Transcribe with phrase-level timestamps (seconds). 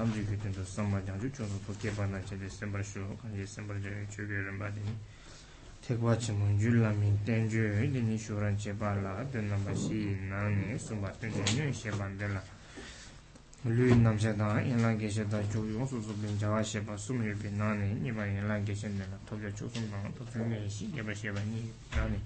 [0.00, 3.78] tamzhi ki tenzo samma jangzhu chono po keba na che de sembar shu kanji sembar
[3.80, 4.96] jaya chogyo rinpa dini.
[5.78, 10.78] Tekwa chi mun jul lamin tenzo dini shuran che pa la dun namba shi nani
[10.78, 12.42] sumba tenzo nyun she bande la.
[13.64, 16.62] Lu nam she da in lan ge she da chog yung su su bin jawa
[16.64, 19.70] she pa sum yu bin nani nipa in lan ge she de la tobya chog
[19.70, 22.18] sum nang to tsun me shi geba she pa ni nani.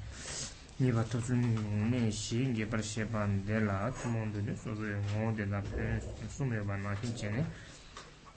[0.79, 6.01] nipa tatsu nini shi gepar shepa dela tsumondu de sozo yo ngo de la pen
[6.29, 7.45] sumyo ba nakin chene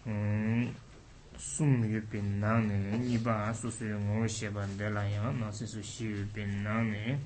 [0.05, 0.69] mm,
[1.35, 7.17] sumyo pe nangne nipa sozo yo ngo shepa dela ya nasi su shi pe nangne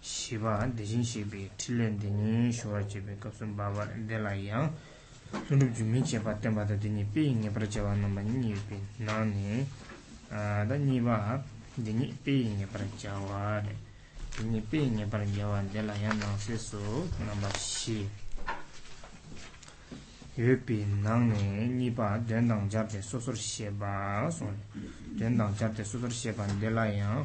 [0.00, 4.70] shiba dejin shepe tilen dini shuwa chepe kapsun baba dela ya.
[5.46, 9.66] Sunub jumi chepa tenpa tatini pe gepar chepa namba nipa nangne
[10.30, 11.42] ah, da nipa
[11.76, 13.76] dini pi nge par jawa re
[14.36, 16.80] dini pi nge par jawa de la ya nang se so
[17.20, 18.08] namba shi
[20.36, 24.48] yue pi nang ne ni pa den dang jar de so sur she ba so
[25.18, 27.24] den dang jar de so sur she ba de la ya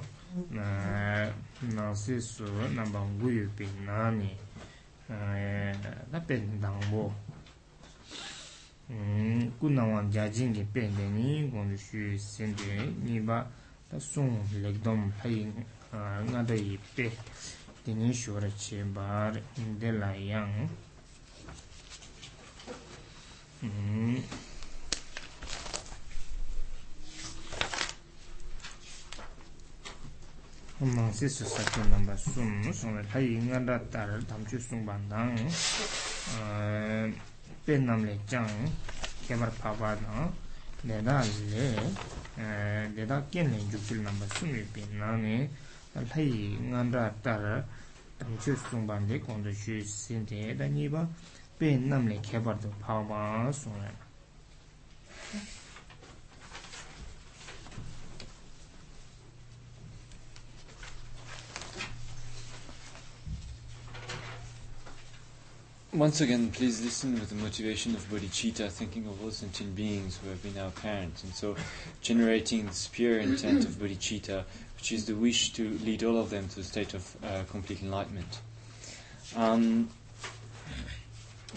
[0.51, 2.43] nang se so
[2.75, 4.35] namba ngu yue pi na ni
[6.11, 7.07] na pen dang bo
[9.59, 13.47] ku nang wang jia jing ge pen de ni gong shu sen de ni ba
[13.99, 15.51] sung legdom hayi
[16.31, 17.11] nga dayi pe
[17.83, 20.69] dini shura che bar de la yang
[30.81, 35.35] māngsi su sakyo namba sum sung la hayi nga da tar tamchu sung bandang
[37.65, 38.71] pe namle jang
[39.27, 40.31] kemar pabwa dang
[40.83, 41.21] 내가
[42.35, 45.49] 네 내가 깬네 죽을 넘버 숨이 빛나네
[46.09, 47.63] 할이 난다 따라
[48.17, 51.07] 당초 숨반데 건도 쉬 신데 다니바
[51.59, 53.91] 배 남네 개발도 파마 소나
[65.93, 70.29] Once again, please listen with the motivation of bodhicitta, thinking of all sentient beings who
[70.29, 71.53] have been our parents, and so
[71.99, 74.45] generating this pure intent of bodhicitta,
[74.77, 77.81] which is the wish to lead all of them to a state of uh, complete
[77.81, 78.39] enlightenment.
[79.35, 79.89] Um,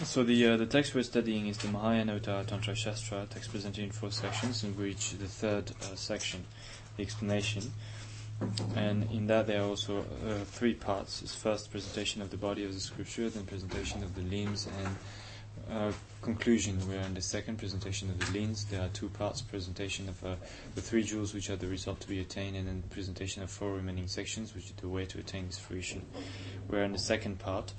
[0.03, 3.91] so the uh, the text we're studying is the Mahayana Tantra Shastra, text presented in
[3.91, 6.43] four sections, in which the third uh, section,
[6.97, 7.71] the explanation,
[8.75, 11.21] and in that there are also uh, three parts.
[11.21, 14.95] It's first presentation of the body of the scripture, then presentation of the limbs, and
[15.71, 15.91] uh,
[16.21, 16.77] conclusion.
[16.87, 20.35] Where in the second presentation of the limbs, there are two parts: presentation of uh,
[20.75, 23.73] the three jewels, which are the result to be attained, and then presentation of four
[23.73, 26.05] remaining sections, which is the way to attain this fruition.
[26.67, 27.73] Where in the second part,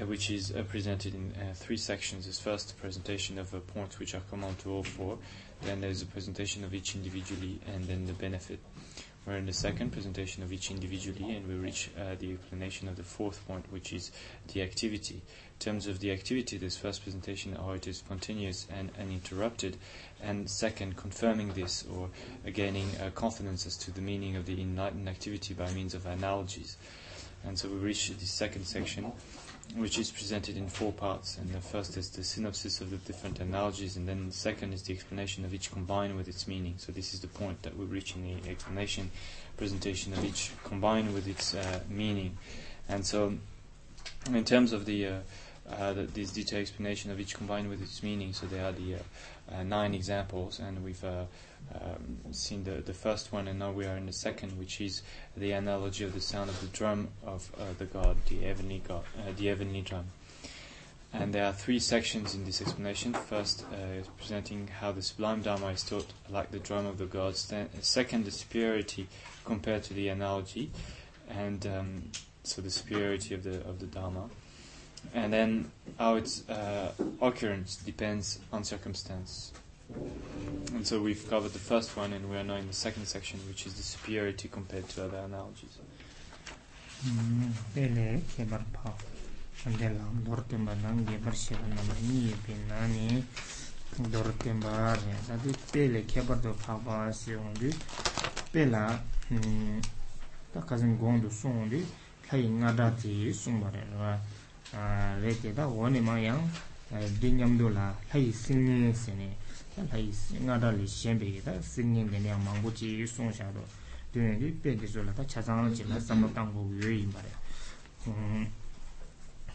[0.00, 4.14] uh, which is uh, presented in uh, three sections, is first presentation of points which
[4.14, 5.18] are common to all four.
[5.62, 8.58] Then there is a presentation of each individually, and then the benefit.
[9.26, 12.96] We're in the second presentation of each individually, and we reach uh, the explanation of
[12.96, 14.12] the fourth point, which is
[14.52, 15.14] the activity.
[15.14, 19.78] In terms of the activity, this first presentation, how it is spontaneous and uninterrupted,
[20.22, 22.10] and second, confirming this or
[22.52, 26.76] gaining uh, confidence as to the meaning of the enlightened activity by means of analogies.
[27.46, 29.10] And so we reach the second section,
[29.76, 31.38] which is presented in four parts.
[31.38, 34.82] And the first is the synopsis of the different analogies, and then the second is
[34.82, 36.74] the explanation of each combined with its meaning.
[36.78, 39.10] So this is the point that we reach in the explanation,
[39.56, 42.36] presentation of each combined with its uh, meaning.
[42.88, 43.34] And so,
[44.28, 45.18] in terms of the, uh,
[45.70, 48.96] uh, the this detailed explanation of each combined with its meaning, so there are the
[48.96, 48.98] uh,
[49.56, 51.24] uh, nine examples, and we've uh,
[51.72, 55.02] um, seen the, the first one, and now we are in the second, which is
[55.36, 59.04] the analogy of the sound of the drum of uh, the god, the heavenly god,
[59.18, 60.06] uh, the heavenly drum.
[61.12, 63.14] And there are three sections in this explanation.
[63.14, 67.06] First, uh, is presenting how the sublime dharma is taught like the drum of the
[67.06, 67.46] gods.
[67.46, 69.06] Then, second, the superiority
[69.44, 70.72] compared to the analogy,
[71.30, 72.02] and um,
[72.42, 74.28] so the superiority of the of the dharma.
[75.14, 79.52] And then how its uh, occurrence depends on circumstance.
[80.74, 83.38] And so we've covered the first one, and we are now in the second section,
[83.46, 85.78] which is the superiority compared to other analogies.
[87.04, 88.90] Hmm, pele kebar pa,
[89.66, 93.22] ande lang dortemba nang kebar sheba nama niye pe nani
[94.10, 95.14] dortemba re.
[95.26, 97.70] Sadi pele kebar do pa pa se ondu,
[98.50, 98.98] pela
[99.28, 99.78] hmm,
[100.52, 101.84] ta kazin gongdu su ondu,
[102.26, 103.84] kayi nga dati sungba re.
[104.74, 106.40] Ah, re ke ta wani ma yang
[106.90, 109.43] eh, dinyamdo la, kayi sinne se ne.
[109.76, 113.32] lai nga da li shen pe ki ta sing nying ka nyang mangbo chi song
[113.32, 113.62] sha do
[114.12, 116.92] duen ki pe ki so la ta cha zang chi la sam tang go yue
[117.00, 117.32] yin ba re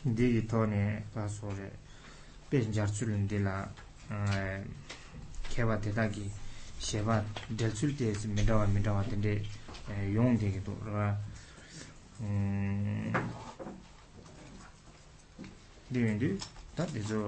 [0.01, 1.71] di ki to ne pa so re
[2.49, 3.55] pe jar chu lun di la
[5.47, 6.29] ke ba te ta ki
[6.77, 9.41] she ba del chul te si mi dawa mi dawa ten de
[10.11, 11.15] yong de ki to ra
[15.87, 16.37] duen di
[16.75, 17.21] ta di zo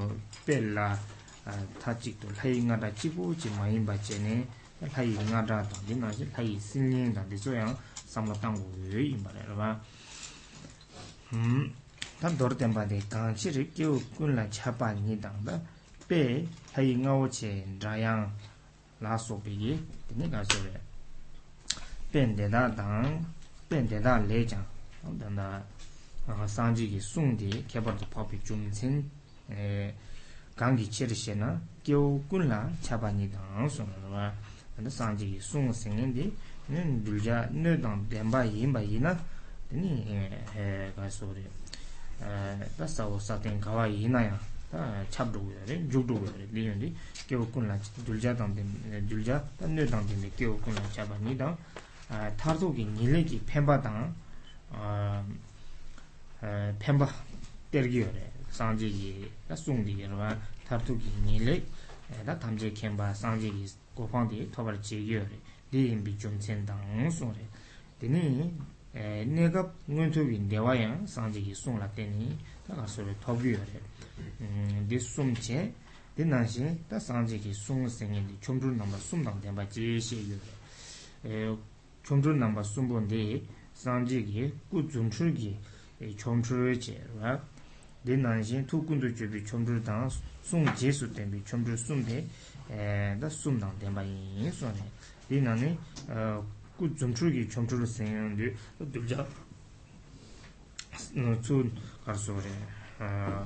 [0.44, 0.98] pe la
[1.46, 4.36] tā chīk tu lhāi ngā rā chīpū chī māyī mbā chē nē
[4.82, 7.74] lhāi ngā rā tāng dī ngā chī lhāi sīn līng tāng dī sō yāng
[8.06, 9.70] sām lā tāng gu yu yī mbā rā rā bā
[12.22, 15.42] tā dōr tēn bā dī kāng chī rī kī kūn lā chā pā nī tāng
[15.48, 15.58] dā
[16.10, 16.22] bē
[16.76, 17.52] lhāi ngā wā chē
[17.82, 18.30] rā yāng
[19.02, 19.74] lā sō bī yī
[20.10, 20.78] dī nī kā sō rē
[22.14, 23.18] bēn dē dā tāng
[23.70, 24.68] bēn dē dā lē chāng
[25.18, 29.02] tāng dā sāng jī kī sūng dī kia bā rā pā pī chūm cīn
[30.61, 33.29] chum chin e gang gi chi ri she na kyu kun la cha pa ni
[33.29, 34.35] dang so na ba
[34.77, 36.37] da sang ji gi sung sing ni di
[36.67, 39.17] nen dul ja ne dang dem ba yin ba yin na
[39.69, 40.05] ni
[40.55, 41.45] e ga so re
[42.79, 44.41] 다 사오 사텐 가와 이나야
[44.73, 46.95] 다 찹도고요 죽도고요 리연디
[47.29, 48.65] 교군라 둘자당데
[49.09, 51.57] 둘자 단뇌당데 교군라 잡아니다
[52.09, 54.15] 아 타르도기 닐레기 펜바당
[54.73, 55.25] 아
[56.79, 57.07] 펜바
[57.71, 60.09] 때르기요레 상지기 송디
[60.72, 61.64] tartuki nilek
[62.26, 63.66] da tamze kenpa sanje ki
[63.96, 65.40] gopang di tobar chegyo re
[65.70, 67.46] di inbi chumtsen dang sung re
[68.00, 68.54] dini
[69.26, 73.82] negab nguntubi dewa yang sanje ki sung la teni da karso re tobyo re
[74.88, 75.74] di sum che
[76.14, 80.40] di nanshin da sanje ki sung sengi di chumchur namba sum dang tenpa che shegyo
[81.22, 81.58] re
[82.02, 85.58] chumchur namba sum bon di sanje ki gu zumchur ki
[86.16, 87.42] chumchur che ra
[88.02, 92.28] di nanshin tu kundu chubi chumchur dang sung sum jesu tenbi chomchur sumbe
[92.68, 94.90] eh, da sum dang tenba yin so ne.
[95.28, 95.78] Di nani
[96.10, 96.38] eh,
[96.76, 99.26] ku chomchur ki chomchur sen di dubja
[101.42, 101.72] tsu
[102.04, 102.52] kar so re
[103.00, 103.46] eh,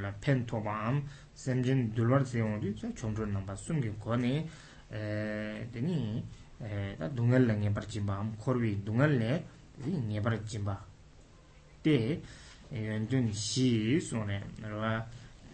[0.00, 4.48] la pen toba am semchen dulwar zeyo di chomchur namba sumgi ko ne
[4.88, 6.24] deni
[6.98, 9.44] da dungal le ngebar chimba am korwi dungal le
[9.84, 10.90] ngebar chimba
[11.83, 12.21] dini ngebar jimba
[12.69, 15.05] de yun dun shi sung re narwa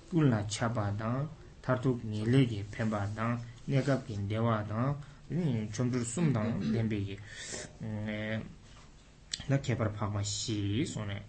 [0.10, 1.28] kun la chaba dang
[1.62, 4.96] tartuk nile ki penba dang negab ki dewa dang
[5.32, 7.18] 이 좀들 숨당 덴베기
[9.48, 11.26] 나 개발 파마 시 손에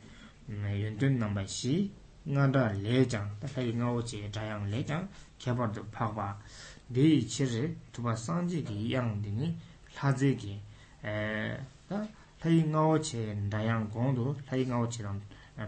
[0.50, 1.90] 연든 넘버 시
[2.24, 5.08] 나다 레장 다이 나오지 자양 레장
[5.38, 6.38] 개발도 파바
[6.88, 9.56] 네 치르 두바 상지기 양딩이
[9.92, 10.60] 사제기
[11.02, 12.06] 에다
[12.43, 15.19] lai ngao che dayang gongdo lai ngao che rang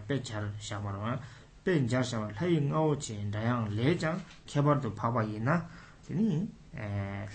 [0.06, 1.18] pe char shamarwa
[1.62, 5.68] pe jar shamarwa lai ngao che dayang le jang kebardo paba ina
[6.06, 6.48] teni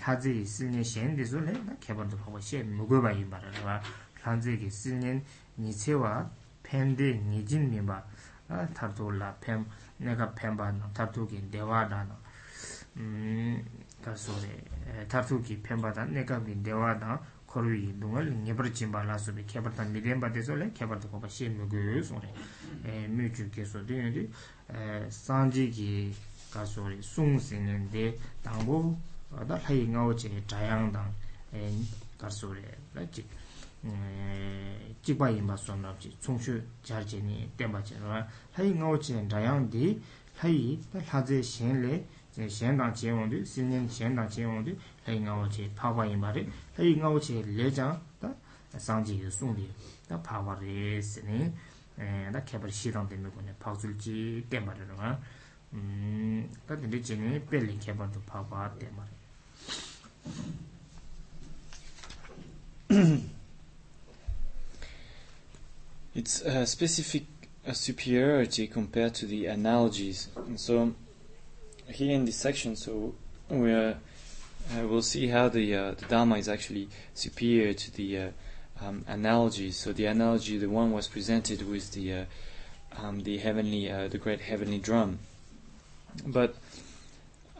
[0.04, 3.80] lazi silne shen dezo le kebardo paba she mugoba inbarwa
[4.24, 5.22] lazi ki silne
[5.56, 6.28] nicewa
[6.62, 8.04] pende nijin miba
[8.74, 9.64] tarto la pem
[9.98, 12.16] nega pemba tarto ki dewa dana
[15.06, 19.16] tarto ki pemba dana nega mi dewa dana koru yin dunga li nyebar jimba la
[19.16, 22.28] subi kebar tan midenba deso le kebar da koba she mugu yoyo sore
[23.08, 24.30] mu ju keso dunga di
[25.08, 26.14] sanji ki
[26.50, 28.94] ka sore sung singen de tangbo
[29.46, 31.12] da layi ngao che chayang dang
[32.18, 33.26] ka sore la jik
[35.02, 38.26] jikba yinba son rab chi tsungshu jar che ni tenpa che rwa
[38.56, 39.98] layi ngao che chayang di
[40.42, 42.04] layi da laze shen le
[42.46, 44.76] shen dang che wang du singen shen dang che wang du
[45.08, 46.46] hai ngao che pawa yinpa re
[46.76, 48.34] hai ngao che le jang da
[48.76, 49.66] sangji yu sungdi
[50.06, 51.52] da pawa re se ne
[52.30, 55.18] da kebar shirang teme kone pakzul chi tenpa re rwa
[56.66, 59.16] da dinde che ne peli kebar tu pawa tenpa re
[66.14, 67.26] It's a specific
[67.64, 70.28] a superiority compared to the analogies.
[70.34, 70.94] And so
[71.86, 73.14] here in this section, so
[73.48, 73.98] we are
[74.76, 78.30] uh, we'll see how the uh, the Dharma is actually superior to the uh,
[78.82, 79.76] um, analogies.
[79.76, 82.24] So the analogy, the one was presented with the uh,
[82.96, 85.20] um, the heavenly, uh, the great heavenly drum,
[86.26, 86.54] but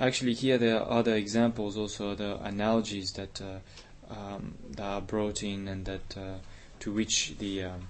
[0.01, 5.43] actually here there are other examples, also the analogies that uh, um, that are brought
[5.43, 6.41] in and that
[6.81, 7.89] to which the, um,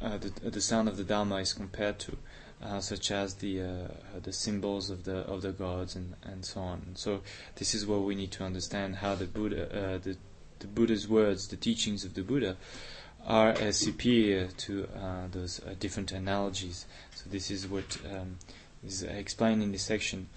[0.00, 2.16] the the sound of the Dharma is compared to
[2.62, 3.88] uh, such as the uh,
[4.22, 6.82] the cymbals of the of the gods and, and so on.
[6.94, 7.22] So
[7.56, 10.16] this is what we need to understand how the Buddha uh, the
[10.58, 12.58] the Buddha's words, the teachings of the Buddha,
[13.26, 16.84] are uh, superior to uh, those different analogies.
[17.14, 18.36] So this is what um,
[18.86, 20.28] is explained in this section,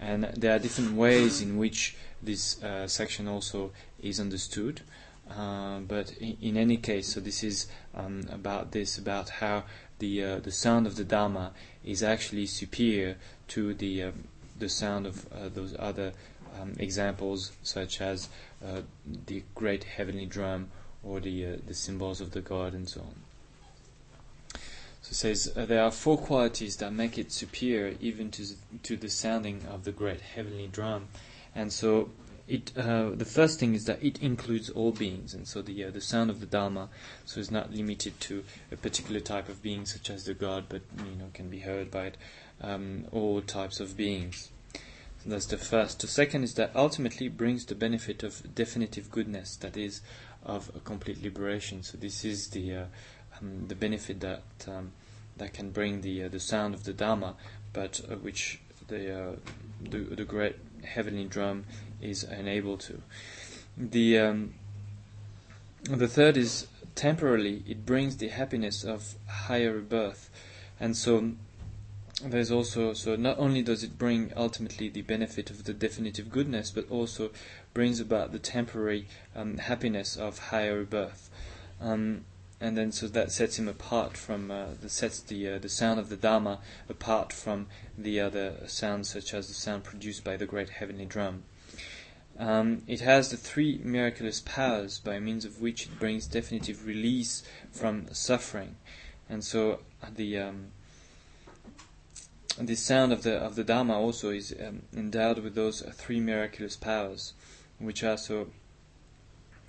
[0.00, 3.70] and there are different ways in which this section also
[4.02, 4.80] is understood.
[5.28, 9.62] but in, in, any case, so this is um, about this about how
[9.98, 11.52] the uh, the sound of the Dharma
[11.84, 13.16] is actually superior
[13.48, 14.24] to the um,
[14.58, 16.12] the sound of uh, those other
[16.60, 18.28] um, examples, such as
[18.64, 18.82] uh,
[19.26, 20.68] the great heavenly drum
[21.02, 23.14] or the uh, the cymbals of the god and so on.
[25.02, 28.44] So it says uh, there are four qualities that make it superior even to
[28.82, 31.08] to the sounding of the great heavenly drum,
[31.54, 32.10] and so
[32.48, 35.90] it uh, the first thing is that it includes all beings, and so the uh,
[35.90, 36.88] the sound of the Dharma
[37.24, 40.82] so is not limited to a particular type of being such as the God, but
[40.98, 42.12] you know can be heard by
[42.60, 44.50] um, all types of beings.
[45.22, 46.00] So that's the first.
[46.00, 50.00] The second is that ultimately brings the benefit of definitive goodness, that is,
[50.44, 51.82] of a complete liberation.
[51.82, 52.84] So this is the uh,
[53.40, 54.92] um, the benefit that um,
[55.36, 57.34] that can bring the uh, the sound of the Dharma,
[57.72, 59.36] but uh, which the, uh,
[59.82, 61.64] the the great heavenly drum
[62.00, 63.02] is unable to.
[63.76, 64.54] The um,
[65.84, 70.30] the third is temporarily it brings the happiness of higher birth,
[70.80, 71.32] and so
[72.22, 76.70] there's also so not only does it bring ultimately the benefit of the definitive goodness,
[76.70, 77.30] but also
[77.74, 81.30] brings about the temporary um, happiness of higher birth.
[81.80, 82.24] Um,
[82.60, 86.00] and then so that sets him apart from uh, the sets the uh, the sound
[86.00, 90.46] of the Dharma apart from the other sounds such as the sound produced by the
[90.46, 91.44] great heavenly drum.
[92.38, 97.42] Um, it has the three miraculous powers by means of which it brings definitive release
[97.72, 98.76] from suffering,
[99.28, 99.80] and so
[100.14, 100.68] the um,
[102.60, 106.76] the sound of the of the Dharma also is um, endowed with those three miraculous
[106.76, 107.32] powers,
[107.78, 108.48] which are so.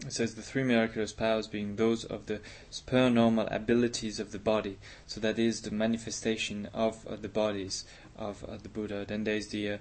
[0.06, 4.78] It says the three miraculous powers being those of the supernormal abilities of the body,
[5.08, 7.84] so that is the manifestation of uh, the bodies
[8.16, 9.06] of uh, the Buddha.
[9.06, 9.78] Then there is the uh,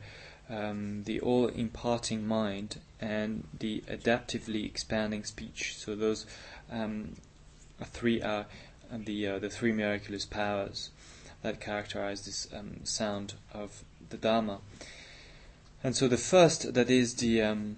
[0.51, 5.77] um, the all imparting mind and the adaptively expanding speech.
[5.77, 6.27] So those
[6.71, 7.17] um,
[7.85, 8.47] three are
[8.93, 10.91] the uh, the three miraculous powers
[11.43, 14.59] that characterize this um, sound of the Dharma.
[15.85, 17.77] And so the first, that is the um,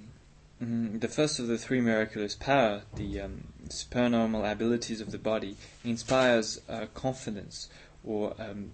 [0.63, 5.57] mm, the first of the three miraculous power, the um, supernormal abilities of the body,
[5.85, 7.69] inspires uh, confidence
[8.05, 8.73] or um,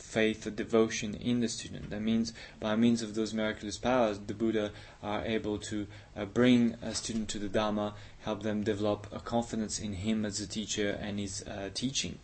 [0.00, 1.90] faith or devotion in the student.
[1.90, 6.76] That means by means of those miraculous powers, the Buddha are able to uh, bring
[6.82, 10.98] a student to the Dharma, help them develop a confidence in him as a teacher
[11.00, 12.18] and his uh, teaching.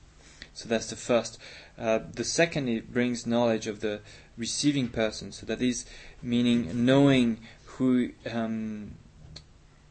[0.54, 1.38] So that's the first.
[1.78, 4.00] Uh, the second, it brings knowledge of the
[4.38, 5.30] receiving person.
[5.32, 5.84] So that is
[6.22, 8.92] meaning knowing who um,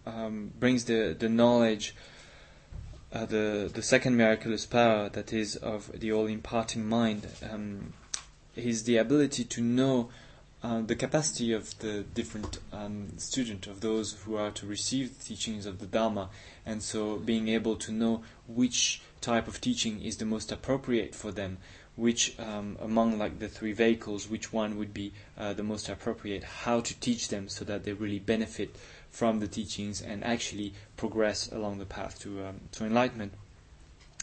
[0.05, 1.95] um, brings the, the knowledge
[3.15, 7.93] uh, the the second miraculous power that is of the all imparting mind um,
[8.55, 10.09] is the ability to know
[10.61, 15.23] uh, the capacity of the different um, student of those who are to receive the
[15.23, 16.29] teachings of the Dharma,
[16.65, 21.31] and so being able to know which type of teaching is the most appropriate for
[21.31, 21.57] them,
[21.95, 26.43] which um, among like the three vehicles, which one would be uh, the most appropriate,
[26.43, 28.75] how to teach them so that they really benefit
[29.15, 33.31] from the teachings and actually progress along the path to um, to enlightenment.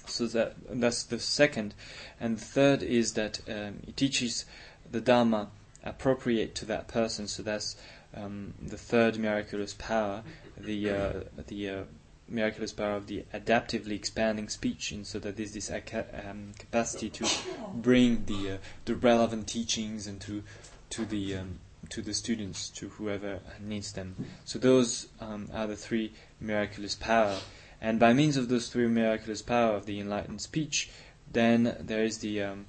[0.06, 1.74] So that that's the second,
[2.20, 4.44] and the third is that um, it teaches
[4.90, 5.48] the Dharma
[5.82, 7.26] appropriate to that person.
[7.26, 7.76] So that's
[8.14, 10.24] um, the third miraculous power,
[10.58, 11.12] the uh,
[11.46, 11.82] the uh,
[12.28, 17.26] miraculous power of the adaptively expanding speech, and so that there's this um, capacity to
[17.74, 20.42] bring the uh, the relevant teachings and to
[20.90, 24.16] to the um, to the students, to whoever needs them.
[24.44, 27.38] So those um, are the three miraculous power.
[27.80, 30.90] And by means of those three miraculous power of the enlightened speech,
[31.30, 32.66] then there is the um,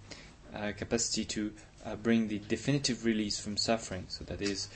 [0.54, 1.54] uh, capacity to
[1.86, 4.06] uh, bring the definitive release from suffering.
[4.08, 4.70] So that is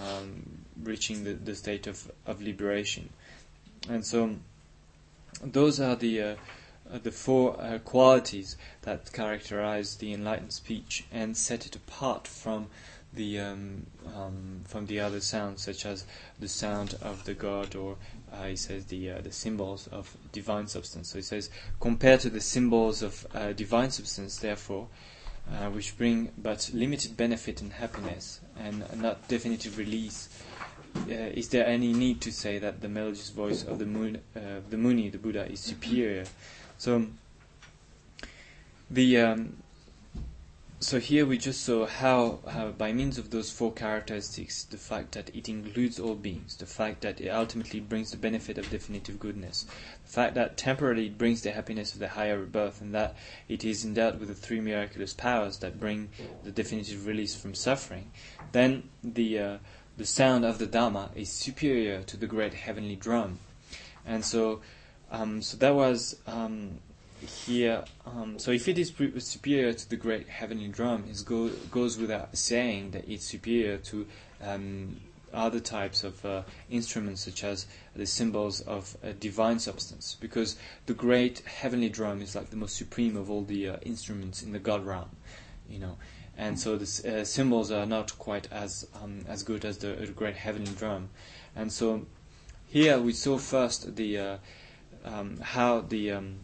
[0.00, 3.10] um, reaching the, the state of, of liberation.
[3.88, 4.36] And so
[5.42, 6.34] those are the uh,
[7.02, 12.66] the four uh, qualities that characterize the enlightened speech and set it apart from
[13.14, 16.04] the um, um, from the other sounds, such as
[16.38, 17.96] the sound of the god, or
[18.32, 21.10] uh, he says the uh, the cymbals of divine substance.
[21.10, 21.50] So he says,
[21.80, 24.88] compared to the cymbals of uh, divine substance, therefore,
[25.50, 30.28] uh, which bring but limited benefit and happiness, and not definitive release.
[30.94, 34.60] Uh, is there any need to say that the melodious voice of the moon, uh,
[34.68, 36.24] the Muni, the Buddha, is superior?
[36.76, 37.06] So
[38.90, 39.61] the um,
[40.82, 45.12] so here we just saw how, how, by means of those four characteristics, the fact
[45.12, 49.20] that it includes all beings, the fact that it ultimately brings the benefit of definitive
[49.20, 49.64] goodness,
[50.04, 53.14] the fact that temporarily it brings the happiness of the higher rebirth, and that
[53.48, 56.08] it is endowed with the three miraculous powers that bring
[56.42, 58.10] the definitive release from suffering,
[58.50, 59.58] then the uh,
[59.98, 63.38] the sound of the Dharma is superior to the great heavenly drum,
[64.04, 64.60] and so
[65.12, 66.16] um, so that was.
[66.26, 66.80] Um,
[67.22, 71.98] here, um, so if it is superior to the great heavenly drum, it go, goes
[71.98, 74.06] without saying that it's superior to
[74.42, 74.96] um,
[75.32, 81.40] other types of uh, instruments, such as the cymbals of divine substance, because the great
[81.40, 84.84] heavenly drum is like the most supreme of all the uh, instruments in the God
[84.84, 85.10] realm,
[85.68, 85.96] you know,
[86.36, 90.06] and so the uh, cymbals are not quite as um, as good as the, the,
[90.08, 91.08] great heavenly drum,
[91.54, 92.06] and so
[92.68, 94.36] here we saw first the uh,
[95.04, 96.36] um, how the um,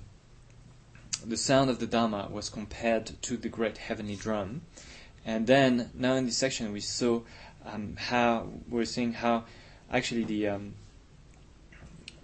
[1.27, 4.63] the sound of the Dharma was compared to the great heavenly drum.
[5.25, 7.21] And then, now in this section, we saw
[7.67, 9.45] um, how, we're seeing how
[9.93, 10.75] actually the, um,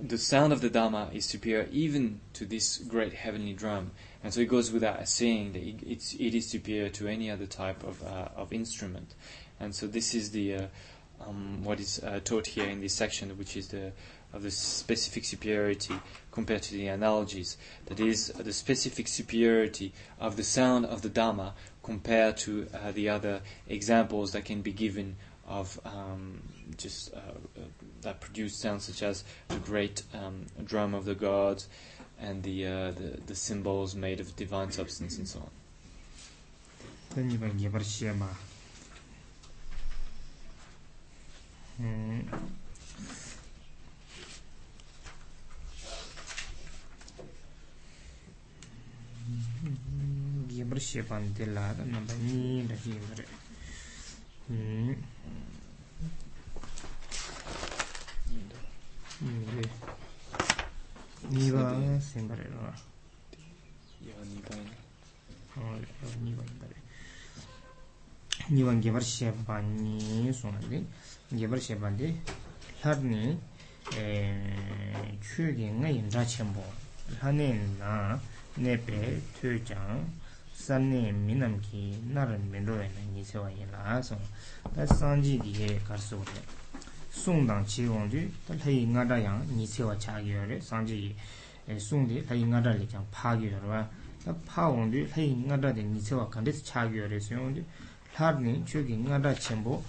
[0.00, 3.90] the sound of the Dharma is superior even to this great heavenly drum.
[4.22, 7.46] And so it goes without saying that it, it's, it is superior to any other
[7.46, 9.14] type of, uh, of instrument.
[9.60, 10.66] And so this is the, uh,
[11.20, 13.92] um, what is uh, taught here in this section, which is the,
[14.34, 15.94] of the specific superiority
[16.32, 17.56] compared to the analogies.
[17.86, 23.08] That is, the specific superiority of the sound of the Dhamma compared to uh, the
[23.08, 26.40] other examples that can be given of um,
[26.76, 27.20] just uh,
[28.02, 31.68] that produce sounds such as the great um, drum of the gods
[32.20, 35.50] and the, uh, the, the cymbals made of divine substance and so on.
[50.48, 53.24] gyabra shepan de la da namba ni da gyabra
[61.30, 62.60] niba sembare no
[64.04, 64.54] ya niba
[66.22, 66.78] niba dare
[68.48, 70.84] niba gyabra shepan ni sonale
[71.30, 72.08] gyabra shepan de
[72.82, 73.38] harni
[73.92, 76.64] 에 추게 나인 자첨보
[77.20, 78.20] 하네나
[78.56, 80.04] nepe tu chang
[80.54, 84.20] sanne minam ki naran menroe na nyi sewa yin la song
[84.74, 86.40] ta sanji di he kar so re
[87.10, 90.60] sung dang chi gong du ta lai nga da yang nyi sewa cha gyo re
[90.60, 91.14] sanji
[91.78, 93.88] sung di lai nga da li chang pa gyo rwa
[94.24, 97.18] ta pa gong du lai nga da di nyi sewa kan desi cha gyo re
[97.18, 97.64] so yong du
[98.18, 99.82] lar ni chu ki nga da chenpo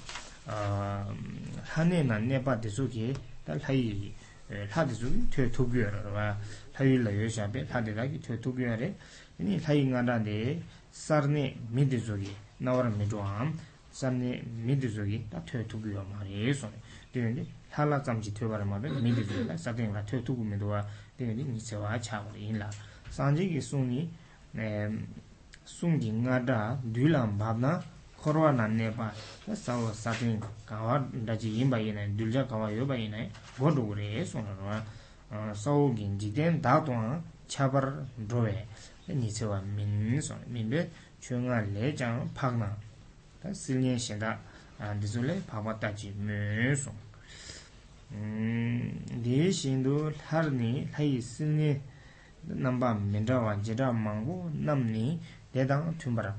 [1.75, 3.13] hane na nepa desu ki
[3.45, 4.11] ta lai
[4.49, 6.35] la desu ki tu tu gyo rwa
[6.74, 8.94] 타이 라요 샤베 타데라기 토투비아레
[9.38, 13.58] 니 타이 나다데 사르네 미드조기 나와라 미조암
[13.90, 16.70] 산네 미드조기 다 토투비오 마레소
[17.12, 22.70] 데니 탈라 잠지 토바라 마베 미드조기 사데가 토투구 미도와 데니 니세와 차버리 인라
[23.10, 24.10] 산지기 송니
[24.52, 24.90] 네
[25.64, 27.82] 송기 나다 듀람 바나
[28.16, 29.12] 코로나 난네바
[29.54, 31.78] 사와 사딘 가와 다지 임바
[35.53, 38.53] sawo gin jikden daa tuwaan chabar dhruwe
[39.07, 40.89] nisewa min son, minbe
[41.21, 42.69] chwe nga le jang pakna
[43.41, 44.39] ta silyen shenda
[44.99, 46.95] dhizu le pakwa tachi me son
[49.23, 51.79] dee shendu lhar ni layi silyen
[52.63, 55.19] namba mindrawa jira mangu nam ni
[55.53, 56.33] dedang tumbara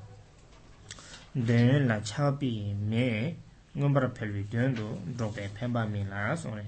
[1.34, 3.34] den la chabi me
[3.76, 6.58] ngombara pelwi duen do dhruwe penpa mi la son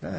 [0.00, 0.10] ta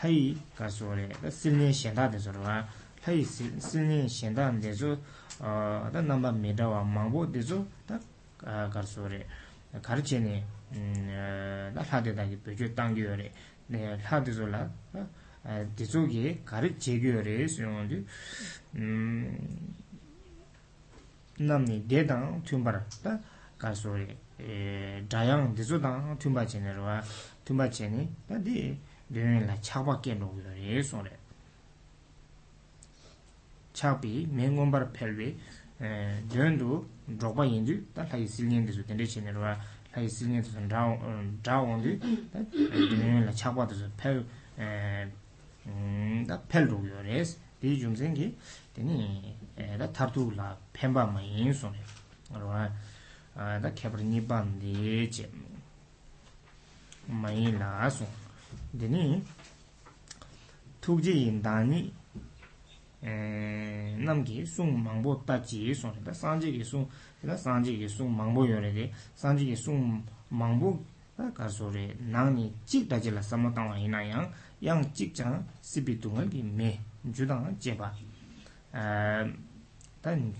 [0.00, 2.68] 하이 가소레 실내 현다 되서와
[3.02, 4.96] 하이 실내 현다 되서
[5.38, 7.98] 어다 넘바 메다와 망보 되서 다
[8.38, 9.26] 가소레
[9.82, 13.32] 가르치네 음 나타되다기 베주 당겨레
[13.68, 14.70] 네 하드졸라
[15.44, 18.06] 아 디조기 가르치겨레 수용한디
[18.76, 19.74] 음
[21.38, 23.18] 남니 데당 툼바라 다
[23.58, 27.02] 가소레 에 다양 디조당 툼바체네로와
[27.44, 28.78] 툼바체니 다디
[29.13, 31.17] rinrin la chakpa kendo kuyo re son re
[33.73, 35.35] chakpi mengombar pelwe
[36.29, 39.57] drendu drogba yindu ta layi silnyen desu tende che nirwa
[39.95, 40.59] layi silnyen desu
[41.43, 41.97] dhawon du
[42.31, 44.23] ta rinrin la chakpa desu pel
[46.27, 47.25] ta pel do kuyo re
[47.59, 48.35] di jumsengi
[48.73, 49.35] teni
[49.77, 52.71] ta tartu la penpa ma yin son re
[53.61, 55.29] ta kepar nipan di che
[57.07, 58.07] ma yin la son
[58.79, 59.21] 되니
[60.81, 61.93] tukji indani
[63.03, 66.87] eh, namgi sung mangbo tachi sung da sanje gi sung
[67.21, 70.83] da sanje gi sung mangbo yore de sanje gi sung mangbo
[71.33, 74.27] ka so re nangni chik da jela samatang wa ina yang
[74.59, 76.79] yang chik chang sibi tungal gi me
[77.13, 77.93] judang jeba.
[80.01, 80.33] Tan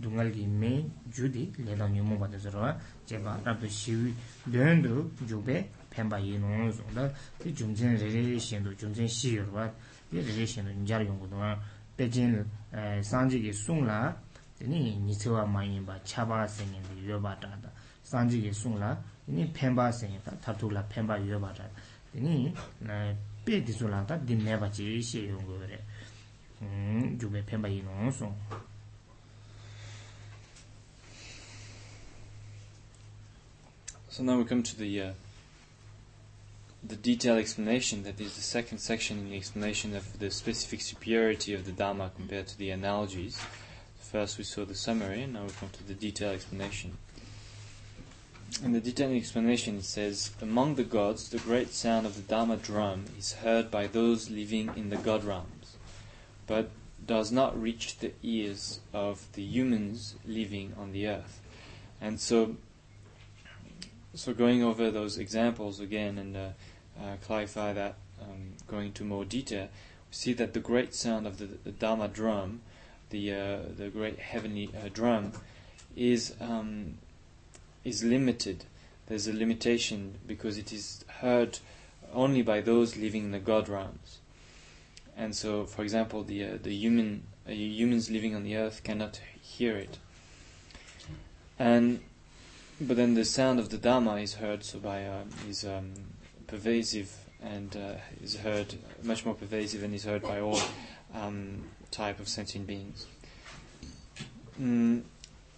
[0.00, 2.74] dungal gi me judi ledang yumo ba de zoro
[3.06, 4.14] jeba rabdo shiwi
[4.46, 6.39] döndu jube 지기 숭 망보 가소레
[6.69, 7.31] 나니 찍다지라 삼마땅와 이나양 양 찍자 시비둥을 매 주당 제바 단 둥알기 메 주디 레다
[7.31, 9.07] 뉴모 받으서라 제가 라도 시위 련도 주베 펜바 이노 좀다 이 중진 레레 신도 중진
[9.07, 9.71] 시여와
[10.11, 11.35] 이 레레 신도 인자 용고도
[11.97, 12.45] 베진
[13.03, 14.21] 산지기 송라
[14.59, 17.71] 되니 니체와 마인바 차바 생인데 여바다다
[18.03, 21.63] 산지기 송라 이 펜바 생이다 타투라 펜바 여바다
[22.13, 23.13] 되니 나
[23.45, 25.79] 베디솔라다 딘네바지 시용고래
[27.17, 28.35] jubhe penpa yi nong song.
[34.09, 35.13] So now we come to the uh,
[36.86, 41.54] the detailed explanation that is the second section in the explanation of the specific superiority
[41.54, 43.40] of the Dharma compared to the analogies.
[43.98, 46.98] First we saw the summary, and now we come to the detailed explanation.
[48.62, 52.56] In the detailed explanation it says, Among the gods, the great sound of the Dharma
[52.56, 55.76] drum is heard by those living in the god realms,
[56.46, 56.70] but
[57.04, 61.40] does not reach the ears of the humans living on the earth.
[62.00, 62.56] And so,
[64.14, 66.48] so going over those examples again and uh,
[67.00, 69.68] uh, clarify that, um, going into more detail,
[70.10, 72.60] we see that the great sound of the, the Dharma drum,
[73.10, 75.32] the uh, the great heavenly uh, drum,
[75.96, 76.98] is um,
[77.84, 78.64] is limited.
[79.06, 81.58] There's a limitation because it is heard
[82.12, 84.18] only by those living in the God realms.
[85.16, 89.20] And so, for example, the uh, the human uh, humans living on the earth cannot
[89.40, 89.98] hear it.
[91.58, 92.00] And
[92.80, 95.92] but then the sound of the Dharma is heard so by uh, is um,
[96.46, 100.60] pervasive and uh, is heard much more pervasive and is heard by all
[101.14, 103.06] um, type of sentient beings.
[104.60, 105.02] Mm,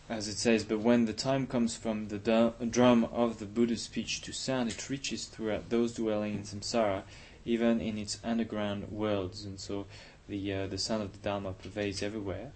[0.09, 4.23] as it says, but when the time comes from the drum of the Buddha's speech
[4.23, 7.03] to sound, it reaches throughout those dwelling in samsara
[7.47, 9.87] even in its underground worlds, and so
[10.29, 12.51] the uh, the sound of the Dharma pervades everywhere.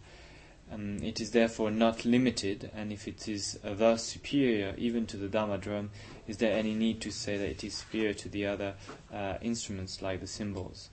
[0.72, 5.16] Um, it is therefore not limited, and if it is uh, thus superior even to
[5.16, 5.90] the Dharma drum,
[6.28, 8.74] is there any need to say that it is superior to the other
[9.12, 10.88] uh, instruments like the cymbals?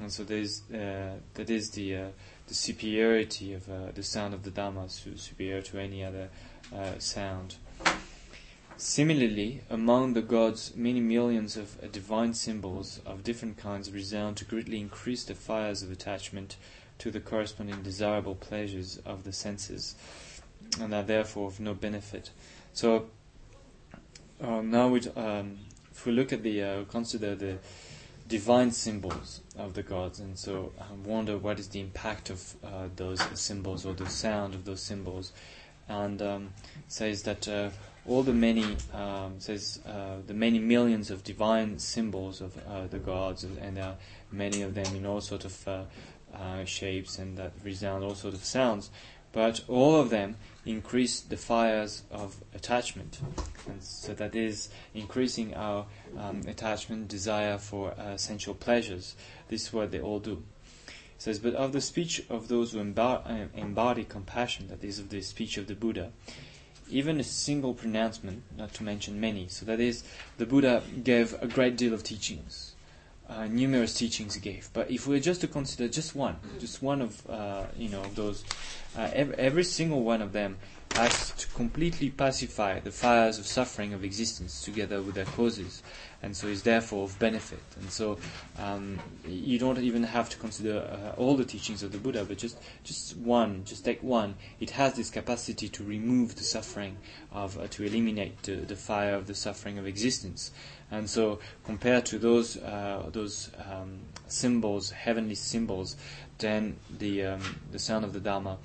[0.00, 2.08] And so there's, uh, that is the uh,
[2.46, 6.28] the superiority of uh, the sound of the Dharma, su- superior to any other
[6.74, 7.56] uh, sound.
[8.76, 14.80] Similarly, among the gods, many millions of divine cymbals of different kinds resound to greatly
[14.80, 16.56] increase the fires of attachment
[16.98, 19.94] to the corresponding desirable pleasures of the senses,
[20.80, 22.30] and are therefore of no benefit.
[22.72, 23.06] So,
[24.42, 25.58] uh, now we, um,
[25.90, 27.58] if we look at the, uh, consider the
[28.28, 32.88] divine cymbals of the gods, and so um, wonder what is the impact of uh,
[32.96, 35.32] those cymbals or the sound of those cymbals,
[35.88, 36.48] and um,
[36.88, 37.70] says that uh,
[38.06, 42.98] all the many um, says uh, the many millions of divine cymbals of uh, the
[42.98, 43.96] gods, and there are
[44.32, 45.86] many of them in all sort of
[46.34, 48.90] uh, uh, shapes and that resound all sorts of sounds,
[49.32, 53.20] but all of them increase the fires of attachment,
[53.66, 55.86] and so that is increasing our
[56.18, 59.16] um, attachment, desire for uh, sensual pleasures.
[59.48, 60.42] This is what they all do.
[60.86, 65.10] It says, but of the speech of those who embody, embody compassion, that is, of
[65.10, 66.12] the speech of the Buddha,
[66.88, 69.48] even a single pronouncement, not to mention many.
[69.48, 70.04] So that is,
[70.38, 72.63] the Buddha gave a great deal of teachings,
[73.28, 74.68] uh, numerous teachings he gave.
[74.72, 78.02] But if we were just to consider just one, just one of uh, you know
[78.14, 78.44] those,
[78.96, 80.56] uh, every, every single one of them
[80.94, 85.82] has to completely pacify the fires of suffering of existence together with their causes,
[86.22, 87.62] and so is therefore of benefit.
[87.80, 88.18] And so
[88.58, 92.38] um, you don't even have to consider uh, all the teachings of the Buddha, but
[92.38, 94.34] just just one, just take one.
[94.60, 96.98] It has this capacity to remove the suffering
[97.32, 100.52] of, uh, to eliminate the, the fire of the suffering of existence.
[100.90, 105.96] And so, compared to those uh, those um, cymbals, heavenly cymbals,
[106.38, 107.40] then the um,
[107.72, 108.58] the sound of the Dharma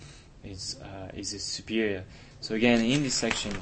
[0.43, 2.03] is uh, is superior.
[2.41, 3.53] So again, in this section,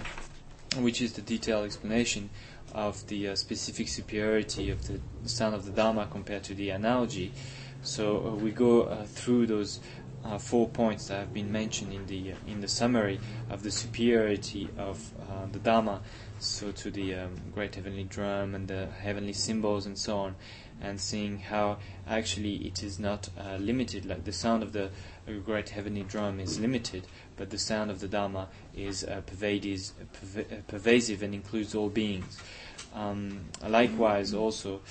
[0.77, 2.29] which is the detailed explanation
[2.73, 7.31] of the uh, specific superiority of the sound of the Dharma compared to the analogy,
[7.81, 9.79] so uh, we go uh, through those
[10.25, 14.67] uh, four points that have been mentioned in the in the summary of the superiority
[14.77, 15.11] of
[15.51, 16.01] the Dharma
[16.39, 20.35] so to the um, great heavenly drum and the heavenly cymbals and so on,
[20.81, 25.31] and seeing how actually it is not uh, limited, like the sound of the uh,
[25.45, 30.51] great heavenly drum is limited, but the sound of the Dharma is uh, pervades, perv-
[30.51, 32.39] uh, pervasive and includes all beings.
[32.93, 34.81] Um, likewise, also,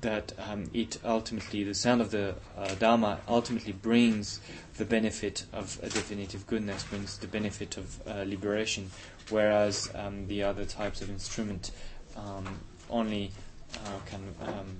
[0.00, 4.40] that um, it ultimately, the sound of the uh, Dharma ultimately brings
[4.76, 8.90] the benefit of a definitive goodness, brings the benefit of uh, liberation,
[9.30, 11.70] whereas um, the other types of instrument
[12.16, 12.46] um,
[12.90, 13.30] only
[13.74, 14.76] uh, can um,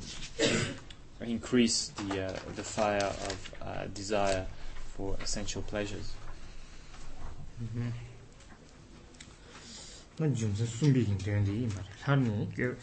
[1.21, 4.47] increase the uh, the fire of uh, desire
[4.97, 6.13] for essential pleasures.
[7.63, 7.91] Mm-hmm.
[10.19, 12.77] 난 중세 숨비긴 되는데 이 말이 하니 그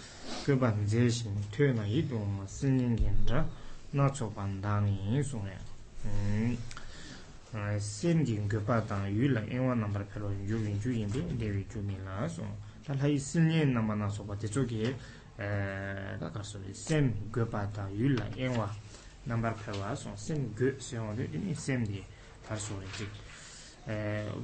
[0.45, 3.45] 그반 제신 퇴나 이동 쓰는 게나
[3.91, 5.57] 나초 반당이 손에
[6.05, 6.57] 음.
[7.79, 11.21] sem jing ge pa dang yu la enwa nambar pelo yu yin ju yin de
[11.37, 12.43] dewi ju min la so
[12.85, 14.95] ta la yi sin yin namba na so ba de zo ge
[15.37, 18.69] ka ka so sem ge pa dang yu la enwa
[19.25, 22.03] nambar pelo so sem ge se on de ni sem de
[22.47, 23.07] ta so le ji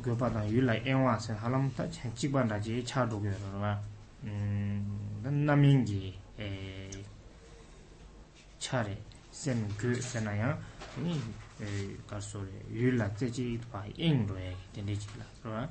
[0.03, 3.05] ge pa dang yu la enwa sen halam ta chen chi ban da ji cha
[3.05, 3.91] do ge ro la
[4.23, 6.91] 음 남인기 에
[8.59, 8.95] 차례
[9.31, 10.57] sem ge se na ya
[10.97, 11.17] ni
[12.07, 13.85] 가서래 유일라 제지 봐.
[13.95, 15.25] 잉로에 된대지라.
[15.41, 15.69] 그러나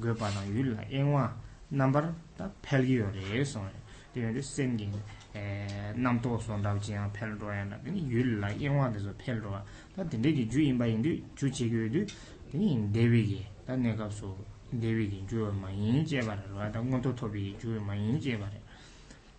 [0.00, 1.36] 그바나 유일라 잉와
[1.68, 3.70] 넘버 다 펠기요래 소네
[4.12, 4.92] 되는데 생긴
[5.34, 9.64] 에 남도 손다지야 펠로야나 근데 유일라 잉와에서 펠로야
[9.96, 12.06] 다 된대지 주인 바인데 주체교도
[12.50, 13.48] 되는 데비게.
[13.66, 14.36] 다 내가 소
[14.70, 18.50] 데비게 주어 많이 제발로 다 건도 토비 주어 많이 제발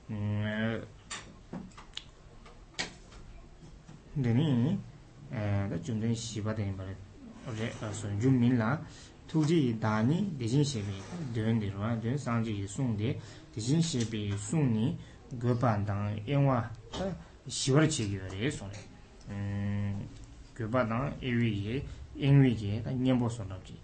[0.10, 0.84] 음
[4.22, 4.80] 되니
[5.34, 6.96] 다 준전 시바된 바래
[7.48, 8.82] 어제 손준 민라
[9.28, 10.86] 투지 다니 대신 세비
[11.34, 13.20] 된디로와 된 상지 송데
[13.54, 14.98] 대신 세비 송니
[15.42, 16.72] 거반당 영화
[17.48, 18.74] 시월 제기를 손에
[19.30, 20.08] 음
[20.56, 21.84] 거반당 에위에
[22.16, 23.80] 인위게 다 년보 손답지.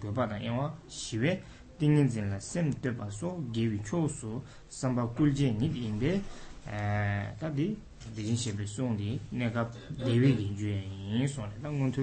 [0.00, 1.42] 거반당 영화 시외
[1.78, 6.22] 띵인진라 셈 되바소 게위 초수 삼바 꿀제 니인데
[6.68, 7.76] 에 다디
[8.14, 12.02] 대신 shebe 송디 내가 대위 긴주에 손에 당군토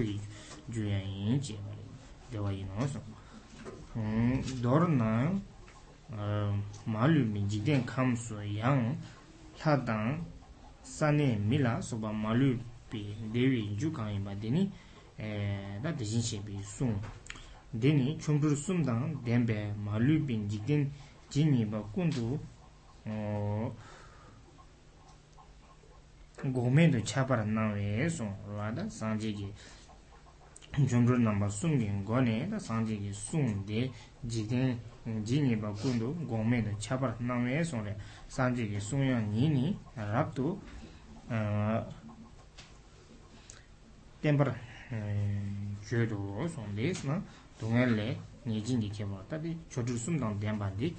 [0.71, 1.59] 주에 제
[2.31, 2.99] 대와 이노서
[3.95, 5.39] 음 도르나
[6.85, 8.97] 말루미 지된 감소 양
[9.59, 10.25] 하당
[10.81, 12.57] 산에 밀라 소바 말루
[12.89, 14.71] 비 대위 주강이 바데니
[15.19, 16.99] 에다 대신 shebe 송
[17.79, 20.91] 데니 춤부르 숨당 덴베 말루 빈 지긴
[21.29, 22.39] 진이바 군두
[23.05, 23.75] 어
[26.54, 28.25] 고메도 차바라 나웨소
[28.58, 29.54] 라다 상지기
[30.88, 33.91] 중조 넘버 숨긴 거네 다 상지기 숨데
[34.28, 34.78] 지데
[35.25, 37.97] 지니 바군도 고메도 차바라 나웨소레
[38.28, 40.62] 상지기 숨연 니니 랍도
[41.30, 41.89] 어
[44.21, 44.45] 템퍼
[45.86, 47.21] 제도 손데스나
[47.60, 50.95] 동엘레 nyeji kewa tati chotir sumdang denpa di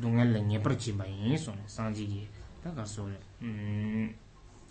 [0.00, 2.28] dungan la nyepar chi bayi sanji ki
[2.62, 3.08] ta karso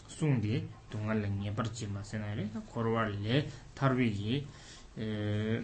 [0.09, 4.47] sungdi dunga la nyebar chima senari korwar le tarwi ki
[4.97, 5.61] eh,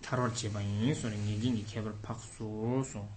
[0.00, 3.08] tarwar chima yin sori nyegingi kebar paksu sung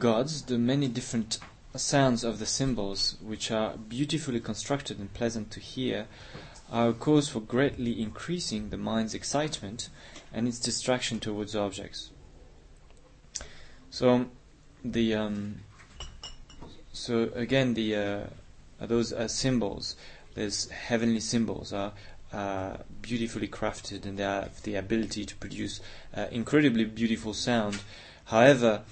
[0.00, 1.38] gods, the many different
[1.76, 6.06] sounds of the cymbals, which are beautifully constructed and pleasant to hear,
[6.72, 9.88] are a cause for greatly increasing the mind's excitement
[10.32, 12.10] and its distraction towards objects.
[13.90, 14.26] So,
[14.84, 15.60] the um,
[16.92, 18.20] so again the uh,
[18.80, 19.96] those uh, cymbals,
[20.34, 21.92] those heavenly cymbals, are
[22.32, 25.80] uh, beautifully crafted and they have the ability to produce
[26.16, 27.80] uh, incredibly beautiful sound.
[28.26, 28.82] However,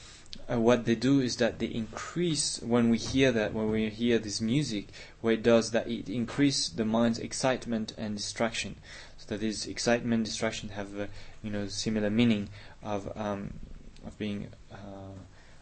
[0.50, 4.18] uh, what they do is that they increase when we hear that when we hear
[4.18, 4.88] this music
[5.20, 8.76] what it does that it increase the mind's excitement and distraction.
[9.18, 11.08] So that is excitement distraction have a
[11.42, 12.48] you know similar meaning
[12.82, 13.54] of um,
[14.06, 15.16] of being uh,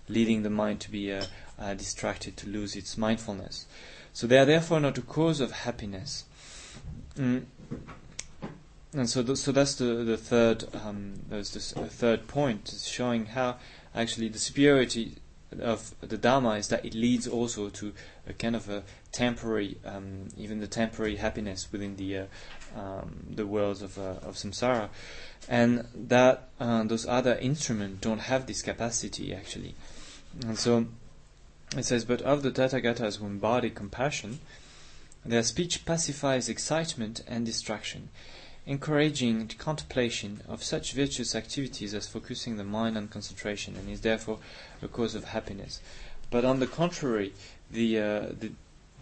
[0.09, 1.25] leading the mind to be uh,
[1.59, 3.67] uh, distracted to lose its mindfulness.
[4.13, 6.25] So they are therefore not a cause of happiness.
[7.17, 7.45] Mm.
[8.93, 13.27] and so th- so that's the the third um, there's this uh, third point showing
[13.27, 13.57] how
[13.97, 15.17] actually the superiority
[15.61, 17.93] of the Dharma is that it leads also to
[18.29, 18.83] a kind of a
[19.13, 22.25] temporary, um, even the temporary happiness within the uh,
[22.77, 24.89] um, the worlds of uh, of samsara,
[25.49, 29.75] and that uh, those other instruments don't have this capacity actually,
[30.47, 30.87] and so
[31.77, 34.39] it says, but of the Tathagatas who embody compassion,
[35.25, 38.09] their speech pacifies excitement and distraction
[38.67, 44.39] encouraging contemplation of such virtuous activities as focusing the mind on concentration, and is therefore
[44.83, 45.81] a cause of happiness.
[46.31, 47.33] But on the contrary,
[47.71, 48.51] the uh, the,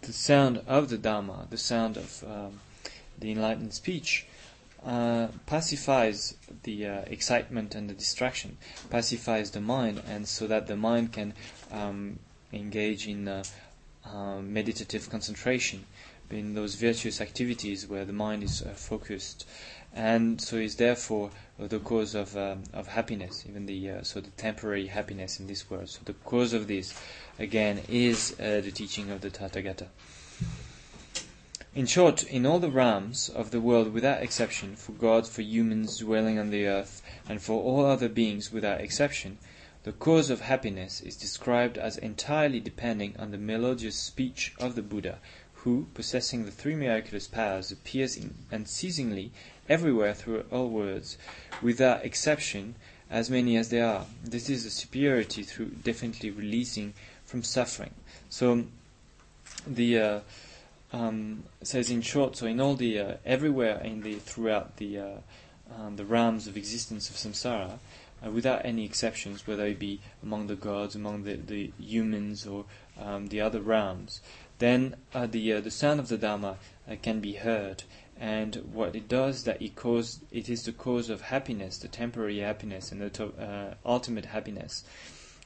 [0.03, 2.61] the sound of the Dharma, the sound of um,
[3.19, 4.27] the enlightened speech,
[4.85, 8.59] uh, pacifies the uh, excitement and the distraction,
[8.91, 11.33] pacifies the mind, and so that the mind can
[11.73, 12.19] um,
[12.53, 13.43] engage in uh,
[14.05, 15.87] uh, meditative concentration
[16.31, 19.47] in those virtuous activities where the mind is uh, focused,
[19.95, 24.31] and so is therefore the cause of um, of happiness, even the uh, so the
[24.31, 25.89] temporary happiness in this world.
[25.89, 26.99] So the cause of this,
[27.39, 29.89] again, is uh, the teaching of the Tathagata.
[31.75, 35.99] In short, in all the realms of the world without exception, for God, for humans
[35.99, 39.39] dwelling on the earth, and for all other beings without exception,
[39.83, 44.83] the cause of happiness is described as entirely depending on the melodious speech of the
[44.83, 45.19] Buddha,
[45.65, 48.19] who, possessing the three miraculous powers, appears
[48.51, 49.33] unceasingly
[49.67, 51.17] everywhere through all worlds,
[51.63, 52.75] without exception,
[53.11, 54.05] as many as there are.
[54.23, 56.93] This is a superiority through definitely releasing
[57.25, 57.95] from suffering.
[58.29, 58.65] So,
[59.67, 60.21] the uh,
[60.93, 65.17] um, says in short, so in all the uh, everywhere in the throughout the uh,
[65.79, 67.79] um, the realms of existence of samsara,
[68.25, 72.67] uh, without any exceptions, whether it be among the gods, among the, the humans, or
[73.01, 74.21] um, the other realms,
[74.59, 76.57] then uh, the uh, the sound of the Dharma
[76.91, 77.85] uh, can be heard.
[78.19, 82.39] And what it does, that it cause, it is the cause of happiness, the temporary
[82.39, 84.85] happiness, and the to, ultimate happiness.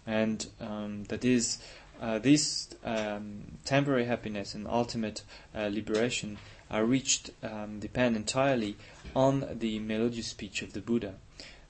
[0.07, 1.59] And um, that is
[2.01, 5.23] uh, this um, temporary happiness and ultimate
[5.55, 6.38] uh, liberation
[6.71, 8.77] are reached um, depend entirely
[9.16, 11.14] on the melodious speech of the Buddha,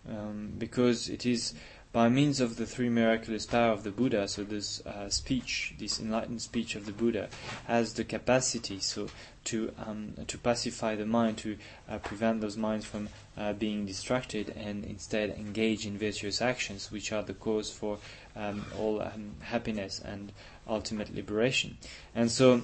[0.08, 1.54] um, because it is
[1.92, 5.98] by means of the three miraculous power of the Buddha, so this uh, speech, this
[5.98, 7.28] enlightened speech of the Buddha,
[7.66, 9.08] has the capacity so
[9.44, 11.56] to um, to pacify the mind, to
[11.88, 17.10] uh, prevent those minds from uh, being distracted, and instead engage in virtuous actions, which
[17.10, 17.98] are the cause for
[18.36, 20.32] um, all um, happiness and
[20.68, 21.78] ultimate liberation.
[22.14, 22.62] And so,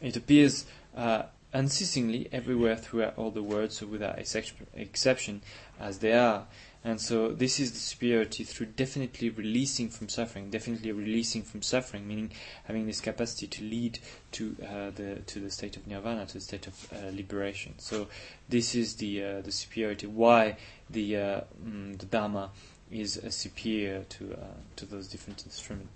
[0.00, 0.64] it appears
[0.96, 5.42] uh, unceasingly everywhere throughout all the words, so without exception,
[5.78, 6.46] as they are.
[6.84, 12.06] And so this is the superiority through definitely releasing from suffering, definitely releasing from suffering,
[12.06, 12.30] meaning
[12.64, 13.98] having this capacity to lead
[14.32, 17.74] to uh, the to the state of nirvana, to the state of uh, liberation.
[17.78, 18.06] So
[18.48, 20.06] this is the uh, the superiority.
[20.06, 20.56] Why
[20.88, 22.50] the uh, mm, the dharma
[22.92, 24.36] is superior to uh,
[24.76, 25.90] to those different instruments.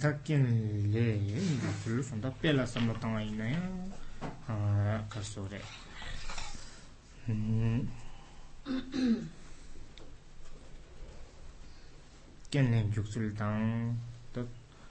[0.00, 0.16] ta
[12.50, 13.94] kenlen gyuksul dang
[14.34, 14.42] to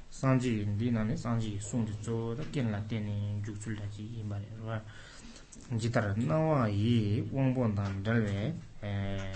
[0.10, 4.48] sanji ndi nane sanji sung di zo da kenla teni gyuksul da ji yin bari
[4.64, 4.82] rwa
[5.78, 9.32] jitar nawa yi wangbo dan dalwe eh,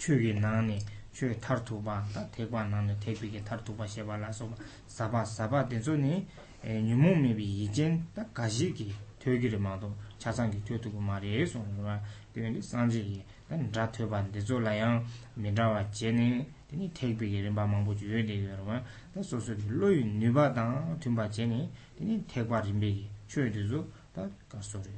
[0.00, 0.80] chū kī nā nē
[1.12, 3.76] chū kī thār tū bā tā tē bā nā nē tē bī kī thār tū
[3.76, 4.56] bā shē bā lā sō bā
[4.88, 6.16] sāpa sāpa tēsō nē
[6.64, 12.00] nyumu mibi yijen ta gaji ki tuyogiri mato chasangi tuyotugu mariye songwa
[12.32, 15.04] teni sanji ta nra tuyoban dezo layang
[15.36, 18.82] minrawa jene teni tekbi girinba mangbo juyo degi warwa
[19.14, 24.90] ta soso di loyu niba tang tunba jene teni tekba rinbegi chuyo dezo ta kasori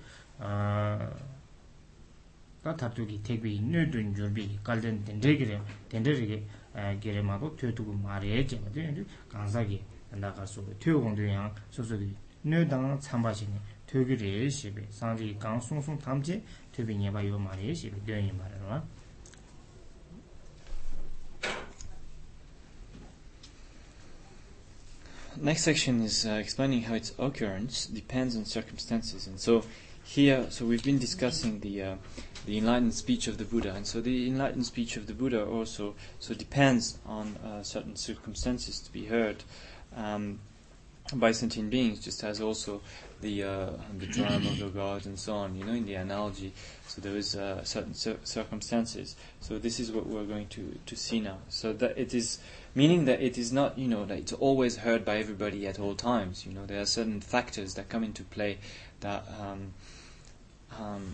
[2.63, 6.43] ka tabtu ki thekbi nyo dun jurbi ki kalden dendre gire dendre gire
[7.01, 10.63] gire ma to tuyo tuku ma re je ma tuyo kansa ki nda ka su
[10.79, 12.15] tuyo gong tuyo yang su su ki
[12.45, 16.95] nyo dang chamba shi ni tuyo gire shibi sanji kang sung sung tamche tuyo bi
[16.97, 18.83] nyeba yo ma re shibi tuyo yin ma re rwa
[25.38, 29.28] Next section is uh, explaining how its occurrence depends on circumstances.
[29.28, 29.64] And so
[30.04, 31.96] here, so we've been discussing the uh,
[32.46, 35.96] the enlightened speech of the Buddha, and so the enlightened speech of the Buddha also
[36.20, 39.44] so depends on uh, certain circumstances to be heard
[39.96, 40.40] um,
[41.14, 42.82] by sentient beings, just as also
[43.22, 45.56] the uh, the drum of the gods and so on.
[45.56, 46.54] You know, in the analogy,
[46.88, 49.16] so there is uh, certain cir- circumstances.
[49.40, 51.38] So this is what we're going to to see now.
[51.50, 52.40] So that it is
[52.76, 55.96] meaning that it is not, you know, that it's always heard by everybody at all
[55.96, 56.46] times.
[56.46, 58.58] You know, there are certain factors that come into play
[59.00, 59.74] that um,
[60.78, 61.14] um,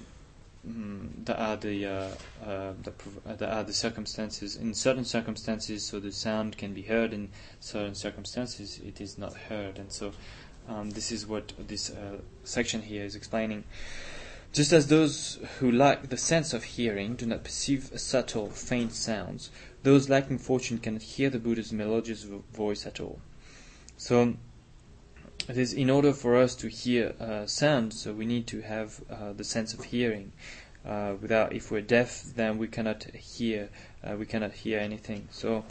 [0.67, 2.09] mm, that are the uh,
[2.43, 4.55] uh, that, prov- uh, that are the circumstances.
[4.55, 7.13] In certain circumstances, so the sound can be heard.
[7.13, 9.77] In certain circumstances, it is not heard.
[9.77, 10.13] And so,
[10.67, 13.65] um, this is what this uh, section here is explaining.
[14.53, 19.49] Just as those who lack the sense of hearing do not perceive subtle, faint sounds,
[19.83, 23.19] those lacking fortune cannot hear the Buddha's melodious voice at all.
[23.97, 24.35] So,
[25.49, 29.01] it is in order for us to hear uh, sound, so we need to have
[29.09, 30.31] uh, the sense of hearing.
[30.85, 33.69] Uh, without, if we're deaf, then we cannot hear.
[34.03, 35.27] Uh, we cannot hear anything.
[35.31, 35.63] So,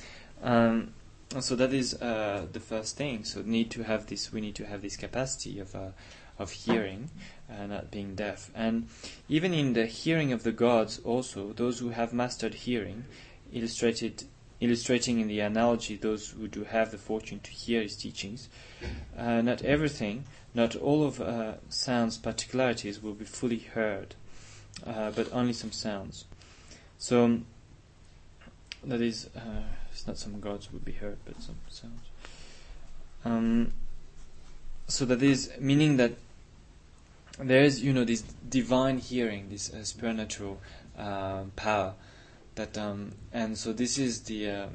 [0.43, 0.95] um,
[1.41, 3.25] so that is uh, the first thing.
[3.25, 4.33] So, need to have this.
[4.33, 5.91] We need to have this capacity of uh,
[6.41, 7.11] of hearing,
[7.51, 8.51] uh, not being deaf.
[8.55, 8.89] And
[9.29, 13.05] even in the hearing of the gods, also those who have mastered hearing,
[13.53, 14.25] illustrated
[14.61, 18.49] illustrating in the analogy those who do have the fortune to hear his teachings,
[19.17, 20.25] uh, not everything,
[20.55, 24.15] not all of uh, sounds' particularities will be fully heard,
[24.87, 26.27] uh, but only some sounds.
[26.99, 27.41] So
[28.85, 32.03] that is, uh, it's not some gods will be heard, but some sounds.
[33.25, 33.73] Um,
[34.89, 36.13] so that is meaning that
[37.39, 40.61] there is, you know, this divine hearing, this uh, supernatural
[40.99, 41.95] uh, power
[42.61, 44.67] that um, and so this is the uh,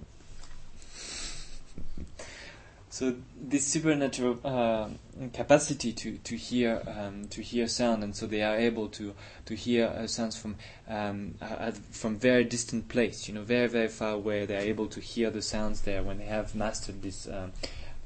[2.90, 4.88] so this supernatural uh,
[5.34, 9.14] capacity to to hear um, to hear sound and so they are able to
[9.46, 10.56] to hear uh, sounds from
[10.90, 14.46] um, uh, from very distant place you know very very far away.
[14.46, 17.52] They are able to hear the sounds there when they have mastered this um,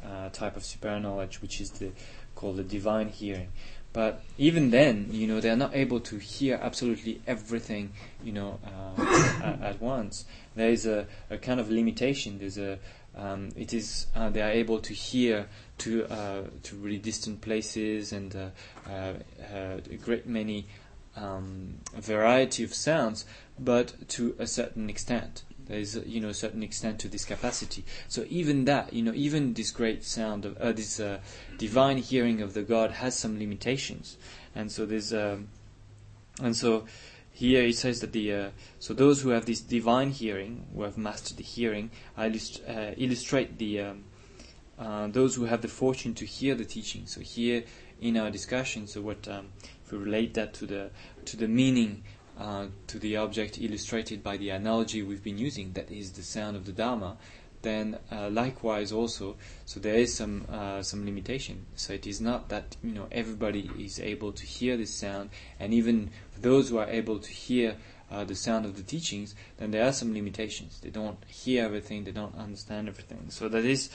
[0.03, 1.91] uh, type of super knowledge which is the
[2.35, 3.49] called the divine hearing
[3.91, 7.91] but even then, you know, they are not able to hear absolutely everything,
[8.23, 9.01] you know, uh,
[9.43, 10.25] at, at, once.
[10.55, 12.37] There is a, a, kind of limitation.
[12.37, 12.77] There's a,
[13.17, 15.47] um, it is uh, they are able to hear
[15.79, 18.49] to uh, to really distant places and uh,
[18.87, 19.13] uh,
[19.89, 20.67] a great many
[21.15, 23.25] um, variety of sounds,
[23.57, 27.85] but to a certain extent there is you know a certain extent to this capacity.
[28.07, 31.19] So even that, you know, even this great sound of uh, this uh,
[31.57, 34.17] divine hearing of the God has some limitations,
[34.55, 35.47] and so there's um,
[36.41, 36.85] and so
[37.31, 38.49] here it says that the uh,
[38.79, 43.57] so those who have this divine hearing, who have mastered the hearing, illust- uh, illustrate
[43.59, 44.03] the um,
[44.79, 47.05] uh, those who have the fortune to hear the teaching.
[47.05, 47.63] So here
[48.01, 49.49] in our discussion, so what um,
[49.85, 50.89] if we relate that to the
[51.25, 52.03] to the meaning
[52.39, 56.55] uh, to the object illustrated by the analogy we've been using, that is the sound
[56.55, 57.17] of the Dharma,
[57.61, 59.35] then uh, likewise also,
[59.65, 61.65] so there is some uh, some limitation.
[61.75, 65.29] So it is not that you know everybody is able to hear this sound,
[65.59, 67.75] and even those who are able to hear
[68.11, 70.79] uh, the sound of the teachings, then there are some limitations.
[70.79, 73.29] They don't hear everything, they don't understand everything.
[73.29, 73.89] So that is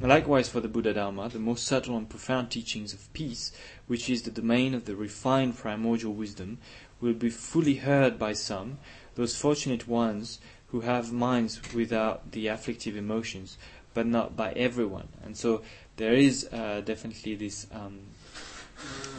[0.00, 3.52] likewise for the Buddha Dharma, the most subtle and profound teachings of peace,
[3.86, 6.58] which is the domain of the refined primordial wisdom,
[7.00, 8.78] will be fully heard by some,
[9.14, 10.38] those fortunate ones
[10.68, 13.56] who have minds without the afflictive emotions,
[13.94, 15.08] but not by everyone.
[15.24, 15.62] And so
[15.96, 18.00] there is uh, definitely this um,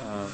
[0.01, 0.31] um,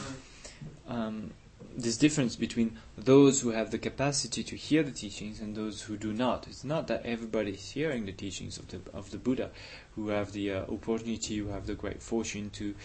[0.87, 1.31] um,
[1.77, 5.97] this difference between those who have the capacity to hear the teachings and those who
[5.97, 6.47] do not.
[6.47, 9.49] It's not that everybody is hearing the teachings of the of the Buddha,
[9.95, 12.75] who have the uh, opportunity, who have the great fortune to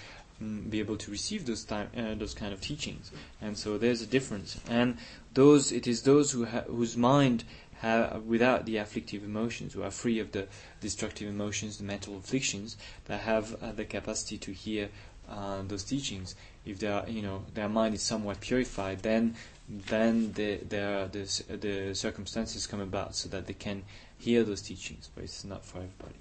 [0.41, 3.11] be able to receive those time, uh, those kind of teachings.
[3.41, 4.59] And so there's a difference.
[4.69, 4.97] And
[5.35, 7.45] those it is those who ha- whose mind
[7.81, 10.47] have, without the afflictive emotions, who are free of the
[10.81, 12.77] destructive emotions, the mental afflictions,
[13.07, 14.89] that have uh, the capacity to hear
[15.29, 16.35] uh, those teachings.
[16.65, 19.37] If their you know their mind is somewhat purified, then
[19.69, 23.85] then the, the the circumstances come about so that they can
[24.19, 25.11] hear those teachings.
[25.15, 26.19] But it's not for everybody.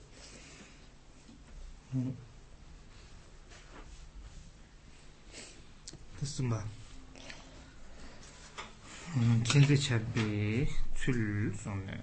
[1.96, 2.14] Mm.
[6.21, 6.65] 됐습니다.
[9.17, 12.03] 음, kinti chabi tsul sonne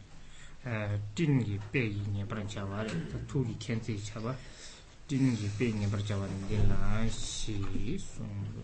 [1.13, 2.93] tingi pegi nyebar jawari
[3.27, 4.33] tugi kinti chaba
[5.07, 8.63] tingi pegi nyebar jawari dila shi sonne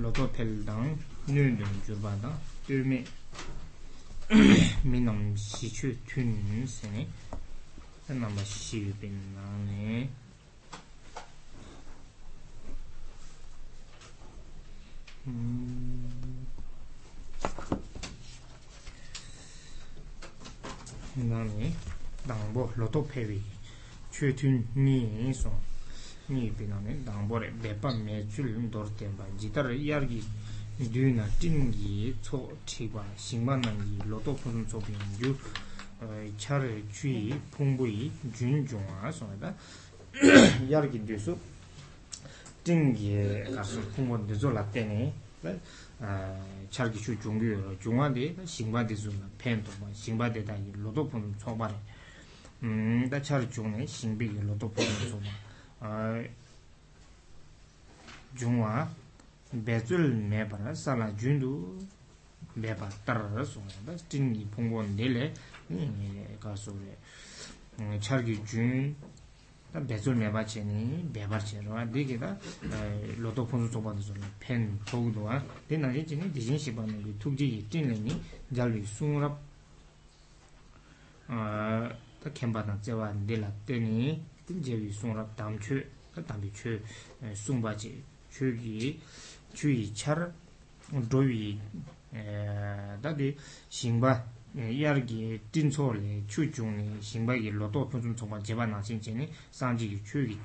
[0.00, 0.96] loto peldang
[1.26, 3.04] nundun jurbadang dume
[4.82, 7.06] minam shi chu tun sene
[8.08, 10.08] nama shi bin nane
[21.29, 21.71] nāni
[22.29, 23.39] dāngbō lōtō pēwī
[24.13, 25.51] chū tū nī sō
[26.31, 29.27] nī pī nāni dāngbō rē bēpā mē chū lūm dōr tēmbā
[29.67, 30.21] rē yār gī
[30.79, 32.87] dū na tīn gī tsō chī
[33.25, 35.35] shīngbā nā gī lōtō pūsum tsō pī yū
[36.39, 39.27] chā rē chū yī pōngbō yī jūn jūng ā sō
[40.71, 41.35] yār gī dū sō
[42.63, 45.13] 띵게 가서 공원 되죠 라떼니
[46.69, 50.71] chargi chu chungu yoro, chungwa di shingba di zunga, pen tokwa, shingba di da yi
[50.75, 51.75] loto pun tsokwa re.
[52.59, 56.21] Mm, da chargi chungni shingbi yi loto pun tsokwa
[58.35, 58.87] chungwa
[59.51, 61.77] bezul meba ra, sala jundu
[62.53, 65.31] meba tarra ra sunga da tingi pungo nele
[66.39, 66.97] ka so re.
[67.77, 68.95] Mm, chargi jun
[69.74, 72.38] 다 배줄 매바체니 배바체로 되게다
[73.18, 78.22] 로또 폰수 줘봐도 좀 펜, 도구도 와 되나지 진이 디진 시바는 그 투지 찐내니
[78.54, 79.36] 잘리 숭랍
[81.26, 85.84] 아다 캠바나 제와 딜라 때니 딘제위 숭랍 담추
[86.24, 86.80] 담비추
[87.34, 88.00] 숭바지
[88.30, 89.00] 추기
[89.54, 90.30] 추이 차르
[91.08, 91.58] 도위
[92.14, 93.36] 에 다디
[93.68, 94.24] 싱바
[94.57, 100.39] 야르기 딘초리 추중이 신바기 로또 표준 정말 제발 나신 제니 상지기 추기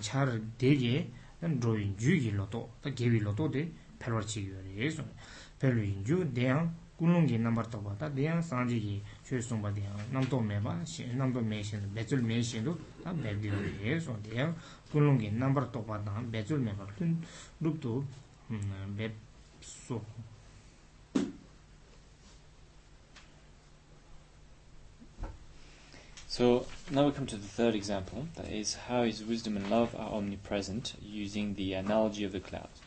[0.00, 5.02] 차르 대게 로인 주기 로또 다 개위 로또 데 팔월치 요래서
[5.58, 11.06] 별로 인주 대양 군롱기 넘버 또 봤다 대양 상지기 최송 바 대양 남도 메바 시
[11.14, 14.54] 남도 메신 배줄 메신도 다 배비요래서 대양
[14.92, 17.18] 군롱기 넘버 또 봤다 배줄 메바 큰
[17.60, 18.04] 룹도
[18.50, 20.04] 음 배속
[26.30, 29.96] So now we come to the third example, that is how his wisdom and love
[29.96, 32.80] are omnipresent using the analogy of the clouds.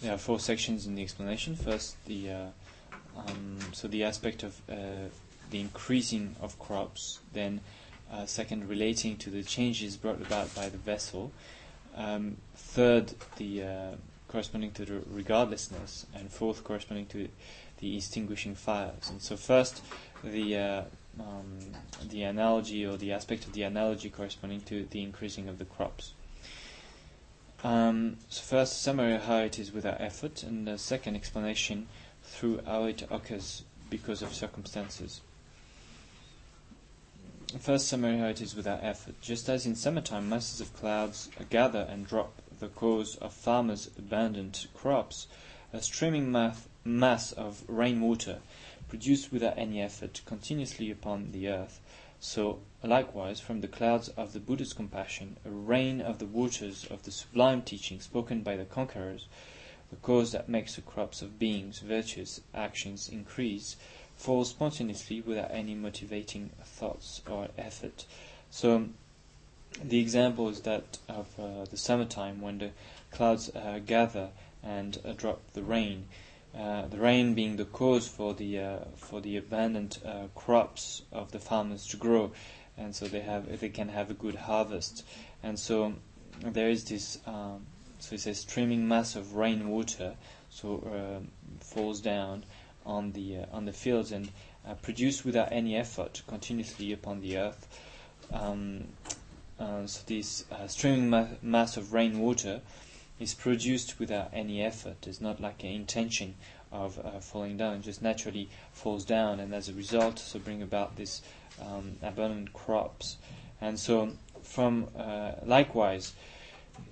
[0.00, 1.56] There are four sections in the explanation.
[1.56, 2.46] First, the uh,
[3.16, 5.08] um, so the aspect of uh,
[5.50, 7.18] the increasing of crops.
[7.32, 7.58] Then,
[8.12, 11.32] uh, second, relating to the changes brought about by the vessel.
[11.96, 13.90] Um, third, the uh,
[14.28, 17.28] corresponding to the regardlessness, and fourth, corresponding to
[17.80, 19.10] the extinguishing fires.
[19.10, 19.82] And so, first,
[20.22, 20.82] the uh,
[21.20, 21.58] um,
[22.08, 26.12] the analogy or the aspect of the analogy corresponding to the increasing of the crops.
[27.64, 31.86] Um, so first, summary how it is without effort, and the second explanation
[32.24, 35.20] through how it occurs because of circumstances.
[37.58, 39.20] First, summary how it is without effort.
[39.20, 44.66] Just as in summertime masses of clouds gather and drop the cause of farmers' abandoned
[44.74, 45.26] crops,
[45.72, 48.38] a streaming mass, mass of rainwater
[48.92, 51.80] produced without any effort continuously upon the earth.
[52.20, 57.04] So, likewise, from the clouds of the Buddha's compassion, a rain of the waters of
[57.04, 59.28] the sublime teaching spoken by the conquerors,
[59.88, 63.76] the cause that makes the crops of beings, virtues, actions increase,
[64.14, 68.04] falls spontaneously without any motivating thoughts or effort.
[68.50, 68.90] So,
[69.82, 72.72] the example is that of uh, the summertime when the
[73.10, 74.28] clouds uh, gather
[74.62, 76.08] and uh, drop the rain.
[76.58, 81.32] Uh, the rain being the cause for the uh, for the abundant uh, crops of
[81.32, 82.30] the farmers to grow,
[82.76, 85.04] and so they have they can have a good harvest.
[85.42, 85.94] And so
[86.40, 87.66] there is this um,
[87.98, 90.14] so it's a streaming mass of rainwater,
[90.50, 91.28] so um,
[91.60, 92.44] falls down
[92.84, 94.30] on the on the fields and
[94.82, 97.66] produced without any effort continuously upon the earth.
[98.30, 98.88] Um,
[99.58, 102.60] uh, so this uh, streaming ma- mass of rainwater
[103.22, 105.06] is produced without any effort.
[105.06, 106.34] It's not like an intention
[106.72, 107.76] of uh, falling down.
[107.76, 111.22] It just naturally falls down, and as a result, so bring about this
[111.60, 113.16] um, abundant crops.
[113.60, 114.12] And so,
[114.42, 116.14] from uh, likewise,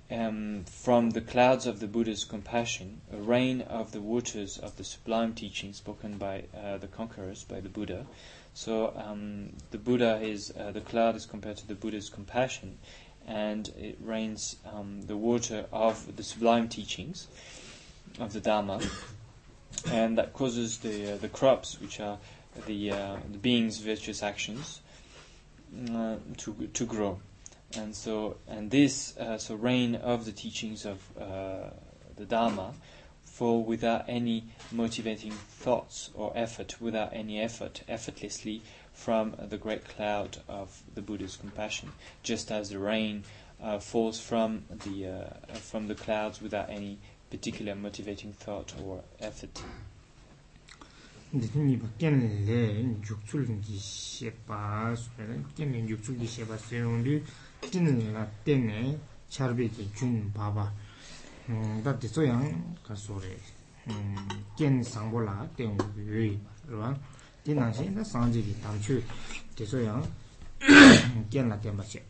[0.09, 4.83] um, from the clouds of the Buddha's compassion, a rain of the waters of the
[4.83, 8.05] sublime teaching spoken by uh, the conquerors, by the Buddha,
[8.53, 12.79] so um, the Buddha is uh, the cloud is compared to the Buddha's compassion,
[13.27, 17.27] and it rains um, the water of the sublime teachings
[18.19, 18.81] of the Dharma,
[19.91, 22.17] and that causes the uh, the crops, which are
[22.65, 24.81] the uh, the being's virtuous actions,
[25.93, 27.19] uh, to to grow,
[27.75, 31.69] and so and this uh, so rain of the teachings of uh,
[32.17, 32.73] the Dharma
[33.23, 38.61] fall without any motivating thoughts or effort, without any effort, effortlessly
[39.03, 41.91] from the great cloud of the Buddha's compassion,
[42.21, 43.23] just as the rain
[43.63, 46.99] uh, falls from the uh, from the clouds without any
[47.31, 49.63] particular motivating thought or effort.
[51.33, 52.61] ni ba ken le
[53.01, 55.35] juksul gi shepa so le.
[55.55, 57.23] Ken le juksul gi shepa se on li
[57.71, 58.99] tin la ten
[59.29, 60.69] charbe ki jun baba
[61.47, 63.35] mm, da de so yang ka so re.
[63.87, 66.37] Mm, ken sang bo la ten yu
[66.67, 66.89] ba.
[67.43, 69.01] di nangshin da sangji ki tamchu
[69.55, 70.03] deso yang
[71.29, 72.03] kien la tenpa che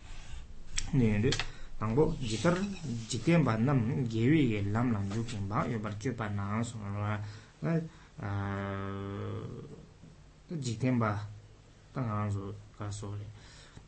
[0.92, 1.30] nyen du
[1.78, 2.58] tangbo jikar
[3.08, 7.20] jiktenpa nam gewi ge lam lam yu kengpa yobar kyupa nang songwa
[10.48, 11.28] jiktenpa
[11.94, 13.16] tang ngang su ka so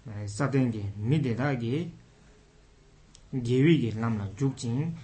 [0.05, 1.91] le saten ge mi de da ge
[3.31, 4.95] gewi ge lam lam yu keng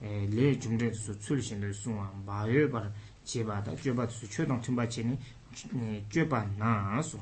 [0.00, 2.90] le jumde su tsul shen de sungwa ba yobar
[3.24, 5.18] cheba da jeba su chudang tumba che ni
[6.10, 7.18] 쮸바 나소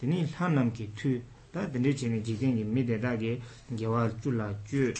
[0.00, 1.20] 되니 하남기 투
[1.52, 3.40] 다든지 제니 지겐이 미데다게
[3.76, 4.94] 개와 줄라 쮸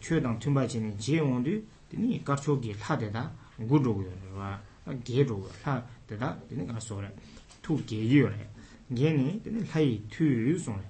[0.00, 1.50] 최당 튕바지니 제원도
[1.90, 3.32] 되니 가초기 하데다
[3.68, 4.60] 구로고요 와
[5.04, 7.10] 게로 하데다 되니 가소라
[7.62, 8.48] 투 게요래
[8.94, 10.82] 게니 되니 하이 투 소네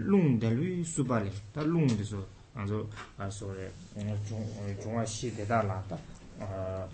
[0.00, 3.70] 롱델위 수발레 다 롱데소 안조 가소래
[4.80, 5.98] 중앙시 대달라다
[6.40, 6.88] 아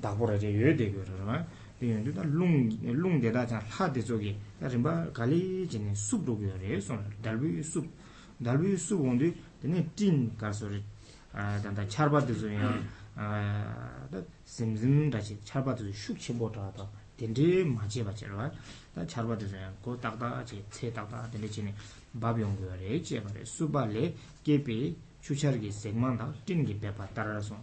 [0.00, 1.46] 다보라제 요데고라
[1.84, 6.26] yudu da lung, lung de da chan la de zogi da rinpa gali jine sup
[6.26, 7.86] rogo yore son dalbi sup
[8.36, 10.82] dalbi sup gondi dine tin karso re
[11.32, 12.56] danda charba de zogi
[13.14, 18.12] da simzim da chi charba de zogi shuk chenpo da da dende ma che ba
[18.12, 18.50] che rwa
[18.92, 21.72] da charba de zogi go takda che tse takda dende jine
[22.10, 26.74] bab yongo yore che ba re supa le kepe chuchar ki sekman da tin ki
[26.74, 27.58] pepa tarara son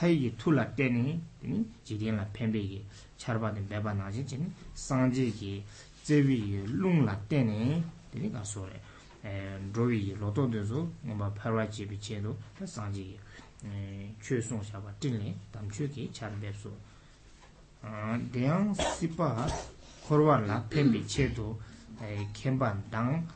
[0.00, 2.82] 해이 툴라 때니 되니 지디나 팬베기
[3.18, 5.62] 차르바데 배바 나지 진 상제기
[6.02, 8.80] 제위 룽라 때니 되니 가서래
[9.22, 12.34] 에 로이 로토데조 뭔가 파라치 비체도
[12.64, 13.20] 상제기
[14.22, 16.72] 최송 샤바 딜리 담주기 차르베소
[17.82, 19.46] 아 대양 시파
[20.08, 21.60] 코르발라 팬비체도
[22.00, 23.28] 에 캠반당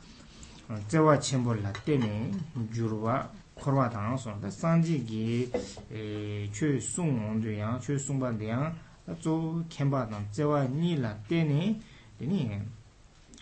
[0.87, 2.29] tsewa chenpo la teme
[2.71, 5.51] gyurwa korwa tanga son da sanji ki
[5.89, 8.73] e, che sung ondu yang, che sung pa de yang
[9.19, 11.79] tso kenpa tang tsewa ni la tene
[12.17, 12.65] tene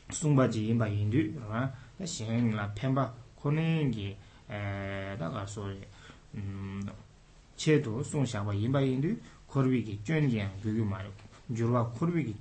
[0.09, 4.15] sung pa ji yinpa yindu rwa da shen la penpa konen ki
[4.47, 5.69] e, daga so
[6.35, 6.89] mm,
[7.55, 9.15] che to sung shakwa yinpa yindu
[9.45, 9.99] korwi ki
[11.49, 12.35] gyurwa korwi ki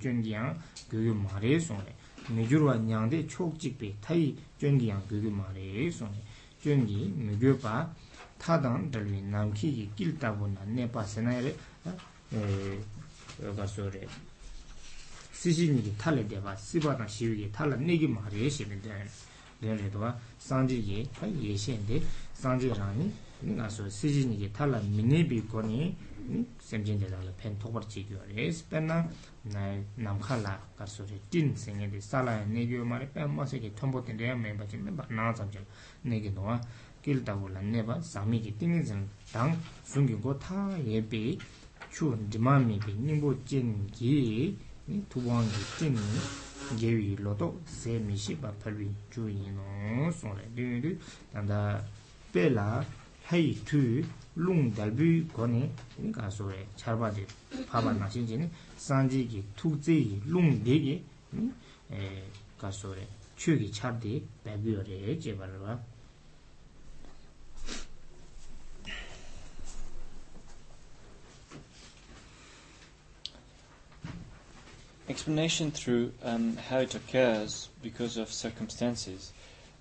[2.28, 6.12] 미규르와 냥데 촉직비 타이 쫀기 양 그게 말에 손에
[6.62, 7.94] 쫀기 미규바
[8.38, 11.56] 타당 달리 남키기 길다고 난네 바세나레
[12.32, 12.80] 에
[13.56, 14.06] 가서레
[15.32, 19.06] 시진이 탈레 대바 시바다 시위기 탈라 내기 말에 시는데
[19.60, 22.02] 내려도와 상지기 타 예시인데
[22.34, 25.96] 상지랑이 나서 시진이 탈라 미네비 거니
[26.60, 29.08] 샘진데라라 펜 토버 지교레스 펜나
[29.96, 34.00] namkha la karso re tin senge de sala negyo mare pe mo se ki thombo
[34.00, 35.64] ten re me ba chen me ba na sam chen
[36.04, 36.58] negyo no
[37.02, 39.52] kil da la ne ba sami ki tin zen dang
[39.84, 41.38] sung gi go tha ye be
[41.90, 46.20] chu dima mi bi ning bo chen gi ni tu bang gi chen ni
[46.80, 50.44] ge wi lo do se mi shi ba phal wi chu yin no so le
[50.56, 50.90] de de
[51.32, 51.60] dan da
[52.32, 52.84] pe la
[53.28, 53.80] hai tu
[54.44, 55.62] lung dal bi go ne
[55.98, 57.24] ni ka so re char ba de
[57.70, 58.46] pa ba na shin ji ni
[58.78, 61.04] 산지 기 투제 기 룽데 기
[62.58, 63.06] 가소레
[63.36, 65.82] 추기 차디 배비오레 제발라
[75.08, 79.32] explanation through um, how it occurs because of circumstances.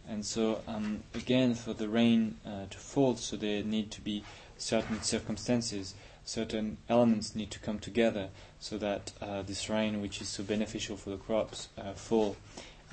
[0.09, 4.23] And so, um, again, for the rain uh, to fall, so there need to be
[4.57, 5.93] certain circumstances,
[6.23, 8.29] certain elements need to come together.
[8.59, 12.35] So that uh, this rain, which is so beneficial for the crops, uh, fall.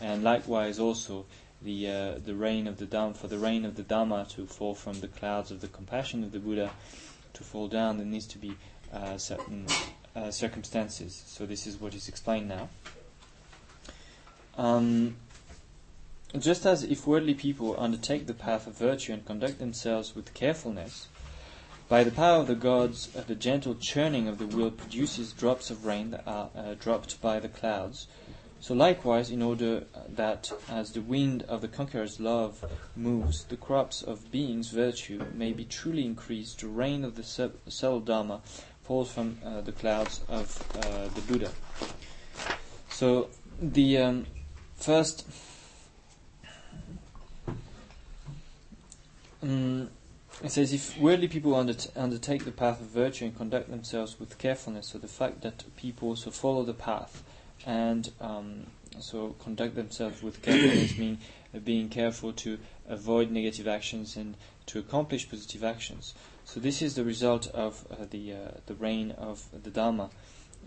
[0.00, 1.24] And likewise, also
[1.62, 4.74] the uh, the rain of the Dhamma, for the rain of the Dhamma to fall
[4.74, 6.70] from the clouds of the compassion of the Buddha
[7.32, 8.54] to fall down, there needs to be
[8.92, 9.66] uh, certain
[10.14, 11.22] uh, circumstances.
[11.26, 12.68] So this is what is explained now.
[14.56, 15.16] Um,
[16.38, 21.08] just as if worldly people undertake the path of virtue and conduct themselves with carefulness,
[21.88, 25.84] by the power of the gods, the gentle churning of the will produces drops of
[25.84, 28.06] rain that are uh, dropped by the clouds.
[28.60, 32.64] So likewise, in order uh, that, as the wind of the conqueror's love
[32.96, 38.00] moves, the crops of being's virtue may be truly increased, the rain of the subtle
[38.00, 38.40] dharma
[38.84, 41.50] falls from uh, the clouds of uh, the Buddha.
[42.88, 43.28] So
[43.60, 44.26] the um,
[44.76, 45.26] first
[49.42, 49.90] um,
[50.44, 54.88] it says if worldly people undertake the path of virtue and conduct themselves with carefulness,
[54.88, 57.22] so the fact that people also follow the path
[57.64, 58.66] and um,
[58.98, 61.18] so conduct themselves with carefulness mean
[61.54, 64.36] uh, being careful to avoid negative actions and
[64.66, 66.14] to accomplish positive actions.
[66.44, 68.36] So this is the result of uh, the uh,
[68.66, 70.10] the rain of the Dharma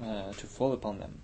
[0.02, 1.22] uh, to fall upon them.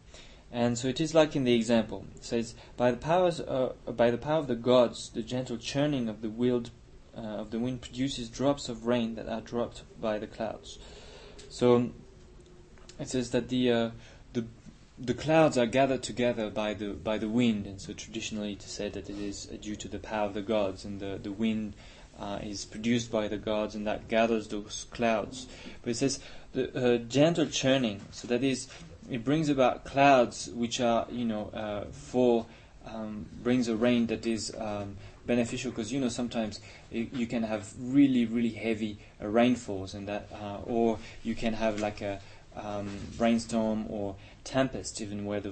[0.51, 2.05] And so it is like in the example.
[2.15, 6.07] It says, by the powers, uh, by the power of the gods, the gentle churning
[6.07, 6.69] of the wind,
[7.18, 10.80] uh, of the wind produces drops of rain that are dropped by the clouds.
[11.49, 11.91] So
[12.99, 13.89] it says that the uh,
[14.34, 14.45] the
[14.99, 18.72] the clouds are gathered together by the by the wind, and so traditionally it is
[18.72, 21.74] said that it is due to the power of the gods, and the the wind
[22.20, 25.47] uh, is produced by the gods and that gathers those clouds.
[25.82, 26.20] But it says
[26.53, 28.68] the uh, gentle churning, so that is,
[29.09, 32.45] it brings about clouds which are, you know, uh, for
[32.86, 36.59] um, brings a rain that is um, beneficial because you know sometimes
[36.91, 41.80] you can have really really heavy uh, rainfalls and that, uh, or you can have
[41.80, 42.19] like a
[42.55, 45.51] um, rainstorm or tempest, even where the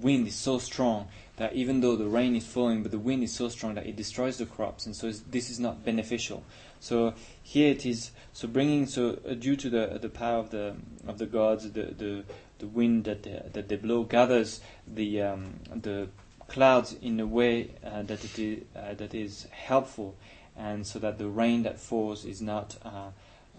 [0.00, 3.32] wind is so strong that even though the rain is falling, but the wind is
[3.32, 6.42] so strong that it destroys the crops, and so this is not beneficial.
[6.80, 8.10] So here it is.
[8.32, 11.82] So bringing so uh, due to the the power of the of the gods, the
[11.82, 12.24] the,
[12.58, 16.08] the wind that they, that they blow gathers the um, the
[16.50, 20.16] clouds in a way uh, that it is uh, that is helpful,
[20.56, 23.10] and so that the rain that falls is not uh,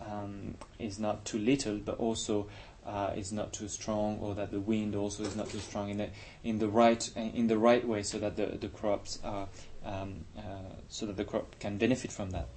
[0.05, 2.47] um, is not too little, but also
[2.85, 5.97] uh, is not too strong, or that the wind also is not too strong in
[5.97, 6.09] the
[6.43, 9.47] in the right in the right way, so that the the crops are
[9.85, 12.47] um, uh, so that the crop can benefit from that.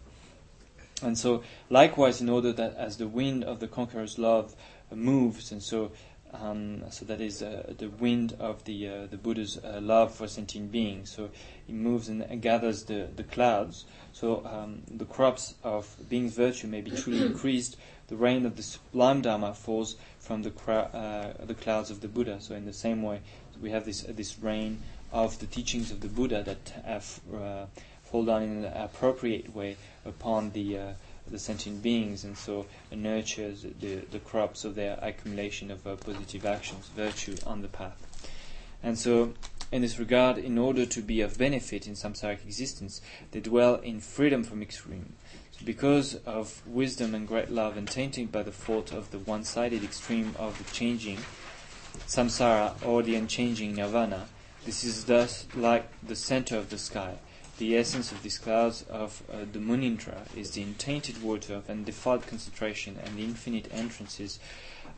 [1.03, 4.55] And so, likewise, in order that as the wind of the conqueror's love
[4.91, 5.93] moves, and so
[6.41, 10.26] um, so that is uh, the wind of the uh, the Buddha's uh, love for
[10.26, 11.11] sentient beings.
[11.11, 11.30] So
[11.66, 13.85] he moves and gathers the, the clouds.
[14.12, 17.76] So um, the crops of being's virtue may be truly increased.
[18.09, 22.41] The rain of the sublime Dharma falls from the uh, the clouds of the Buddha.
[22.41, 23.20] So in the same way,
[23.61, 24.80] we have this this rain
[25.12, 27.66] of the teachings of the Buddha that have uh,
[28.03, 30.93] fall down in an appropriate way upon the uh,
[31.30, 36.44] the sentient beings, and so nurtures the, the crops of their accumulation of uh, positive
[36.44, 37.96] actions, virtue on the path.
[38.82, 39.32] And so,
[39.72, 43.00] in this regard, in order to be of benefit in samsaric existence,
[43.30, 45.14] they dwell in freedom from extreme.
[45.52, 49.82] So because of wisdom and great love, and tainted by the fault of the one-sided
[49.82, 51.18] extreme of the changing
[52.06, 54.26] samsara or the unchanging nirvana,
[54.66, 57.14] this is thus like the center of the sky
[57.59, 62.26] the essence of these clouds of uh, the Munindra is the untainted water of undefiled
[62.26, 64.38] concentration and the infinite entrances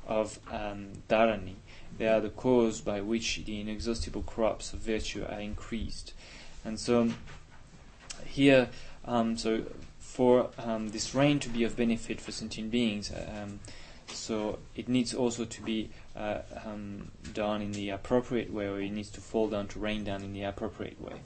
[0.07, 1.57] of um, Dharani.
[1.99, 6.13] They are the cause by which the inexhaustible crops of virtue are increased.
[6.65, 7.11] And so
[8.25, 8.69] here,
[9.05, 9.65] um, so
[9.99, 13.61] for um, this rain to be of benefit for sentient beings, um,
[14.09, 18.91] so it needs also to be uh, um, done in the appropriate way, or it
[18.91, 21.21] needs to fall down to rain down in the appropriate way.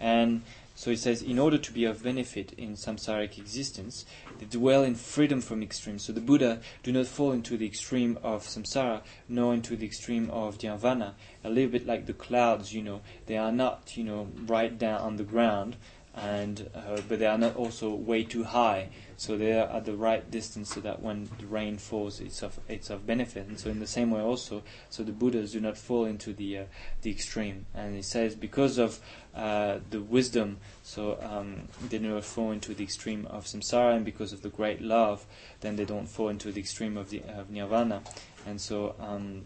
[0.00, 0.42] And
[0.82, 4.04] so he says, in order to be of benefit in samsaric existence,
[4.40, 6.02] they dwell in freedom from extremes.
[6.02, 10.28] So the Buddha do not fall into the extreme of samsara, nor into the extreme
[10.30, 11.14] of nirvana.
[11.44, 15.00] A little bit like the clouds, you know, they are not, you know, right down
[15.02, 15.76] on the ground,
[16.16, 18.88] and uh, but they are not also way too high.
[19.22, 22.58] So they are at the right distance, so that when the rain falls, it's of
[22.68, 23.46] it's of benefit.
[23.46, 26.58] And so in the same way also, so the Buddhas do not fall into the
[26.58, 26.64] uh,
[27.02, 27.66] the extreme.
[27.72, 28.98] And he says because of
[29.32, 34.04] uh, the wisdom, so um, they do not fall into the extreme of samsara, and
[34.04, 35.24] because of the great love,
[35.60, 38.02] then they don't fall into the extreme of the of nirvana.
[38.44, 39.42] And so um,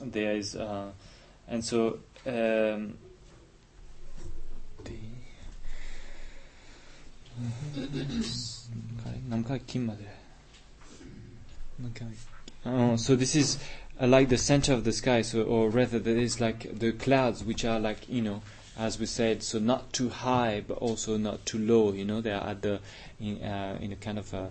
[0.00, 0.92] there is, uh,
[1.48, 1.98] and so.
[2.24, 2.98] Um,
[12.66, 13.58] Oh, so this is
[14.00, 17.44] uh, like the center of the sky, so or rather, that is like the clouds,
[17.44, 18.42] which are like you know,
[18.76, 21.92] as we said, so not too high, but also not too low.
[21.92, 22.80] You know, they are at the
[23.20, 24.50] in, uh, in a kind of a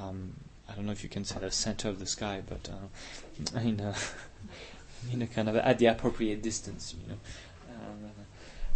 [0.00, 0.34] um,
[0.68, 3.80] I don't know if you can say the center of the sky, but uh, in
[3.80, 3.94] a
[5.12, 6.94] in a kind of at the appropriate distance.
[7.00, 7.18] You know,
[7.74, 8.10] um,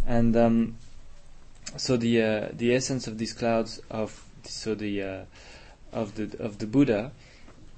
[0.07, 0.77] and um,
[1.77, 5.23] so the uh, the essence of these clouds of so the uh,
[5.91, 7.11] of the of the Buddha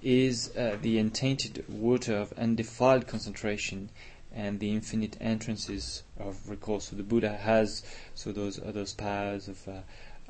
[0.01, 3.89] is uh, the untainted water of undefiled concentration
[4.31, 6.79] and the infinite entrances of recall.
[6.79, 7.83] So the Buddha has
[8.13, 9.71] so those uh, those powers of uh,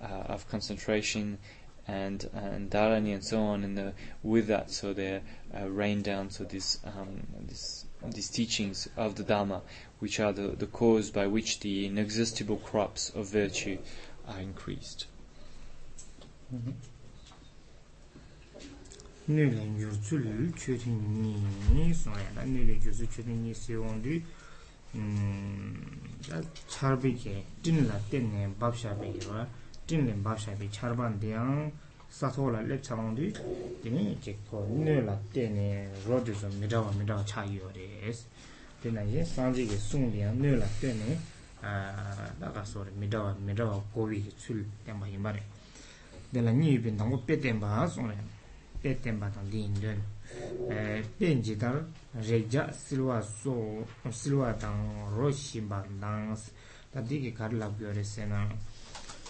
[0.02, 1.38] uh, of concentration
[1.88, 3.94] and and dharani and so on, and the,
[4.24, 5.22] with that, so they
[5.66, 9.62] rain down so this um, this these teachings of the Dharma,
[10.00, 13.78] which are the, the cause by which the inexhaustible crops of virtue
[14.28, 15.06] are increased.
[19.28, 24.10] Nölen yurtsulü çötünni soya da nöle gözü çötünni sevondu
[26.30, 29.48] da çarbike dinla tenne babşabike var
[29.90, 31.72] dinle babşabi çarban diyan
[32.10, 33.22] satola lep çalandı
[33.84, 37.72] dini kekko nöla tenne rodezo midawa midawa çayıyor
[38.08, 38.26] es.
[38.82, 41.20] tena ye sanji ge sung liya nyo la tyo ne
[42.40, 45.44] daga sore midawa midawa gowi ge tsul tenpa yinpa re
[46.32, 48.18] tena nyi yubin tango pe tenpa sung re
[48.80, 55.32] pe tenpa tang di indyo ne pe nji tar rekja silwa so silwa tang ro
[55.32, 56.38] shimba tang
[56.92, 58.48] tati ge kar lab yo re se na.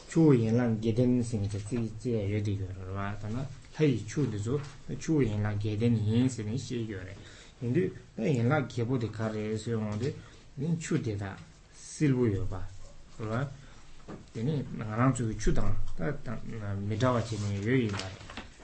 [0.09, 4.05] Chu yin lang ge ten sing che tsi tsi yo di yo rwa tana hayi
[4.05, 4.59] chu di zo
[4.97, 7.15] chu yin lang ge ten yin se ne shi yo re.
[8.25, 10.13] yinla gebu di kare se yongde
[10.55, 11.35] yin chu de da
[11.71, 12.67] silbu yo ba
[13.19, 13.47] rwa
[14.33, 16.39] dini ngarang tsuki chu tang ta
[16.87, 18.09] midawa chi ni yo yin ba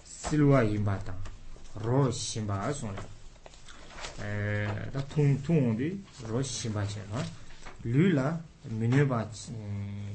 [0.03, 1.21] silwa yin ba tang
[1.73, 2.95] ro shin ba asung
[4.15, 7.23] ta tung tung di ro shin ba che rwa
[7.81, 9.29] lu la minyo ba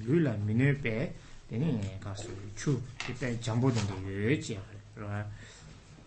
[0.04, 1.14] lu la minyo pe
[1.46, 4.58] dini kasu chu ipe jambu dinde yo yo che
[4.94, 5.24] rwa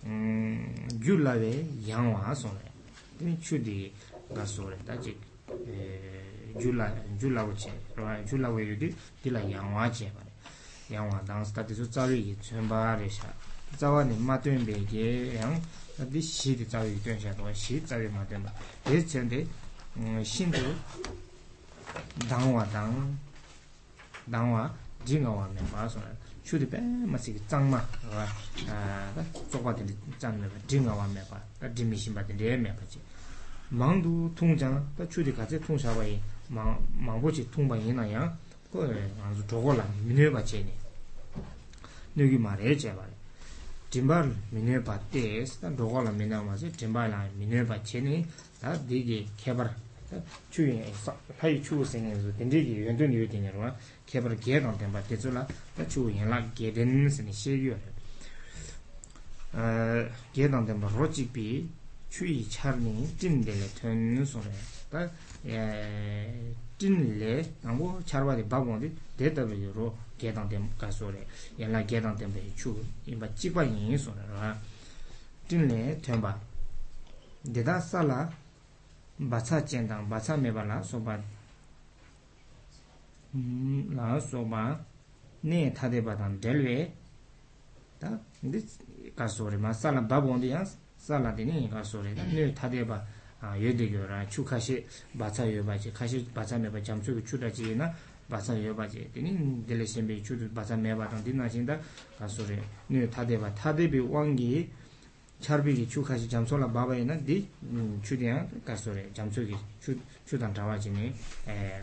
[0.04, 2.58] yu la we yang wa asung
[3.40, 3.92] chudi
[4.34, 5.18] gaso re ta chik
[7.18, 7.72] julawo che
[8.26, 10.32] julawo yudi dila yangwa che pare
[10.88, 13.34] yangwa dangsa ta tisu tsawi ki chunpa re sha
[13.76, 15.60] tsawa ni ma tunbe ge yang
[16.10, 18.52] di shi di tsawi ki tun sha towa shi tsawi ma tunba
[18.84, 19.48] desi chende
[20.22, 20.76] shindu
[22.28, 23.18] dangwa dang
[24.26, 27.86] dangwa jingawa me pa so re chudi pe ma si ki tsangma
[29.48, 33.00] tsokpa tili tsangme pa jingawa me pa ta dimi shimba tili re me pa che
[33.72, 36.20] 망두 통장 다 추리 같이 통샤바이
[36.50, 38.38] 망 망보지 통방이 나야
[38.72, 38.84] 그
[39.24, 40.72] 아주 저거라 미네 바체니.
[42.18, 43.10] 여기 말해 제발.
[43.92, 48.00] timbar minwe pa tes, ta dhokwa la minwa ma se timbar la minwe pa che
[48.00, 48.26] ne,
[48.58, 49.76] ta digi kebar,
[50.50, 50.86] chu yin,
[51.42, 54.78] layi chu sen yin su, tenze ki yun tun yu ten yarwa, kebar ge kang
[54.78, 55.46] tenpa tetsu la,
[55.76, 57.76] ta chu yin la ge ten sen she yu.
[59.52, 61.70] Ge kang tenpa rochik pi,
[62.12, 64.44] 추이 차르니 찐데레 된 소리
[64.90, 65.10] 다
[66.78, 71.26] 찐레 나고 차르바데 바본데 데다베로 게당데 가소레
[71.58, 74.60] 옛날 게당데 추 이바 찍바이 소리라
[75.48, 76.38] 찐레 템바
[77.54, 78.30] 데다 살라
[79.30, 81.18] 바차 젠당 바차 메발라 소바
[83.34, 84.84] 음라 소바
[85.42, 86.94] 네 타데바단 델웨
[88.00, 88.60] 다 근데
[89.16, 92.24] 가소레 마살라 바본데 양스 살라디니 이가 소리다.
[92.26, 93.04] 네 타데바
[93.42, 94.30] 아 예대교라.
[94.30, 94.86] 추카시
[95.18, 97.92] 바차 여바지 카시 바차 메바 잠수 추다지나
[98.30, 99.10] 바차 여바지.
[99.12, 101.80] 되니 델레심비 추도 바차 메바던 디나신다.
[102.20, 104.70] 가소리 네 타데바 타데비 왕기
[105.40, 107.50] 차르비기 추카시 잠솔라 바바이나 디
[108.04, 111.12] 추디야 가소리 잠수기 추 추단 자와지니
[111.48, 111.82] 에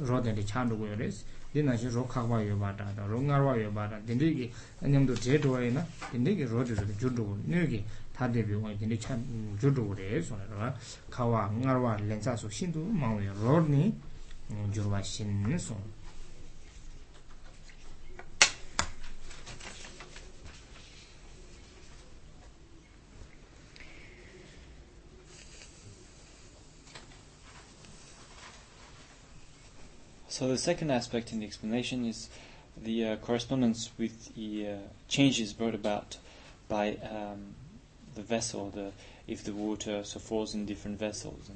[0.00, 4.00] 로데디 찬르고 요레.스 디나시 로카와 요바다 로가와 요바다.
[4.00, 4.50] 딘디기
[4.82, 7.84] 안녕도 제도에나 딘디기 로디로 줄르고 네기
[8.16, 10.72] 다들 비용이 근데 참 주도래 손으로
[11.10, 13.94] 가와 나와 렌자소 신도 마음에 로니
[14.72, 15.76] 주로와 신소
[30.28, 32.28] So the second aspect in the explanation is
[32.76, 34.76] the uh, correspondence with the uh,
[35.08, 36.18] changes brought about
[36.68, 37.54] by um,
[38.16, 38.90] the vessel, the
[39.28, 41.48] if the water so falls in different vessels.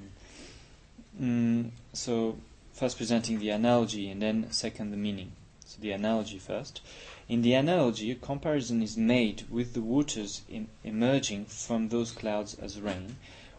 [1.18, 2.36] And, mm, so
[2.72, 5.32] first presenting the analogy and then second the meaning.
[5.66, 6.80] So the analogy first.
[7.28, 12.54] In the analogy, a comparison is made with the waters in, emerging from those clouds
[12.54, 13.16] as rain,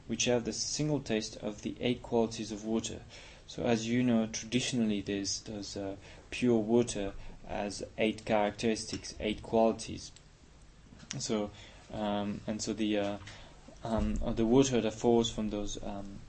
[0.07, 2.99] which have the single taste of the eight qualities of water.
[3.47, 5.95] So as you know, traditionally there's, there's uh,
[6.31, 7.13] pure water
[7.47, 10.11] as eight characteristics, eight qualities.
[11.19, 11.51] So
[11.93, 13.17] um, and so the uh,
[13.83, 16.19] um, the water that falls from those um,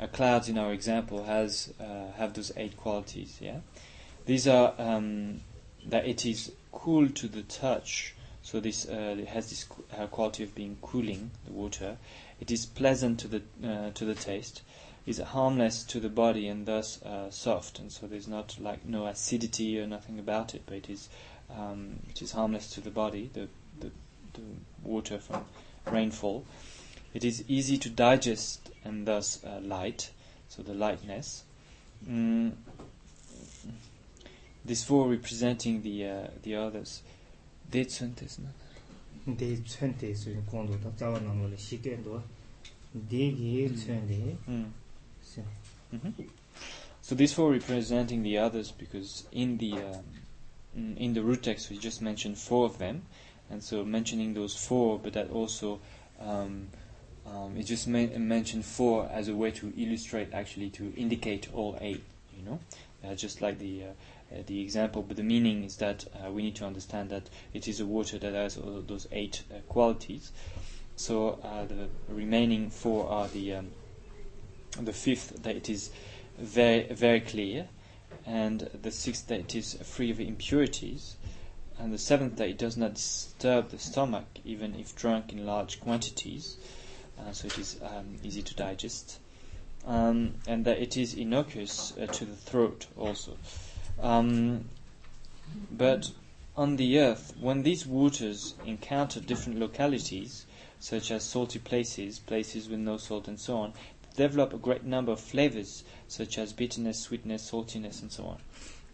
[0.00, 3.38] uh, clouds in our example has uh, have those eight qualities.
[3.40, 3.60] Yeah,
[4.26, 5.40] these are um,
[5.86, 8.14] that it is cool to the touch.
[8.42, 9.66] So this uh, it has this
[9.96, 11.96] uh, quality of being cooling the water.
[12.40, 13.42] It is pleasant to the
[13.94, 14.62] to the taste
[15.06, 19.06] is harmless to the body and thus uh, soft, and so there's not like no
[19.06, 21.08] acidity or nothing about it, but it is
[21.50, 23.30] um, it is harmless to the body.
[23.32, 23.48] The,
[23.80, 23.90] the
[24.34, 24.42] the
[24.82, 25.44] water from
[25.90, 26.44] rainfall,
[27.14, 30.10] it is easy to digest and thus uh, light,
[30.48, 31.44] so the lightness.
[32.08, 32.52] Mm.
[34.64, 37.02] These four representing the uh, the others.
[37.70, 38.06] They ta
[40.96, 41.20] tawa
[47.02, 51.78] So these four representing the others because in the um, in the root text we
[51.78, 53.02] just mentioned four of them
[53.52, 55.78] and so mentioning those four, but that also
[56.18, 56.68] um,
[57.26, 61.76] um, it just men- mentioned four as a way to illustrate, actually to indicate all
[61.80, 62.02] eight.
[62.36, 62.60] You know,
[63.04, 63.86] uh, just like the uh,
[64.34, 67.68] uh, the example, but the meaning is that uh, we need to understand that it
[67.68, 70.32] is a water that has all those eight uh, qualities.
[70.96, 73.70] So uh, the remaining four are the um,
[74.80, 75.90] the fifth that it is
[76.38, 77.68] very very clear,
[78.26, 81.16] and the sixth that it is free of impurities,
[81.82, 85.80] and the seventh that it does not disturb the stomach even if drunk in large
[85.80, 86.56] quantities,
[87.18, 89.18] uh, so it is um, easy to digest,
[89.84, 93.36] um, and that it is innocuous uh, to the throat also.
[94.00, 94.66] Um,
[95.72, 96.12] but
[96.56, 100.46] on the earth, when these waters encounter different localities,
[100.78, 103.72] such as salty places, places with no salt, and so on,
[104.16, 108.38] develop a great number of flavors, such as bitterness, sweetness, saltiness, and so on.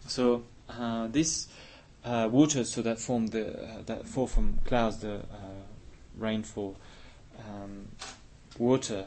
[0.07, 1.47] So uh, this
[2.03, 5.63] uh, waters, so that form the uh, that fall from clouds, the uh,
[6.17, 6.77] rainfall
[7.39, 7.89] um,
[8.57, 9.05] water,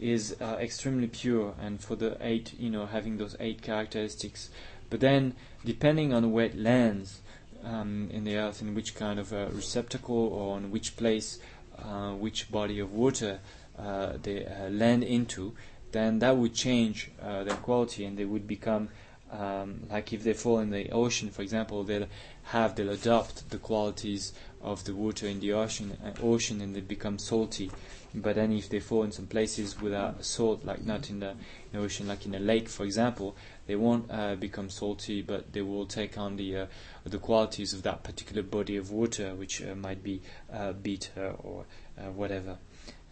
[0.00, 4.50] is uh, extremely pure, and for the eight, you know, having those eight characteristics.
[4.90, 5.34] But then,
[5.64, 7.20] depending on where it lands
[7.64, 11.38] um, in the earth, in which kind of receptacle or in which place,
[11.78, 13.40] uh, which body of water
[13.78, 15.54] uh, they land into,
[15.92, 18.88] then that would change their quality and they would become
[19.34, 22.06] um, like if they fall in the ocean, for example, they'll
[22.44, 24.32] have they'll adopt the qualities
[24.62, 27.70] of the water in the ocean, uh, ocean, and they become salty.
[28.14, 31.38] But then, if they fall in some places without salt, like not in the, in
[31.72, 33.34] the ocean, like in a lake, for example,
[33.66, 36.66] they won't uh, become salty, but they will take on the uh,
[37.04, 40.22] the qualities of that particular body of water, which uh, might be
[40.52, 41.64] uh, bitter or
[41.98, 42.58] uh, whatever.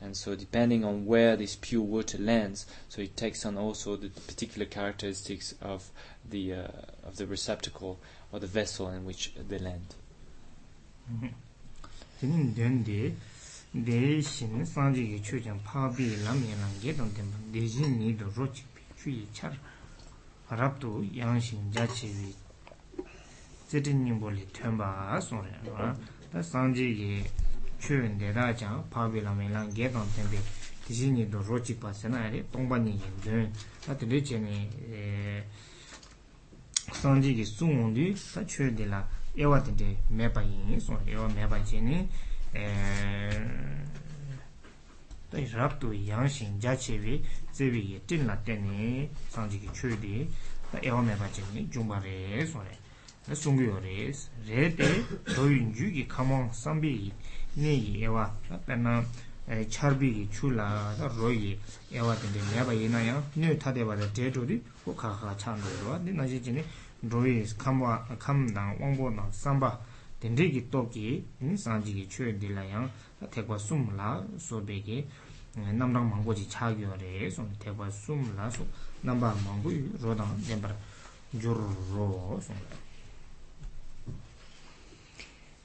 [0.03, 4.09] and so depending on where this pure water lands so it takes on also the
[4.09, 5.91] particular characteristics of
[6.29, 6.67] the uh,
[7.05, 7.99] of the receptacle
[8.33, 9.95] or the vessel in which they land.
[12.21, 13.15] Din den de
[13.75, 17.67] de shin san ji chu jang pa bi lam yan lang ge dong den de
[17.67, 19.53] jin ni do ro chi pi chu yi char.
[20.51, 22.35] Arab do yang shin ja chi wi
[23.69, 25.97] zhe din ni bo le tuan ba song ren
[26.33, 27.31] da san ji ge
[27.83, 30.39] chūyōn dēdā chāng pāpi lāmi lāng gē kāng tēmbi
[30.87, 33.49] tīshī nī dō rō chīk pā sēnā yā rī tōngpa nī yēn dōyōn
[33.87, 34.57] tā tī rī chē nī
[37.01, 39.01] sāng jī kī sū ngōng dī tā chūyōn dē lā
[39.35, 41.99] ewa tī dē mē pā yīn sōng ewa mē pā chē nī
[45.33, 47.19] tā yī rāb tū yāng shīng jā chē wī
[47.57, 50.15] zē wī yē tīn lā tē nī sāng jī kī chūyō dī
[50.71, 53.97] tā ewa mē pā chē nī jūng pā rē sōng rē sōng kī yō rē
[54.51, 54.91] rē tē
[55.35, 57.11] dō yun jū kī kāmōng sāmbī yī
[57.55, 58.31] ye yewa
[58.67, 59.05] pena
[59.69, 61.59] charbi ki chula royi
[61.91, 66.13] ewa tende nyaba ina ya nyo tadeba da dedo di ko kaka chando rwa di
[66.13, 66.65] nashi jine
[67.11, 69.79] royi kamwa kamdang wangbo na samba
[70.21, 71.25] tende ki toki
[71.57, 72.89] sanji ki chwe dila ya
[73.31, 75.05] tekwa sumla sobe ki
[75.57, 78.65] namdang mangbo ji chagyo re som tekwa sumla so
[79.03, 79.69] namba mangbo
[80.01, 80.73] rodang denpar
[81.35, 81.59] jor
[81.93, 82.57] ro som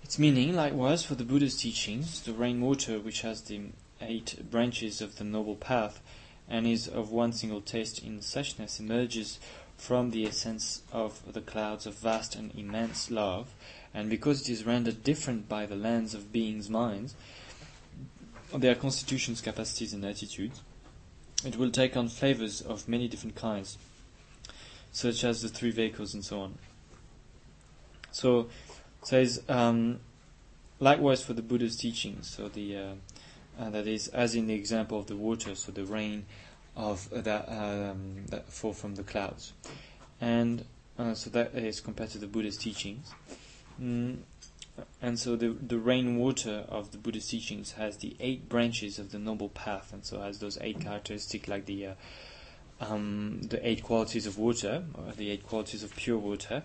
[0.08, 3.60] Its meaning, likewise, for the Buddha's teachings, the rainwater, which has the
[4.00, 6.00] eight branches of the Noble Path
[6.48, 9.38] and is of one single taste in suchness, emerges
[9.76, 13.54] from the essence of the clouds of vast and immense love,
[13.94, 17.14] and because it is rendered different by the lens of beings' minds,
[18.56, 20.62] their constitutions, capacities, and attitudes,
[21.44, 23.78] it will take on flavors of many different kinds,
[24.94, 26.58] such as the three vehicles and so on.
[28.14, 28.48] So,
[29.08, 30.02] says um,
[30.82, 32.30] likewise for the Buddha's teachings.
[32.30, 32.94] So the uh,
[33.58, 36.26] uh, that is as in the example of the water, so the rain
[36.76, 39.54] of that, um, that fall from the clouds,
[40.20, 40.66] and
[41.00, 43.14] uh, so that is compared to the Buddha's teachings.
[43.82, 44.18] Mm,
[45.02, 49.20] and so the the rainwater of the Buddha's teachings has the eight branches of the
[49.20, 51.94] noble path, and so has those eight characteristics like the uh,
[52.82, 56.64] um, the eight qualities of water, or the eight qualities of pure water.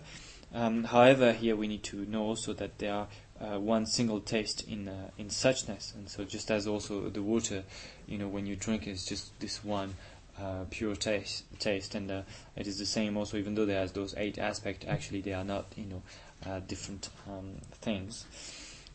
[0.53, 3.07] Um, however, here we need to know also that there are
[3.41, 7.63] uh, one single taste in uh, in suchness, and so just as also the water,
[8.07, 9.95] you know, when you drink is just this one
[10.39, 12.21] uh, pure taste, taste, and uh,
[12.55, 13.37] it is the same also.
[13.37, 16.01] Even though there has those eight aspects, actually they are not, you know,
[16.45, 18.25] uh, different um, things,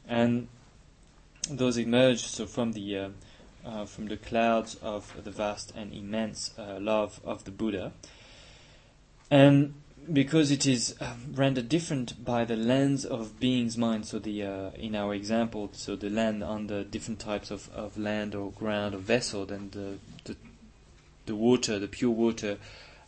[0.07, 0.47] and
[1.51, 3.11] those emerge so from the
[3.67, 7.93] uh, from the clouds of the vast and immense love of the Buddha,
[9.31, 9.75] and
[10.13, 14.07] because it is um, rendered different by the lens of being's mind.
[14.07, 18.35] So the uh, in our example, so the land the different types of, of land
[18.35, 20.37] or ground or vessel, then the the,
[21.27, 22.59] the water, the pure water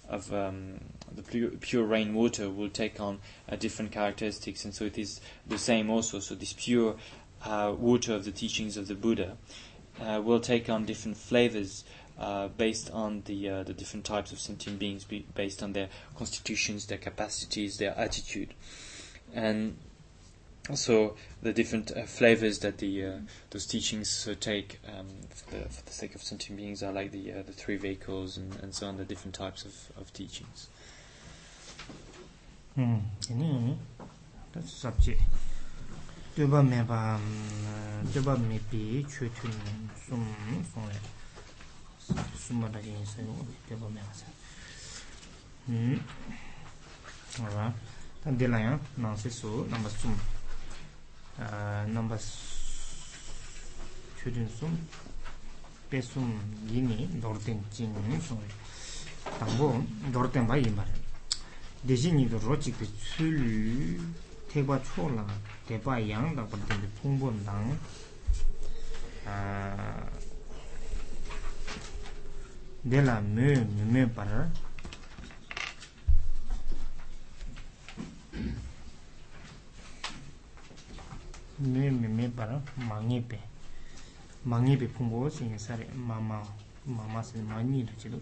[0.09, 0.81] of um,
[1.15, 5.59] the pure, pure rainwater will take on uh, different characteristics, and so it is the
[5.59, 6.19] same also.
[6.19, 6.97] So this pure
[7.45, 9.37] uh, water of the teachings of the Buddha
[10.01, 11.85] uh, will take on different flavors
[12.21, 15.89] uh, based on the uh, the different types of sentient beings, be, based on their
[16.17, 18.53] constitutions, their capacities, their attitude,
[19.35, 19.77] and
[20.69, 23.19] also the different uh, flavors that the uh,
[23.51, 27.11] those teachings uh, take um, for, the, for the sake of sentient beings are like
[27.11, 30.69] the uh, the three vehicles and, and so on, the different types of, of teachings.
[32.75, 32.99] Hmm.
[33.23, 33.77] Ini
[34.53, 35.23] that's subject.
[36.37, 37.19] Tuba me ba
[38.13, 39.49] tuba me pi chu chu
[40.07, 40.27] sum
[42.10, 43.34] sum summa da yin sa yo
[43.68, 44.26] tuba me sa.
[45.68, 46.00] Hmm.
[47.42, 47.74] Alright.
[48.24, 50.16] Tan de la ya na se so number sum.
[51.40, 52.20] Uh, number
[54.18, 54.78] chu din sum
[55.90, 58.40] pe sum yini dorten jin sum.
[59.40, 60.86] 당고 dorten ba yin ba.
[61.86, 64.00] 대신이도 로직 그 출,
[64.50, 65.26] 태과 초라,
[65.68, 67.80] 대바 양다 버든데 풍본당,
[69.26, 70.10] 아,
[72.83, 74.49] de la me me par
[81.59, 82.49] me me me par
[82.89, 83.37] mangi pe
[84.45, 86.41] mangi pe phungbo sing sare mama
[86.87, 88.19] mama se mangi de chido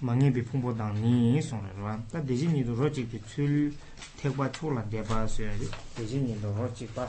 [0.00, 3.06] mangi pe phungbo dang ni song ra wa ta de ji ni do ro chi
[3.06, 3.72] ki chul
[4.16, 5.46] thek ba chu la de ba se
[5.94, 7.08] de ji ni do ro chi pa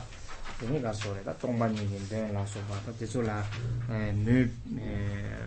[0.60, 3.44] yungi ka sore ta tongpa nyingi den la soba ta teso la
[3.88, 4.50] nyu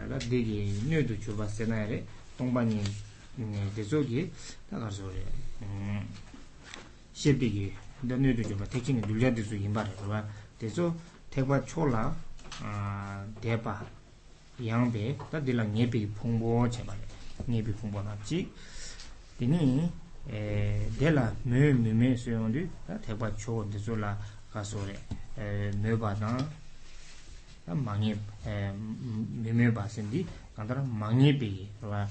[0.07, 2.05] la degi nyu du chuba sena ere
[2.37, 2.93] tongpa nyingi
[3.73, 4.31] teso ki
[4.69, 5.25] ta ka sore
[7.11, 10.23] shepi ki da nyu du chuba teki ni dulja teso yinpa re korwa
[10.57, 10.93] teso
[11.29, 12.13] tekwa cho la
[13.41, 13.83] depa
[14.57, 16.93] yangbe ta dila nyepi pungpo che pa
[17.47, 18.47] nyepi pungpo na chik
[19.37, 19.89] dini
[20.97, 24.15] dela myu myu myu suyong du ta tekwa cho teso la
[24.53, 24.97] ka so re
[25.81, 26.29] me ba na
[27.73, 28.15] mangi
[29.43, 32.07] me me ba sen di kandara mangi bi la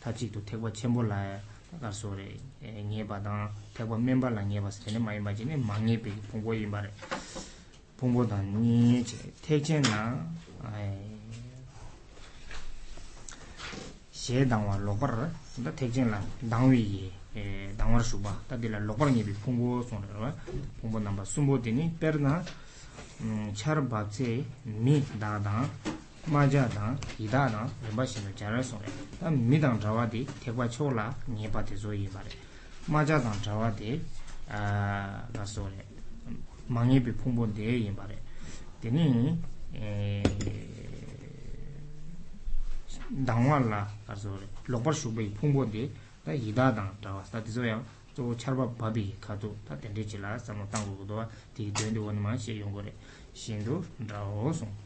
[0.00, 1.38] ta chik tu tekwa chenpo la
[1.80, 5.32] ka so re nye ba na tekwa memba la nye ba se ne ma ima
[5.32, 6.92] chi ne mangi bi pungpo ima re
[7.96, 10.14] pungpo dan nye che tek chen na
[14.12, 19.34] she dangwa lokar da tek chen la dangwi ye dāngwar shūpa tā tīla lōkbar ngibi
[19.42, 20.30] pōngbō sōna rwa
[20.82, 22.38] pōngbō nāmbā sūmbō tīni pēr nā
[23.58, 25.66] chār bāb tsē mī dā dāng
[26.30, 30.22] mā jā dāng yī dā dāng rīmbā shīna chārā sōna tā mī dāng chāwā tī
[30.44, 32.38] tēkwa chō lā ngi bā tē sō yī bā rē
[32.94, 33.98] mā jā dāng chāwā tī
[35.34, 35.84] bā sō rē
[36.70, 38.18] mā ngibi pōngbō tē yī bā rē
[38.80, 39.04] tīni
[43.26, 45.88] dāngwar lā bā sō rē lōkbar shūpa yī pōngbō tī
[46.24, 47.84] 다 이다당 다 스타디조양
[48.14, 50.38] 저 차르바 바비 가도 다 된대지라.
[50.38, 52.92] 사모땅 로도와 디 된데 원만 시용 거래.
[53.32, 54.83] 신도 다오송.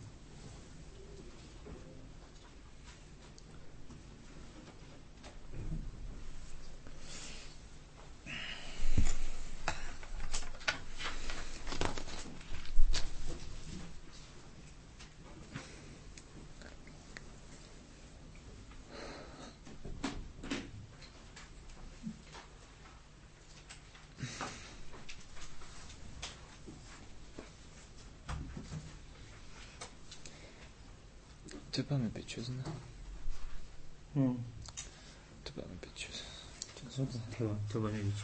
[37.67, 38.23] 대화, 대화 위치.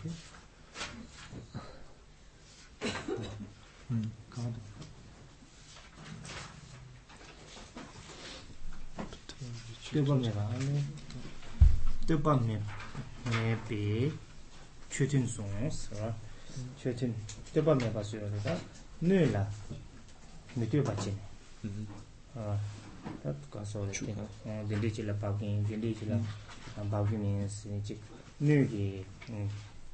[3.91, 4.53] 응, 가도.
[9.91, 10.84] 뜨밤에가 아니
[12.06, 12.61] 뜨밤에
[13.26, 14.14] 네비
[14.90, 15.90] 최진송스
[16.80, 17.16] 최진
[17.53, 18.56] 뜨밤에 봤어요 그래서
[18.99, 19.49] 뇌라
[20.56, 21.18] 메테오 받지네
[21.61, 21.88] Mhm.
[22.36, 22.57] 아
[23.52, 26.18] 가서 주- 이렇게 어 딘디치라 바긴 딘디치라
[26.90, 27.98] 바긴이스 이제
[28.40, 29.05] nuki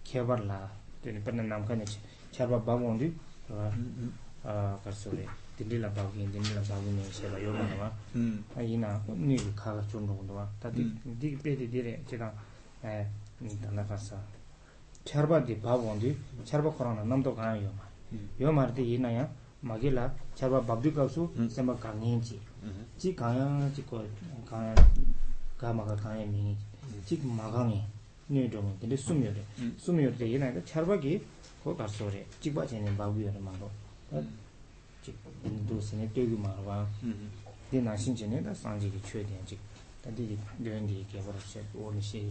[0.04, 0.68] khebar la
[1.02, 1.84] teni panna namkanya
[2.32, 3.12] kharba bamondi
[4.82, 5.26] karsore
[5.56, 7.92] dindi la bagin dindi la bagin ne sheba yoga nama
[8.62, 10.80] ina nuki khaga chundu kunduwa tati
[11.20, 12.32] digi pedi dire chidang
[13.60, 14.16] tanda karsa
[15.04, 16.16] kharba di bamondi
[16.48, 17.84] kharba korona namdo kaya yoma
[18.38, 19.28] yoma ardi ina ya
[19.62, 22.40] magi la kharba babdi kapsu sema kangen chi
[22.96, 24.74] chi kaya chi kaya
[25.60, 26.56] kaya maga kaya mingi
[27.04, 27.84] chi maga mingi
[28.30, 29.44] nyo chongo dili sum yore
[29.76, 31.20] sum yore de yena ka charba ki
[31.62, 33.70] ko karso re chikpa chene babu yore maro
[35.42, 36.86] hindu sene tegi maro wa
[37.70, 39.58] di nashin chene da sanji ki chwe ten chik
[40.02, 42.30] da di dren di ke baro she orni she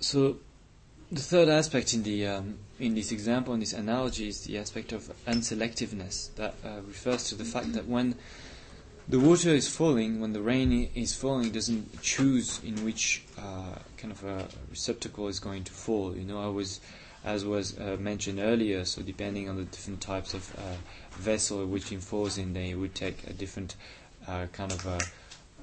[0.00, 0.36] So
[1.10, 4.92] the third aspect in the um, in this example in this analogy is the aspect
[4.92, 8.14] of unselectiveness that uh, refers to the fact that when
[9.08, 13.76] the water is falling, when the rain is falling, it doesn't choose in which uh,
[13.96, 16.16] kind of a receptacle is going to fall.
[16.16, 16.80] You know, I was,
[17.24, 18.84] as was uh, mentioned earlier.
[18.84, 20.76] So, depending on the different types of uh,
[21.12, 23.76] vessel which it falls in, they would take a different
[24.26, 24.98] uh, kind of a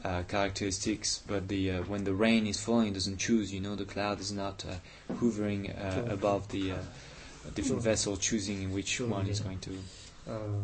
[0.03, 3.53] uh, characteristics, but the uh, when the rain is falling, it doesn't choose.
[3.53, 6.76] You know, the cloud is not uh, hovering uh, above the uh,
[7.53, 9.72] different vessel, choosing in which one is going to.
[10.27, 10.63] 어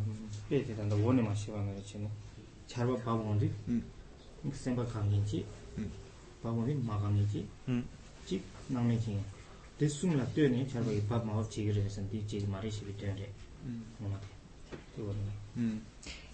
[0.49, 2.26] pe de dan da wo ne ma xie wa ne chen ne char ba ba
[2.67, 3.81] charwa pabongri hmm.
[4.53, 5.45] senpa kangenchi
[6.43, 6.85] pabongri hmm.
[6.85, 7.83] makangenchi hmm.
[8.27, 9.23] chik nangne chingi
[9.79, 13.27] di sumla tuyone charwa ki pab mawab chigi resan di chigi mari shibi tuyone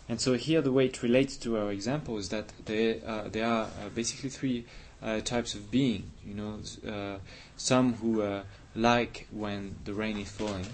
[0.09, 3.45] And so here the way it relates to our example is that there, uh, there
[3.45, 4.65] are uh, basically three
[5.01, 6.11] uh, types of being.
[6.25, 7.19] You know, uh,
[7.55, 8.43] some who uh,
[8.75, 10.67] like when the rain is falling,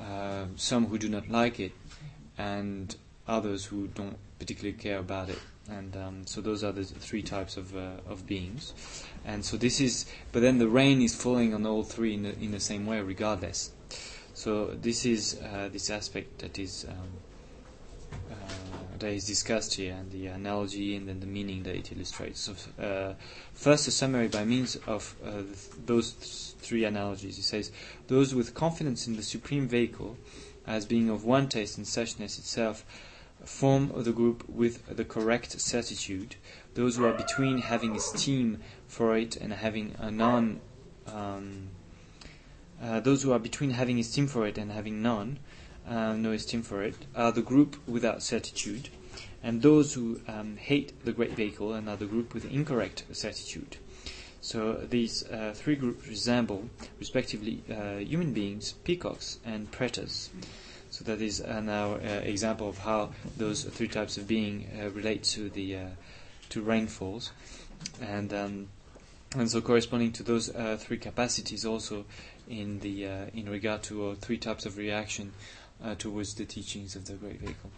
[0.00, 1.72] uh, some who do not like it,
[2.38, 2.94] and
[3.28, 5.38] others who don't particularly care about it.
[5.68, 8.74] And um, so those are the three types of uh, of beings.
[9.24, 12.38] And so this is, but then the rain is falling on all three in the,
[12.38, 13.70] in the same way, regardless.
[14.34, 17.08] So this is uh, this aspect that is um,
[18.30, 18.34] uh,
[18.98, 22.40] that is discussed here, and the analogy and then the meaning that it illustrates.
[22.40, 23.14] So, uh,
[23.54, 25.46] first, a summary by means of uh, th-
[25.86, 27.36] those th- three analogies.
[27.36, 27.70] He says,
[28.08, 30.16] Those with confidence in the supreme vehicle
[30.66, 32.84] as being of one taste and suchness itself
[33.44, 36.36] form the group with the correct certitude.
[36.74, 40.08] Those who are between having esteem for it and having a.
[41.06, 41.68] Um,
[42.82, 45.38] uh, those who are between having esteem for it and having none,
[45.88, 48.88] uh, no esteem for it, are the group without certitude,
[49.42, 53.78] and those who um, hate the great vehicle and are the group with incorrect certitude.
[54.40, 56.68] So these uh, three groups resemble,
[56.98, 60.28] respectively, uh, human beings, peacocks, and pretas.
[60.94, 64.90] So that is uh, now uh, example of how those three types of being uh,
[64.90, 65.88] relate to the uh,
[66.50, 67.32] to rainfalls,
[68.00, 68.68] and um,
[69.34, 72.04] and so corresponding to those uh, three capacities also
[72.48, 75.32] in the uh, in regard to uh, three types of reaction
[75.82, 77.72] uh, towards the teachings of the great vehicle.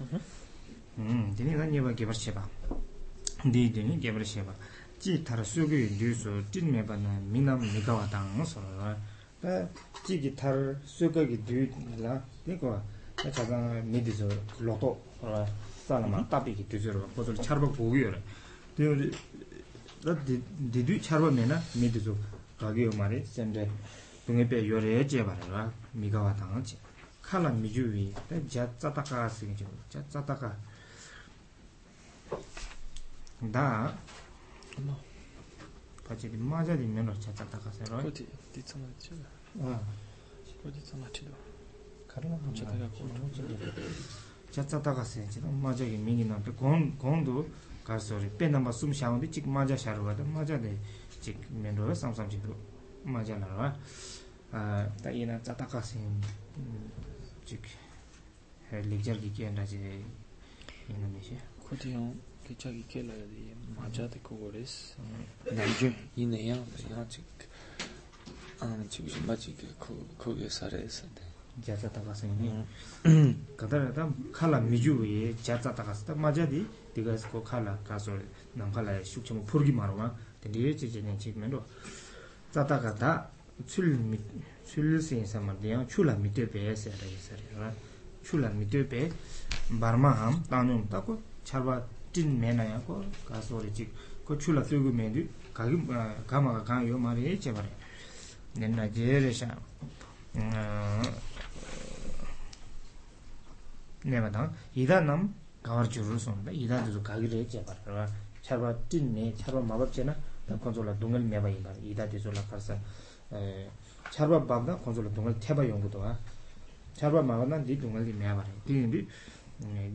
[0.00, 0.20] Mm-hmm.
[0.98, 2.48] 음 디니 간예바 개버셔봐
[3.52, 4.52] 디 디니 개버셔봐
[5.00, 8.94] chi thar sugu yu su tin me pa na minam mikawa tang so la.
[9.40, 9.66] Ta
[10.04, 11.66] chi ki thar sugu ki du
[11.96, 13.22] la di kwa mm-hmm.
[13.22, 14.28] ta chaka midi su
[14.58, 15.46] loto la
[15.86, 18.10] sala ma tabi ki du su la kozo charba gugu yu
[20.02, 22.14] la di du charba me na midi su
[22.58, 23.66] gagi yu ma re sem de
[24.26, 26.76] dungi pe yu re che pa la mikawa tang che.
[27.22, 30.54] Kala mi ju wi ta ja tsataka singi che ja tsataka
[33.38, 33.96] da
[34.85, 34.95] 다
[36.09, 37.97] 같이 맞아지 면로 찾았다 가세요.
[37.97, 39.11] 어디 디츠마치
[39.59, 39.81] 아,
[40.65, 41.31] 어디 디츠마치도
[42.07, 42.89] 가르나 찾아가
[44.51, 45.27] 찾았다 가세요.
[45.29, 47.49] 지금 맞아기 미니나 건 건도
[47.83, 50.77] 가서리 빼나마 숨 샤운데 직 맞아 샤르가다 맞아네
[51.19, 52.55] 직 면로 삼삼지도
[53.03, 53.77] 맞아나라.
[54.51, 55.99] 아, 따이나 찾다가세
[57.43, 57.61] 직
[58.71, 60.05] 렉처기 기엔다지
[60.89, 61.37] 이놈이시.
[61.67, 62.17] 코디용
[62.49, 64.95] 기차기 켈라디 마자데 코고레스
[65.51, 66.55] 나이제 이네야
[66.91, 67.23] 야직
[68.59, 71.07] 아 지금 마치 그 거기에 살아서
[71.63, 72.65] 자자다 가서니
[73.57, 78.17] 가다라다 칼라 미주에 자자다 가서 맞아디 디가스 코 칼라 가서
[78.53, 81.65] 남칼라 숙청 포르기 마로와 데리에 지제는 지면도
[82.51, 83.29] 자다가다
[83.65, 84.19] 출미
[84.65, 87.35] 출신사 말이야 출라 밑에 배에서 이래서
[88.21, 89.09] 출라 밑에 배
[89.79, 93.88] 바르마함 따놈 따고 차바 tin mena ya ko kaso ore chik.
[94.24, 95.76] Ko chula tsugu mendu kagi
[96.26, 97.68] kama ka ah, kaan yo mara ye che mara
[98.54, 99.48] nena je re sha.
[100.36, 101.02] Ah,
[104.04, 104.50] Nema tang.
[104.74, 108.08] Ida nam kawar churu sonda ida dhuzu kagi re che mara
[108.42, 110.14] charwa tin me charwa mabab che na
[110.46, 112.78] da konzo la dungal meba imbar ida dhuzu la karsa
[113.28, 113.68] eh,
[114.10, 116.16] charwa babda konzo la dungal teba yungu towa
[116.96, 118.52] charwa mabab na di dungal di meba re.
[118.64, 119.06] Di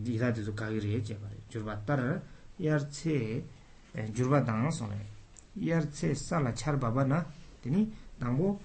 [0.02, 1.38] di 이라도 가기를 했지 말이야.
[1.48, 2.20] 줄바 따라
[2.62, 3.44] 야르체
[4.14, 4.94] 줄바 당은 손에
[5.66, 7.26] 야르체 살라 차르바바나
[7.62, 8.60] 되니 당고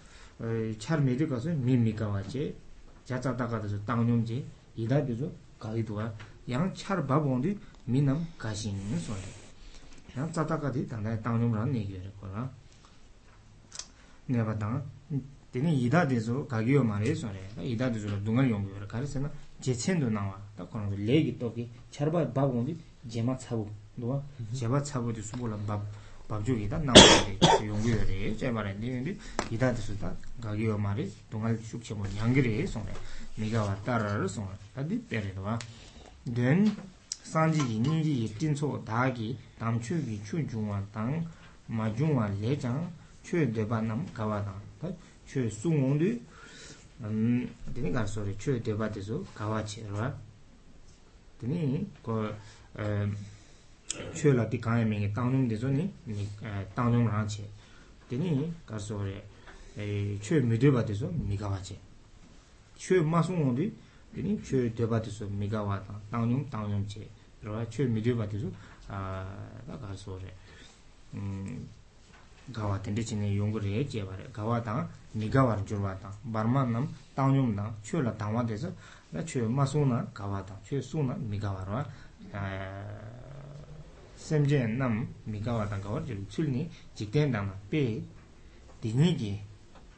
[0.80, 2.56] 차르 메디 가서 미미가 와지
[3.06, 4.46] 자자다가도 당뇽지
[4.76, 6.14] 이다도 가기도와
[6.50, 9.22] 양 차르 바본디 미남 가시는 손에
[10.18, 12.50] 양 자다가디 당다 당뇽란 얘기를 거라
[14.28, 14.84] 내가 당
[15.52, 19.32] 되니 이다데서 가기요 말해 손에 이다데서 동안 용기를 가르세나
[19.62, 22.78] 제첸도 나와 딱 그런 거 레기 또기 차르바 바고니
[23.10, 24.22] 제마 차부 노아
[24.54, 25.84] 제바 차부도 수불라 밥
[26.28, 29.18] 밥주기다 나오는데 용기열이 제 말에 니는데
[29.52, 32.92] 이다드스다 가기요 말이 동알 숙체 뭐 양기리 손에
[33.36, 35.46] 네가 왔다라를 손에 다디 때려도
[36.34, 36.76] 된
[37.24, 41.26] 산지 이니지 띵초 다기 남추기 추중와 당
[41.68, 42.92] 마중와 레장
[43.24, 44.54] 최대반남 가와다
[45.28, 46.06] 최 숭옹도
[47.01, 50.13] dini kar sori chu deba desu kawa chi rwa
[51.39, 52.31] dini ko
[54.13, 55.91] chu la di kaya mingi tangnum desu ni
[56.75, 57.43] tangnum rang chi
[58.07, 59.21] dini kar sori
[60.21, 61.79] chu mi deba desu mi kawa chi
[62.77, 63.75] chu ma sung gondi
[64.11, 67.09] dini chu deba desu mi kawa tang tangnum tangnum chi
[67.43, 68.53] rwa chu mi deba desu
[68.87, 70.31] kar sori
[72.50, 73.04] 마송온디 되니 최 대바데서 미가와다 땅놈 땅놈치 그러와 최 미드바데서 아 가서리 음 gawa tende
[73.04, 77.56] chine yungu re che bare gawa ta migawa rin jurwa ta barma nam tang yung
[77.56, 78.72] na chue la tangwa desu
[79.10, 81.86] la chue ma su na gawa ta chue su na migawa rwa
[84.16, 88.04] sem je nam migawa ta gawa jiru chul ni jik ten dang na pe
[88.80, 89.42] di nyi ki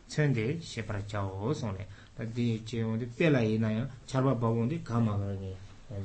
[0.07, 1.85] chen de she para chao ho song le
[2.15, 4.99] ta di che yung di pe la yi na ya charwa ba wong di ka
[4.99, 5.53] ma gara ni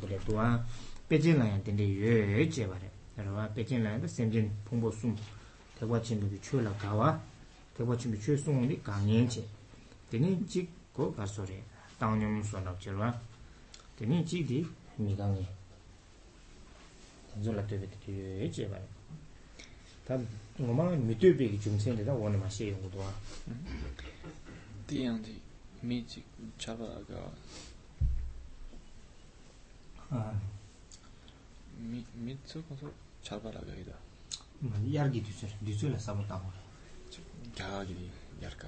[0.00, 0.60] dure tuwa
[1.06, 4.28] pe jen la ya tende yue che bare rwa pe jen la ya da sem
[4.28, 5.14] jen pungpo sum
[5.78, 7.32] 대과 진도기 추라 가와
[7.74, 9.42] tekwa chimbi chwe sung di kanyen che
[10.08, 11.64] teni jik go ka sore
[11.98, 13.08] tang nyum so nak chirwa
[13.96, 15.46] teni jik di mi kanyen
[17.32, 18.84] tenzo la tuwe te tuwe che bari
[20.04, 20.20] ta
[20.60, 23.10] ngoma mi tuwe ki chung sen de da wane ma she yung kudwa
[24.86, 25.40] di yang di
[25.80, 26.24] mi jik
[26.58, 27.32] chaba ga
[31.78, 32.92] mi mi tsu ko so
[33.22, 33.96] chaba la ga ida yar gi tu du su la sabu tang ga gi di
[33.96, 34.05] yar ka ta yar se na
[34.85, 36.49] yargi dhusir, dhusir la sabu tabu
[37.55, 38.09] gyagagi
[38.41, 38.67] yarka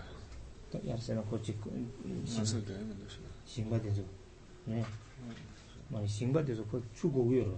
[0.83, 1.55] yarsana kochi
[3.45, 4.03] shingba dhizu
[5.89, 7.57] mani shingba dhizu ko chugo uyoro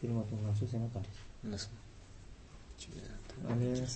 [0.00, 1.68] tiri mato ngansu sena kandis
[3.48, 3.86] ane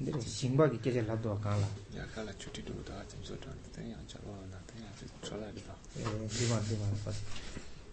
[0.00, 1.66] dhiri shingba ki keche labdo kaala
[1.96, 4.92] yarka la chuti dhugu dhawa chimso dhani tenyan chalwa na tenyan
[5.22, 5.74] chola dhiba
[6.28, 6.86] dhima dhima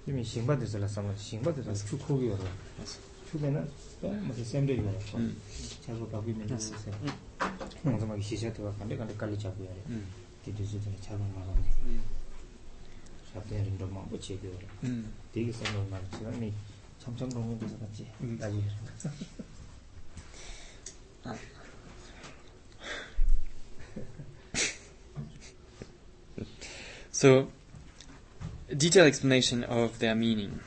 [0.06, 2.43] dhimi shingba dhizu la sabu shingba dhizu chugo uyoro
[3.31, 3.70] chu ko yo ro Yes.
[4.01, 5.35] chu be na ma se semde yo ro mm
[5.85, 6.72] chago ka bi me de Yes.
[6.82, 6.90] se
[7.85, 10.05] mo zo ma ki shisha to ka de ka de kali chago yo ro mm
[10.43, 12.02] ti de zo de chago ma ro ne mm
[13.32, 16.52] shabde rin do ma bo che yo ro mm 되게 생각을 많이 지금 이
[16.98, 18.36] 참참 동네 데서 같이 음.
[18.39, 18.60] 나지
[27.12, 27.48] So,
[28.70, 30.60] a detailed explanation of their meaning.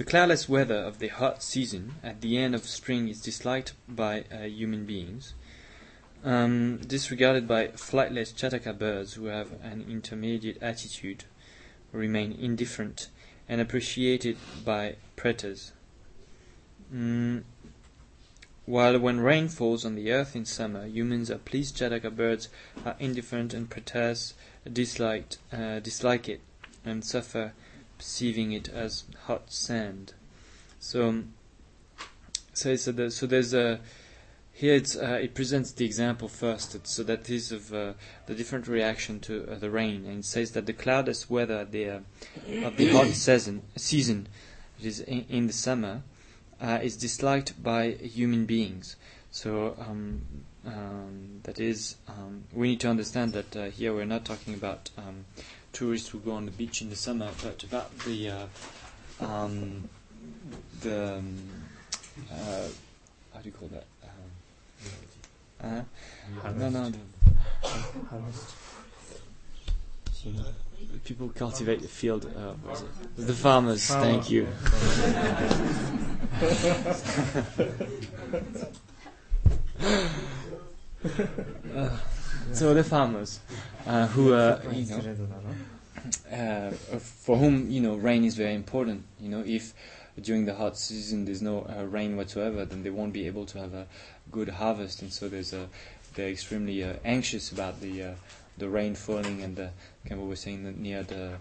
[0.00, 4.24] The cloudless weather of the hot season at the end of spring is disliked by
[4.32, 5.34] uh, human beings,
[6.24, 11.24] um, disregarded by flightless chataka birds who have an intermediate attitude,
[11.92, 13.10] remain indifferent,
[13.46, 15.72] and appreciated by pretas.
[16.90, 17.42] Mm,
[18.64, 22.48] while when rain falls on the earth in summer, humans are pleased, chataka birds
[22.86, 23.68] are indifferent, and
[24.72, 26.40] disliked, uh, dislike it
[26.86, 27.52] and suffer
[28.00, 30.14] perceiving it as hot sand.
[30.78, 31.24] So,
[32.54, 33.78] so, so, the, so there's a
[34.54, 37.92] here it's, uh, it presents the example first, that- so that is of uh,
[38.26, 41.88] the different reaction to uh, the rain, and it says that the cloudless weather the,
[41.90, 41.98] uh,
[42.64, 44.28] of the hot season, season,
[44.78, 46.02] it is in, in the summer,
[46.60, 48.96] uh, is disliked by human beings.
[49.30, 50.22] So um,
[50.66, 54.90] um, that is, um, we need to understand that uh, here we're not talking about
[54.98, 55.24] um,
[55.72, 58.46] tourists will go on the beach in the summer, but about the uh,
[59.20, 59.88] um,
[60.80, 61.38] the um,
[62.32, 62.66] uh,
[63.34, 63.84] how do you call that?
[65.62, 65.84] Um,
[66.44, 66.98] uh, no, no, the,
[70.92, 72.24] the people cultivate the field.
[72.26, 73.26] Uh, what is it?
[73.26, 73.86] The farmers.
[73.86, 74.46] Thank you.
[81.74, 81.88] Uh,
[82.52, 83.40] so the farmers
[83.86, 85.00] uh, who uh, you know
[86.32, 89.04] uh, for whom you know rain is very important.
[89.20, 89.74] You know, if
[90.20, 93.74] during the hot season there's no rain whatsoever, then they won't be able to have
[93.74, 93.86] a
[94.30, 95.68] good harvest, and so there's a
[96.14, 98.14] they're extremely anxious about the
[98.58, 99.70] the rain falling and the
[100.06, 101.32] Campbell was saying near the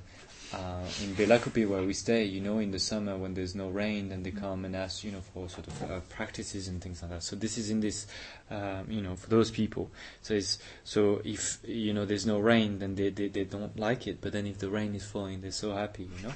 [0.53, 4.09] uh, in Bylakuppe where we stay, you know, in the summer when there's no rain,
[4.09, 7.11] then they come and ask, you know, for sort of uh, practices and things like
[7.11, 7.23] that.
[7.23, 8.07] So this is in this,
[8.49, 9.91] um, you know, for those people.
[10.21, 14.07] So it's, so if you know there's no rain, then they, they they don't like
[14.07, 14.21] it.
[14.21, 16.33] But then if the rain is falling, they're so happy, you know.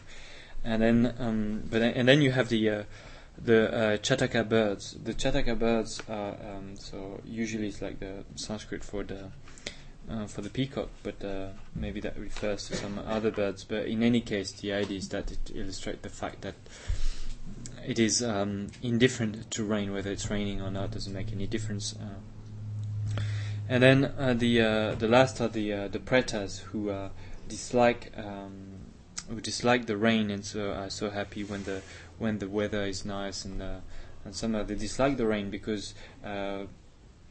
[0.64, 2.84] And then, um, but then, and then you have the uh,
[3.38, 4.96] the uh, Chataka birds.
[5.04, 9.32] The Chataka birds are um, so usually it's like the Sanskrit for the
[10.10, 13.64] uh, for the peacock, but uh, maybe that refers to some other birds.
[13.64, 16.56] But in any case, the idea is that it illustrates the fact that
[17.86, 21.96] it is um, indifferent to rain, whether it's raining or not, doesn't make any difference.
[21.96, 23.24] Uh,
[23.70, 27.10] and then uh, the uh, the last are the uh, the pretas who uh,
[27.48, 28.68] dislike um,
[29.30, 31.82] who dislike the rain and so are so happy when the
[32.18, 33.80] when the weather is nice and uh,
[34.26, 35.94] and somehow they dislike the rain because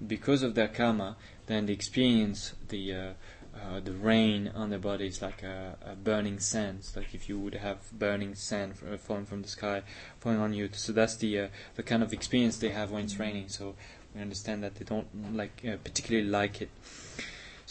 [0.07, 1.17] because of their karma,
[1.47, 3.13] then they experience the uh,
[3.55, 6.89] uh, the rain on their bodies like a, a burning sand.
[6.97, 9.83] Like if you would have burning sand falling from the sky,
[10.21, 10.71] falling on you.
[10.73, 13.49] So that's the uh, the kind of experience they have when it's raining.
[13.49, 13.75] So
[14.15, 16.71] we understand that they don't like uh, particularly like it.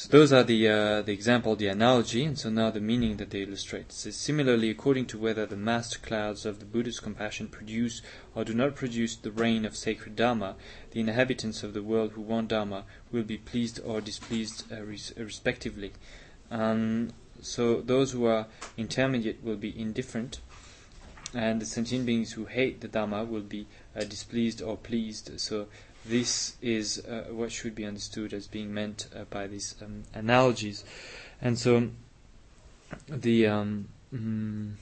[0.01, 3.29] So those are the uh, the example, the analogy, and so now the meaning that
[3.29, 3.91] they illustrate.
[3.91, 8.01] Says, similarly, according to whether the massed clouds of the Buddha's compassion produce
[8.33, 10.55] or do not produce the rain of sacred Dharma,
[10.89, 15.13] the inhabitants of the world who want Dharma will be pleased or displeased uh, res-
[15.15, 15.93] respectively.
[16.49, 18.47] Um, so those who are
[18.77, 20.39] intermediate will be indifferent,
[21.35, 25.39] and the sentient beings who hate the Dharma will be uh, displeased or pleased.
[25.39, 25.67] So
[26.04, 30.84] this is uh, what should be understood as being meant uh, by these um, analogies,
[31.42, 31.88] and so
[33.08, 34.72] the um, mm,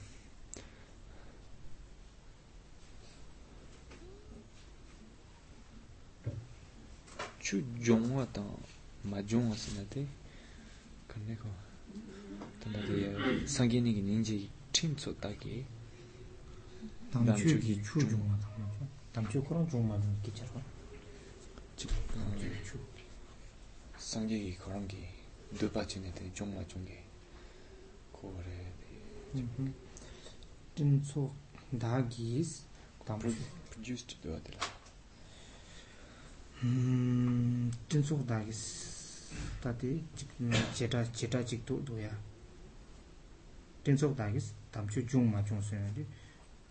[7.39, 8.41] chu jongwa ta
[9.03, 10.07] ma jongwa sinate
[11.07, 11.47] kanne ko
[12.59, 15.65] tanda de sangyeni gi ninji chin tso ta ge
[17.11, 18.37] 담추 기 추중마
[19.13, 20.68] 담추 그런 중만 기차로
[21.79, 21.87] chu
[23.97, 25.07] sangyegi korangi
[25.59, 27.03] dupa chine de jongma jongge
[28.11, 28.65] ko re
[30.75, 31.33] 딘소
[31.79, 32.65] 다기스
[33.05, 33.33] 담추
[33.71, 34.59] produced do de la
[36.63, 40.03] 음 딘소 다기스 다디
[40.73, 42.09] 제타 제타 직도 도야
[43.83, 46.05] 딘소 다기스 담추 중마 중소야디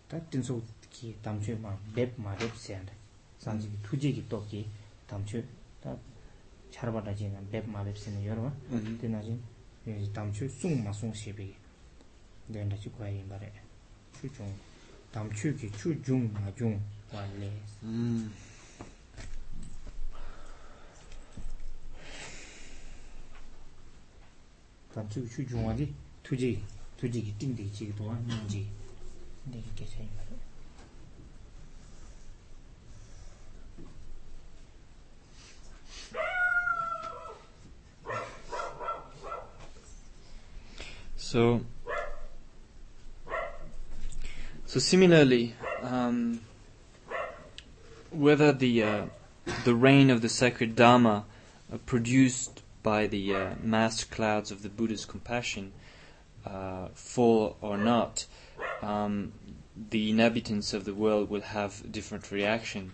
[0.07, 2.93] 다 딘소 기 담추 마웹 마웹 세한데
[3.39, 4.69] 산지 투지기 또기
[5.09, 5.43] 담추
[5.81, 5.95] 다
[6.71, 8.51] 차르바다 지나 웹 마웹 세는 여러
[8.99, 9.39] 되나지
[9.85, 11.55] 이 담추 숭마 숭시비
[12.51, 13.51] 된다 지고야 말에
[14.19, 14.53] 추중
[15.11, 16.81] 담추기 추중 마중
[17.13, 17.51] 완래
[17.83, 18.33] 음
[24.93, 25.93] 담추기 추중 완디
[26.23, 26.63] 투지
[26.97, 28.67] 투지기 띵디 지기 도와 민지
[29.45, 30.27] 네 이게 세 말에
[41.30, 41.60] So,
[44.66, 46.40] so similarly, um,
[48.10, 49.04] whether the uh,
[49.64, 51.26] the rain of the sacred Dharma
[51.72, 53.54] uh, produced by the uh,
[54.10, 55.70] clouds of the Buddha's compassion
[56.44, 58.26] uh, fall or not,
[58.82, 59.32] um,
[59.76, 62.90] the inhabitants of the world will have different reaction,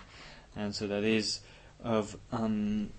[0.55, 1.41] and so that is
[1.83, 2.91] of um,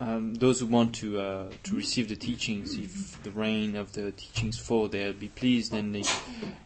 [0.00, 4.12] um, those who want to uh, to receive the teachings, if the rain of the
[4.12, 6.08] teachings fall, they'll be pleased, and the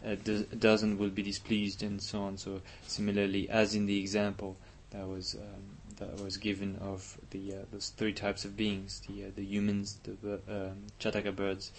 [0.07, 2.39] uh, do- dozen will be displeased, and so on.
[2.39, 4.57] So similarly, as in the example
[4.91, 9.25] that was um, that was given of the uh, those three types of beings: the
[9.25, 11.71] uh, the humans, the um, chataka birds,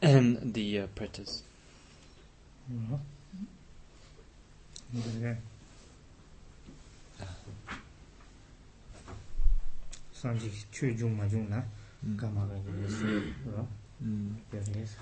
[0.00, 1.42] and the uh, pretas.
[2.70, 2.98] 음.
[4.94, 5.53] 이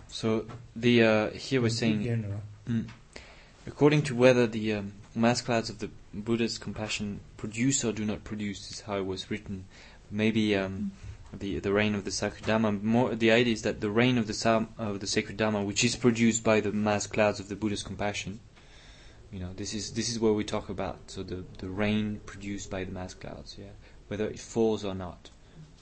[0.08, 0.46] So
[0.76, 2.02] the uh, here we're saying,
[2.68, 2.88] mm,
[3.66, 8.24] according to whether the um, mass clouds of the Buddha's compassion produce or do not
[8.24, 9.64] produce is how it was written.
[10.10, 10.92] Maybe um,
[11.32, 12.72] the the rain of the sacred dharma.
[12.72, 15.96] More the idea is that the rain of the of the sacred dharma, which is
[15.96, 18.40] produced by the mass clouds of the Buddha's compassion.
[19.32, 20.98] You know, this is this is what we talk about.
[21.06, 23.56] So the the rain produced by the mass clouds.
[23.58, 23.72] Yeah
[24.12, 25.30] whether it falls or not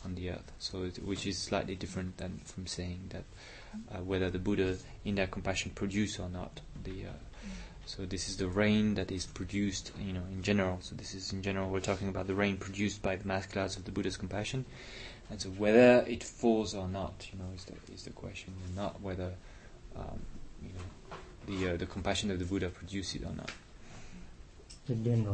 [0.05, 0.53] on the earth.
[0.61, 3.25] So it, which is slightly different than from saying that
[3.91, 7.07] uh, whether the Buddha in their compassion produce or not the.
[7.07, 7.13] Uh,
[7.87, 10.79] so this is the rain that is produced, you know, in general.
[10.81, 13.77] So this is in general we're talking about the rain produced by the mass clouds
[13.77, 14.65] of the Buddha's compassion,
[15.29, 18.77] and so whether it falls or not, you know, is the is the question, and
[18.77, 19.33] not whether,
[19.97, 20.21] um,
[20.63, 21.17] you know,
[21.49, 23.51] the uh, the compassion of the Buddha produces it or not.
[24.87, 25.25] 들린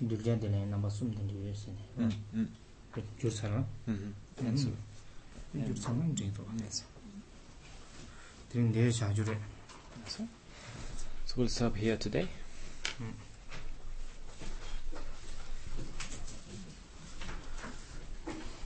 [0.00, 1.76] 거 들자들에 넘어 숨는 게 있으네.
[1.98, 2.48] Mm.
[2.92, 3.64] 그 주사라.
[3.88, 3.88] Mm-hmm.
[3.88, 4.14] 음.
[4.40, 4.72] And so,
[5.54, 6.84] 이 주사는 이제도 yes.
[8.50, 9.38] 들은 내 자주래.
[10.06, 10.26] so,
[11.26, 12.28] so we'll stop here today.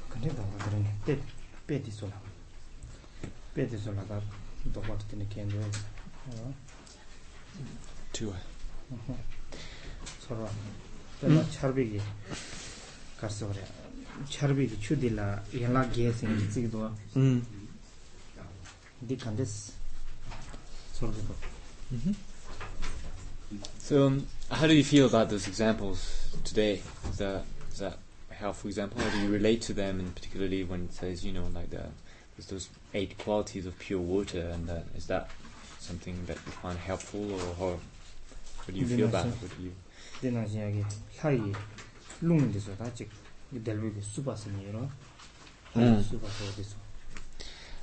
[0.09, 1.19] 근데 나 들은 때
[1.67, 2.21] 빼디 소라.
[3.55, 4.21] 빼디 소라가
[4.73, 5.65] 또 버티는 게 아니라
[6.27, 6.55] 어.
[8.13, 8.43] To uh,
[10.21, 10.49] 서로
[11.22, 11.44] tala la
[19.02, 19.18] di
[23.78, 26.82] So um, how do you feel about those examples today?
[27.18, 27.44] The
[27.80, 27.98] that
[28.30, 29.02] helpful example?
[29.02, 31.86] How do you relate to them and particularly when it says you know like the
[32.36, 35.30] there's those eight qualities of pure water and is that
[35.80, 37.72] something that you find helpful or, or
[38.66, 39.34] what do you feel about it?
[39.42, 39.72] what do you
[40.22, 40.86] dēnā shi yāgi
[41.22, 41.54] lāi
[42.24, 43.14] lūng dēsō tā chik
[43.54, 44.88] dēlbī sūpa sīni yorō
[46.10, 46.86] sūpa sō dēsō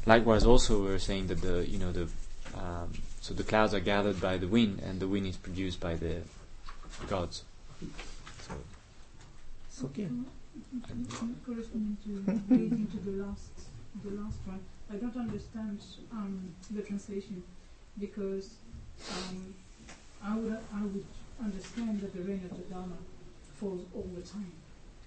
[0.05, 2.09] Likewise, also we're saying that the you know the
[2.57, 2.91] um,
[3.21, 6.23] so the clouds are gathered by the wind, and the wind is produced by the
[7.09, 7.45] gods.
[8.41, 8.55] So,
[9.69, 10.09] it's okay.
[11.47, 13.53] Corresponding to relating to the last
[14.05, 14.59] the last one,
[14.93, 15.81] I don't understand
[16.11, 17.43] um, the translation
[18.01, 18.55] because
[19.09, 19.55] um,
[20.25, 21.05] I would I would
[21.43, 22.97] understand that the rain of the Dharma
[23.55, 24.53] falls all the time.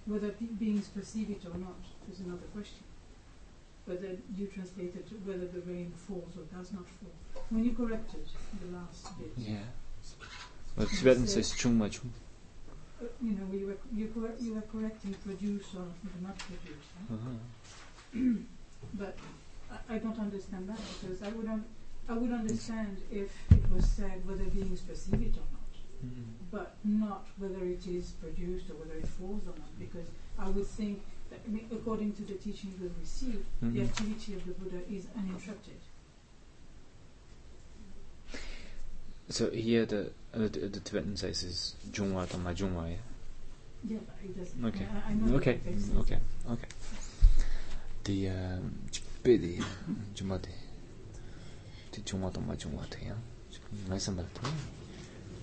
[0.06, 0.30] Whether
[0.60, 1.82] beings perceive it or not
[2.12, 2.84] is another question.
[3.88, 7.44] But then you translated whether the rain falls or does not fall.
[7.50, 8.26] When you corrected
[8.62, 9.58] the last bit, yeah.
[10.76, 12.12] Well, Tibetan says chung ma chung.
[13.22, 15.86] you know, you were you correct, you were correcting produce or
[16.22, 16.86] not produce.
[17.10, 17.16] Huh?
[17.16, 18.30] Uh-huh.
[18.94, 19.16] But
[19.72, 21.66] I, I don't understand that because I would un-
[22.10, 25.55] I would understand if it was said whether beings perceive it or not,
[26.04, 26.24] Mhm.
[26.52, 29.78] but not whether it is produced or whether it falls or not.
[29.80, 30.08] Because
[30.38, 33.84] I would think that I mean, according to the teachings we receive, the Mhm.
[33.90, 35.80] activity of the Buddha is uninterrupted.
[39.30, 42.98] So here the, uh, the the Tibetan says is Jungwa to Ma Jungwa, yeah?
[43.88, 44.66] Yeah, but it doesn't.
[44.66, 44.86] Okay.
[44.86, 45.60] I, I know Okay,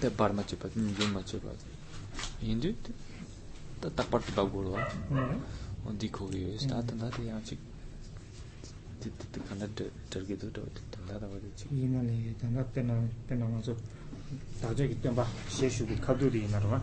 [0.00, 1.50] 때 bar 맞죠 봐 균 맞죠 봐
[2.40, 2.74] 인도
[3.94, 4.76] 딱 파트 바고로
[5.10, 5.44] 응.
[5.84, 7.58] 어디 거기 스타트 나데 아직
[9.00, 9.66] 티티 간다
[10.10, 13.76] 저기도 또 단 다다 버리지 이날에 단다 때나 때나 와서
[14.60, 16.82] 다저기 때봐 시슈비 카두리 나르와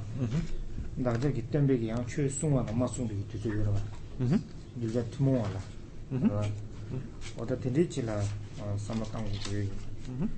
[1.04, 4.44] 다저기 때베기 양 최송와 마송비 뒤쪽으로 와 음
[4.82, 5.62] 이제 투모와라
[6.12, 6.42] 어
[7.38, 8.22] 어다 텐디치라
[8.78, 9.66] 사마탕 고요
[10.10, 10.30] 음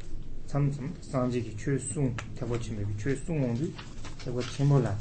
[0.45, 3.73] 참참 상지기 최송 태고치메비 최송온디
[4.23, 4.95] 태고 치모라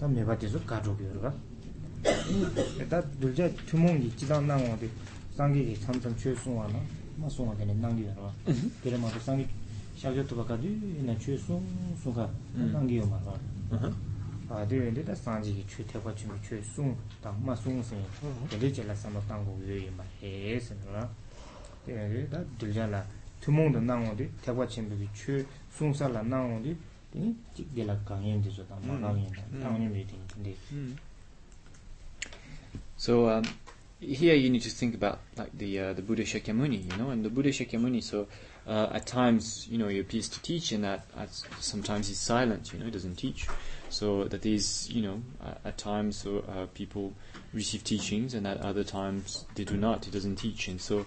[0.00, 1.32] 다 메바티서 가족이어가
[2.80, 4.90] 에다 둘제 투몽기 지단나오디
[5.36, 6.80] 상기기 참참 최송하나 마송하 되는 난기여라 그래마도 상기 샤교토바까지 이나 최송 송가
[7.17, 8.31] ma songa tene nangi yarwa
[8.81, 9.47] tere mato sangi
[9.95, 10.67] shakyo tuba kadi
[10.99, 11.63] ina chu sung
[12.01, 13.37] sunga nangi yo marwa
[14.49, 17.99] ade yende da sanji ki chu tepa chimi chu sung tang ma sung sing
[18.47, 21.07] tere chela samab tango yo yo ma he sin ra
[21.83, 23.05] tere yende da dilja la
[23.39, 26.77] tumung da nango di tepa chimi ki chu sung sa la nango di
[27.11, 29.29] tini jik de la kangen di zo tang ma kangen
[29.59, 30.55] tang nyo mi ting tindi
[32.99, 33.43] So, um,
[33.99, 37.25] here you need to think about like the uh, the Buddha Shakyamuni, you know, and
[37.25, 38.03] the Buddha Shakyamuni.
[38.03, 38.27] So
[38.67, 41.29] uh, at times, you know, he appears to teach, and at, at
[41.59, 42.73] sometimes he's silent.
[42.73, 43.47] You know, he doesn't teach.
[43.89, 47.13] So that is, you know, uh, at times so uh, people
[47.53, 50.05] receive teachings, and at other times they do not.
[50.05, 51.05] He doesn't teach, and so.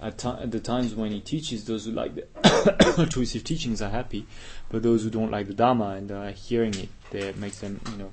[0.00, 3.80] At, ti at the times when he teaches, those who like the to receive teachings
[3.80, 4.26] are happy,
[4.68, 7.98] but those who don't like the Dharma and are hearing it, that makes them, you
[7.98, 8.12] know,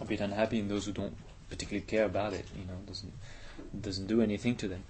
[0.00, 1.14] a bit unhappy, and those who don't
[1.52, 3.12] particularly care about it, you know, doesn't
[3.78, 4.84] doesn't do anything to them.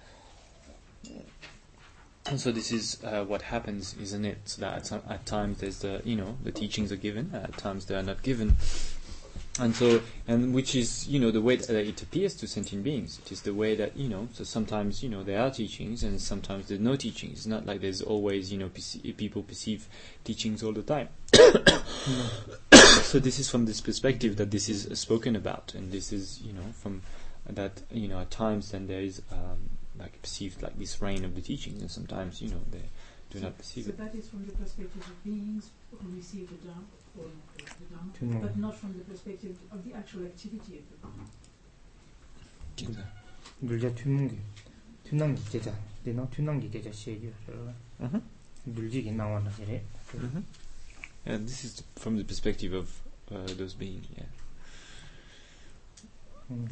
[2.25, 4.37] And so this is uh, what happens, isn't it?
[4.45, 7.85] So that at, at times there's the you know the teachings are given, at times
[7.85, 8.55] they are not given,
[9.59, 13.19] and so and which is you know the way that it appears to sentient beings.
[13.25, 14.29] It is the way that you know.
[14.31, 17.39] So sometimes you know there are teachings, and sometimes there's no teachings.
[17.39, 19.89] It's not like there's always you know people perceive
[20.23, 21.09] teachings all the time.
[23.03, 26.53] so this is from this perspective that this is spoken about, and this is you
[26.53, 27.01] know from
[27.49, 31.35] that you know at times then there is um, like perceived like this rain of
[31.35, 32.83] the teachings, and sometimes you know they
[33.31, 33.97] do so, not perceive so it.
[33.97, 36.85] So that is from the perspective of beings who receive the Dhamma,
[37.19, 37.25] or
[38.19, 41.25] the but not from the perspective of the actual activity of the Buddha.
[42.75, 43.05] 진짜.
[45.35, 45.71] 기계자.
[46.03, 47.53] 내가 튀는 기계자 시에 저.
[48.65, 49.83] 눌지기 나와나 그래.
[51.25, 52.91] And this is from the perspective of
[53.33, 54.05] uh, those beings.
[54.17, 54.23] Yeah.
[56.49, 56.65] Hmm.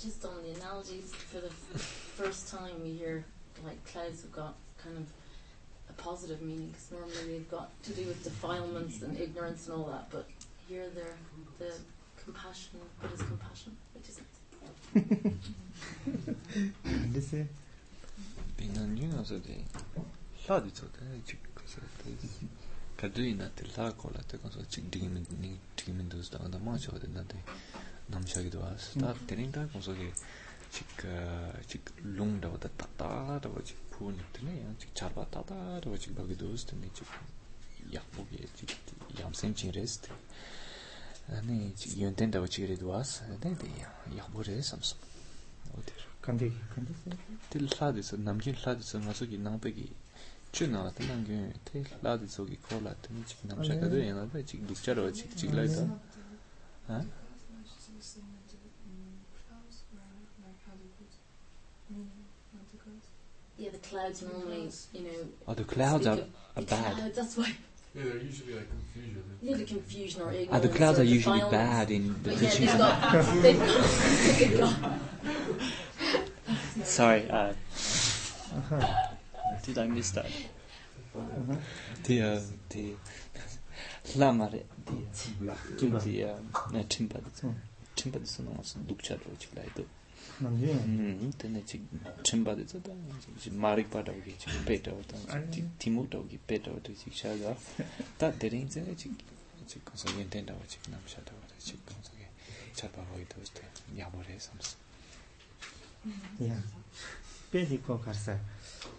[0.00, 1.80] Just on the analogies, for the f-
[2.16, 3.24] first time we hear
[3.64, 5.06] like clouds have got kind of
[5.88, 9.84] a positive meaning because normally they've got to do with defilements and ignorance and all
[9.86, 10.26] that, but
[10.68, 11.16] here they're
[11.58, 11.72] the
[12.22, 13.76] compassion, what is compassion?
[13.94, 14.20] Which is
[17.12, 17.46] this is
[18.56, 19.64] being on you know so they.
[20.46, 22.65] 下でちょっとね、チェックされて。
[22.96, 26.38] kadri na te la ko la te konso ching digi min ni digi min dus da
[26.38, 27.38] da ma cho de na te
[28.08, 30.10] nam sha gi do as ta tening ta konso ge
[30.74, 31.04] chik
[31.70, 31.84] chik
[32.16, 35.10] lung da da ta ta da wa chik pu ni te ne ya chik char
[35.16, 37.10] ba ta ta da wa chik ba gi dus te ni chik
[37.94, 38.70] ya po ge chik
[39.18, 40.10] yam sen ching res te.
[41.36, 43.10] Ane chik yun ten da wa chik re do as
[43.42, 44.98] te te ya ya po re sam sam.
[45.76, 45.92] O te
[46.24, 46.92] kandi kandi
[47.50, 49.88] te la de sa nam ji la de sa ma so gi nang pe gi
[50.56, 54.24] chu na ta nangyun te hladi soki kola ta ni chik namsha ka do yana
[54.32, 55.84] da chik dukchar wa chik chik lai ta
[63.58, 63.70] yeah.
[63.70, 67.36] The clouds normally, you know, oh the clouds are, of- are the bad Clouds, that's
[67.36, 67.52] why.
[67.94, 69.22] Yeah, they're usually like confusion.
[69.40, 70.50] Yeah, the confusion or ignorance.
[70.52, 71.76] ah the clouds or are usually defilements.
[71.76, 73.68] bad in the But yeah, teachings they've got, they've got,
[74.38, 74.74] they've got
[76.86, 77.52] sorry uh
[79.66, 80.26] Did I miss that?
[82.04, 82.94] The, the,
[84.16, 86.34] lamare, the, the,
[86.72, 87.54] na chimpa dhitso,
[87.96, 89.84] chimpa dhitso na wasu dukcha dhro chik lai dho.
[90.38, 91.80] Hmm, Tene chik
[92.22, 92.92] chimpa dhitso da,
[93.42, 97.12] chik marik pa dhawgi, chik pe dhawo dha, chik timu dhawgi, pe dhawo dhwa chik
[97.14, 97.56] sha dha,
[98.18, 99.12] ta dhiri inze chik,
[99.66, 102.28] chik kanso yenten dhawo chik namsha dhawo dha, chik kanso ge,
[102.76, 103.64] charpa hoi dhawo dha,
[103.96, 104.76] yamore samsa.
[106.38, 106.60] Yeah.
[107.50, 108.38] Pe dhiko karsa,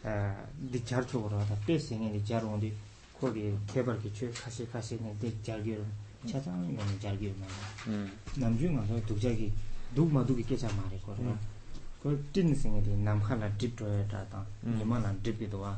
[0.03, 2.71] di jar 쪽으로 하다 빼싱이 디 자로인데
[3.19, 5.83] 거기 개발기 최 카시 카시는 디 자기로
[6.25, 7.33] 차장은 용 자기로
[7.87, 8.11] 음.
[8.35, 9.51] 남중은 독자기
[9.95, 11.37] 독마 독이 깨자 말이 거라
[12.01, 15.77] 그 틴싱이 디 남칼라 딥토에다다 니만나 딥이도와.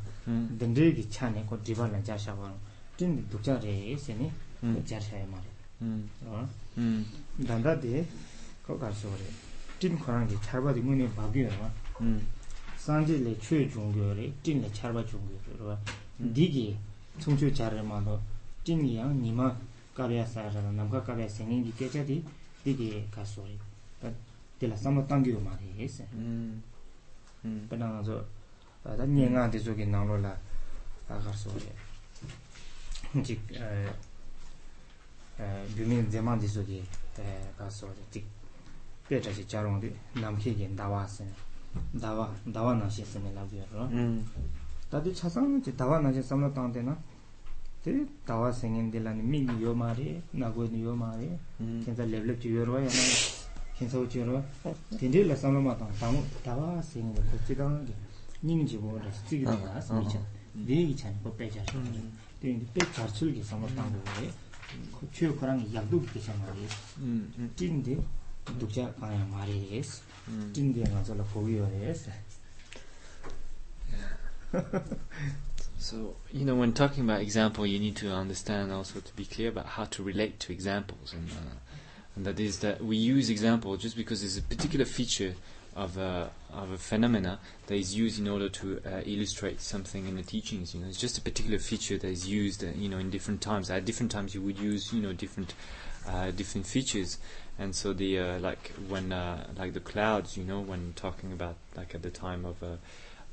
[0.59, 1.45] 덴데기 차네.
[1.45, 2.53] 거 디발라 자샤바
[2.97, 4.31] 틴 독자레 세네
[4.85, 5.43] 자샤에 말이
[5.81, 7.05] 음.음.
[7.47, 8.05] 단다데
[8.67, 9.23] 거가서 그래.
[9.79, 11.71] 틴 거랑이 잘 봐도 문이 바뀌어요.
[12.01, 12.27] 음.
[12.79, 15.77] sanje le chue jungyo re, tin le charba jungyo re rwa.
[16.15, 16.75] Digi
[17.17, 18.19] tsungchu charre ma lo,
[18.63, 19.53] tin yang nima
[19.93, 22.23] kabya sayara la, namka kabya sengen ki kecha di
[22.63, 24.15] digi kaso re.
[24.57, 26.07] Tila samlo tangyo ma re ese.
[27.41, 28.25] Pena nga zo,
[28.81, 30.37] da nye nga di zo ki nanglo la
[31.07, 31.73] agar so re.
[33.21, 33.39] Jik,
[35.75, 36.81] gyumin zeman di zo ki
[37.55, 38.03] kaso re.
[38.11, 38.25] Jik,
[39.07, 41.27] pecha si charong di namke gen dawa sen.
[42.01, 43.89] 다와 다와 나시 세멜라고요.
[43.91, 44.25] 음.
[44.89, 46.97] 다들 차상은 이제 다와 나시 삼나 땅데나.
[47.83, 51.31] 데 다와 생긴데라니 미 요마리 나고니 요마리.
[51.85, 52.87] 괜찮아 레벨업 지여로야.
[53.75, 54.43] 괜찮아 지여로.
[54.97, 57.87] 딘데라 삼나 마다 다무 다와 생긴데 고치당
[58.43, 60.19] 님지 뭐라 찍이 나서 미쳐.
[60.55, 61.63] 레기 찬 법배자.
[62.41, 64.29] 딘데 백 자출기 삼나 땅고에
[64.91, 66.67] 고치요 거랑 약도 비슷한 말이.
[66.97, 67.51] 음.
[67.55, 67.97] 딘데
[68.57, 70.01] Dukja kaya mari es,
[71.89, 72.07] es.
[75.77, 79.47] So, you know, when talking about example, you need to understand also to be clear
[79.49, 81.13] about how to relate to examples.
[81.13, 81.55] And, uh,
[82.15, 85.35] and that is that we use example just because it's a particular feature
[85.77, 90.17] of a, of a phenomena that is used in order to uh, illustrate something in
[90.17, 90.75] the teachings.
[90.75, 93.39] You know, it's just a particular feature that is used, uh, you know, in different
[93.39, 93.69] times.
[93.69, 95.53] At different times, you would use, you know, different,
[96.05, 97.19] uh, different features.
[97.59, 101.57] And so the uh, like when uh, like the clouds, you know, when talking about
[101.75, 102.77] like at the time of uh,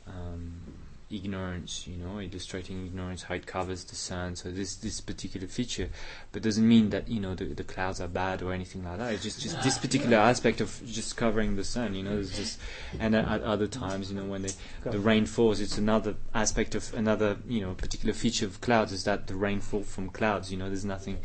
[0.09, 0.61] um,
[1.09, 4.35] ignorance, you know, illustrating ignorance, how it covers the sun.
[4.35, 5.89] So this this particular feature,
[6.33, 9.13] but doesn't mean that you know the, the clouds are bad or anything like that.
[9.13, 11.95] It's just just this particular aspect of just covering the sun.
[11.95, 12.59] You know, it's just
[12.99, 14.55] and at, at other times, you know, when the
[14.85, 19.05] the rain falls, it's another aspect of another you know particular feature of clouds is
[19.05, 20.51] that the rain fall from clouds.
[20.51, 21.19] You know, there's nothing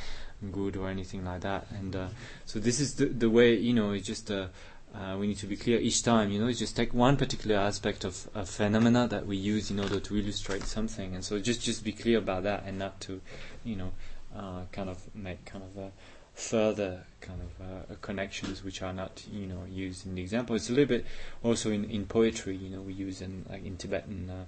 [0.51, 1.68] good or anything like that.
[1.72, 2.07] And uh,
[2.45, 4.31] so this is the the way you know it's just.
[4.31, 4.47] Uh,
[4.93, 7.55] uh, we need to be clear each time, you know, it's just take one particular
[7.55, 11.61] aspect of a phenomena that we use in order to illustrate something, and so just
[11.61, 13.22] just be clear about that, and not to,
[13.63, 13.91] you know,
[14.35, 15.91] uh, kind of make kind of a
[16.34, 20.57] further kind of uh, connections which are not, you know, used in the example.
[20.57, 21.05] It's a little bit
[21.41, 24.47] also in, in poetry, you know, we use in like in Tibetan.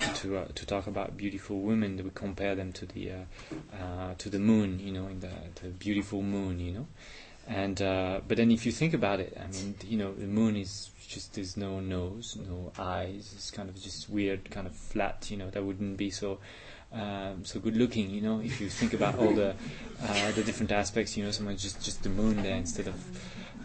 [0.00, 4.28] To uh, to talk about beautiful women, we compare them to the uh, uh, to
[4.28, 6.86] the moon, you know, in the the beautiful moon, you know,
[7.46, 10.56] and uh, but then if you think about it, I mean, you know, the moon
[10.56, 13.32] is just there's no nose, no eyes.
[13.34, 15.30] It's kind of just weird, kind of flat.
[15.30, 16.38] You know, that wouldn't be so
[16.92, 18.10] um, so good looking.
[18.10, 19.54] You know, if you think about all the
[20.02, 21.16] uh, the different aspects.
[21.16, 22.94] You know, someone just just the moon there instead of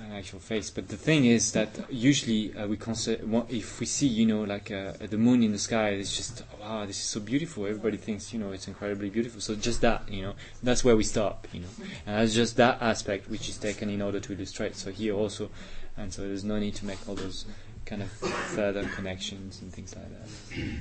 [0.08, 0.70] an actual face.
[0.70, 4.72] But the thing is that usually uh, we consider if we see, you know, like
[4.72, 7.66] uh, the moon in the sky, it's just wow, this is so beautiful.
[7.66, 9.42] Everybody thinks, you know, it's incredibly beautiful.
[9.42, 11.68] So just that, you know, that's where we stop, you know,
[12.06, 14.76] and that's just that aspect which is taken in order to illustrate.
[14.76, 15.50] So here also,
[15.98, 17.46] and so there's no need to make all those
[17.86, 20.78] kind of further connections and things like that.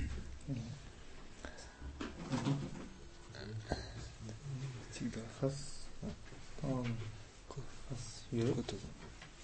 [5.40, 5.76] 파스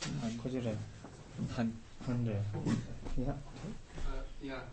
[0.03, 0.77] Hundred.
[2.07, 2.43] Hundred.
[3.16, 3.39] Yeah.
[4.03, 4.66] Uh, yeah.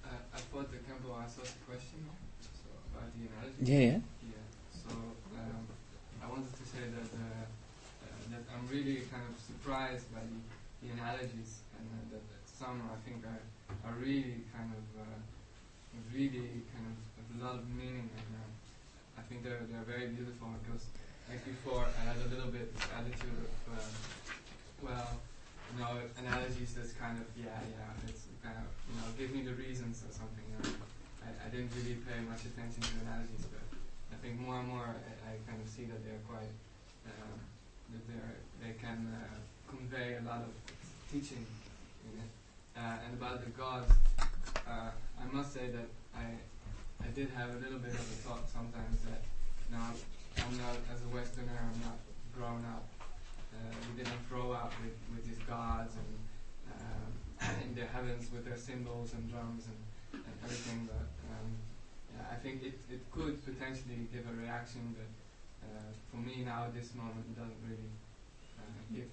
[0.00, 2.00] Uh, I thought the Campbell asked us a question
[2.40, 3.60] so about the analogy.
[3.60, 4.00] Yeah, yeah.
[4.32, 4.46] Yeah.
[4.72, 5.68] So um,
[6.24, 7.44] I wanted to say that uh,
[8.00, 10.40] uh, that I'm really kind of surprised by the,
[10.80, 13.44] the analogies and uh, that, that, some I think are
[13.84, 15.20] are really kind of uh,
[16.16, 18.30] really kind of have a lot of meaning and
[19.20, 20.88] I think they're they're very beautiful because
[21.28, 23.92] like before I had a little bit attitude of um,
[24.82, 25.20] well
[25.72, 29.42] you know analogies that's kind of yeah yeah it's kind of you know give me
[29.42, 30.44] the reasons or something.
[30.46, 30.86] You know.
[31.26, 33.66] I, I didn't really pay much attention to analogies, but
[34.12, 36.52] I think more and more I, I kind of see that they're quite
[37.06, 37.34] uh,
[37.92, 39.36] that they're they can uh,
[39.66, 40.52] convey a lot of
[41.10, 41.44] teaching
[42.06, 42.30] in it.
[42.76, 43.90] Uh, and about the gods,
[44.68, 46.38] uh, I must say that I
[47.02, 49.22] I did have a little bit of a thought sometimes that
[49.70, 49.90] now
[50.38, 51.98] I'm not, as a Westerner, I'm not
[52.36, 52.84] grown up.
[53.56, 56.12] Uh, we didn't grow up with, with these gods and
[56.70, 59.76] uh, in the heavens with their cymbals and drums and,
[60.20, 60.86] and everything.
[60.86, 61.56] But um,
[62.12, 65.08] yeah, I think it, it could potentially give a reaction but
[65.66, 67.90] uh, for me now this moment doesn't really
[68.92, 69.08] give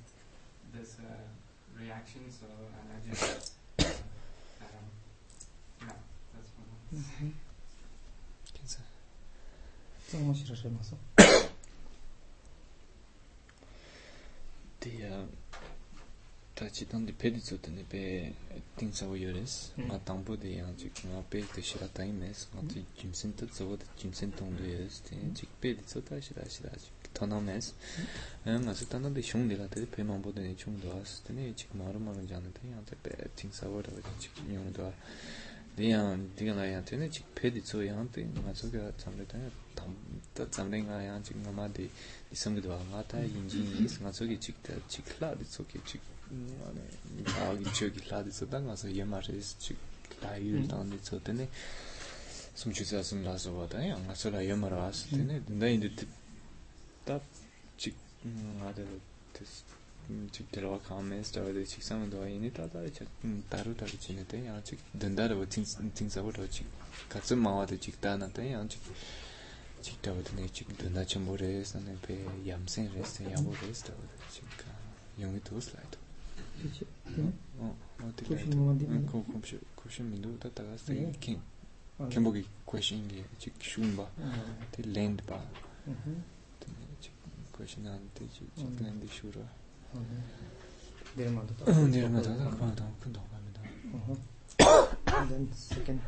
[0.74, 0.98] this
[1.80, 2.30] reaction.
[2.30, 3.86] So and I just um,
[5.82, 5.88] yeah,
[6.34, 6.68] that's what.
[14.84, 15.26] tiya
[16.54, 18.34] tachi tangdi pedi tsutani pe
[18.76, 23.34] tingsawa yores nga tangpo de yang chik nga pe te shira taimes nga tu jimsen
[23.34, 25.02] ta tsawa de jimsen tongdo yores
[25.34, 27.74] chik pedi tsuta shira shira chik tana mes
[28.44, 31.22] nga su tana de shung de la te pe mambo de ne chung do as
[31.24, 34.94] tene chik maru maru jana te yang te pe tingsawa rawa chik nyung do as
[35.77, 37.83] wo chik yung do a de yang diga la yang tani chik pe di tsu
[37.83, 39.39] yang te nga tsu ka tsamre ta
[39.75, 39.95] tam
[40.35, 41.89] ta tsamre nga yang chik nga ma di
[42.31, 46.01] 이성기도 와마타 인진이 스마소기 직다 직라디 소기 직
[46.31, 46.81] 아네
[47.41, 49.79] 아기 저기 라디 소당 가서 예마레스 직
[50.21, 51.49] 라이유 당디 소테네
[52.55, 55.91] 숨주사 숨라서 와다 양가서라 예마라 왔을 때네 근데 이제
[57.07, 57.97] 답직
[58.61, 59.01] 아들
[59.33, 59.65] 테스 직
[60.32, 63.08] chik dhirwa kames dhawa dhe chik saman dhawa ini tata chak
[63.50, 66.68] taru taru chini dhe yaa chik dhanda dhawa ting sabu dhawa chik
[67.10, 68.82] katsu mawa dhe chik dhana dhe yaa chik
[69.82, 74.04] chik dhawa dhine chik dhanda chambu re sanay pe yamsen re sanay yabu re dhawa
[74.12, 74.66] dhe chik
[75.18, 77.32] yungi dhus lai dhawa
[78.04, 78.76] o dhe lai dhawa
[79.76, 81.40] kushin mindu dha taga sanay kin
[82.10, 84.06] kenpoki kushin ge chik shumba
[84.72, 85.40] dhe land ba
[87.02, 87.14] chik
[87.52, 89.46] kushin an dhe chik land shura
[95.16, 96.02] And then second.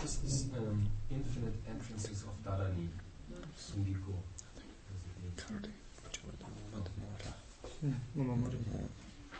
[0.00, 2.88] This um, infinite entrances of Dharani?
[3.58, 4.14] Sudiko.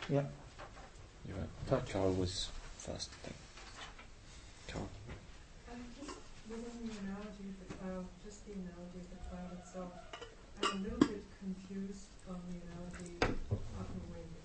[0.09, 0.21] Yeah.
[1.67, 1.89] Touch.
[1.91, 3.33] Carl was first thing.
[4.67, 4.87] Carl.
[5.99, 6.15] Just
[7.01, 8.05] analogy of the cow
[10.71, 14.35] a little bit confused on the analogy of the wind.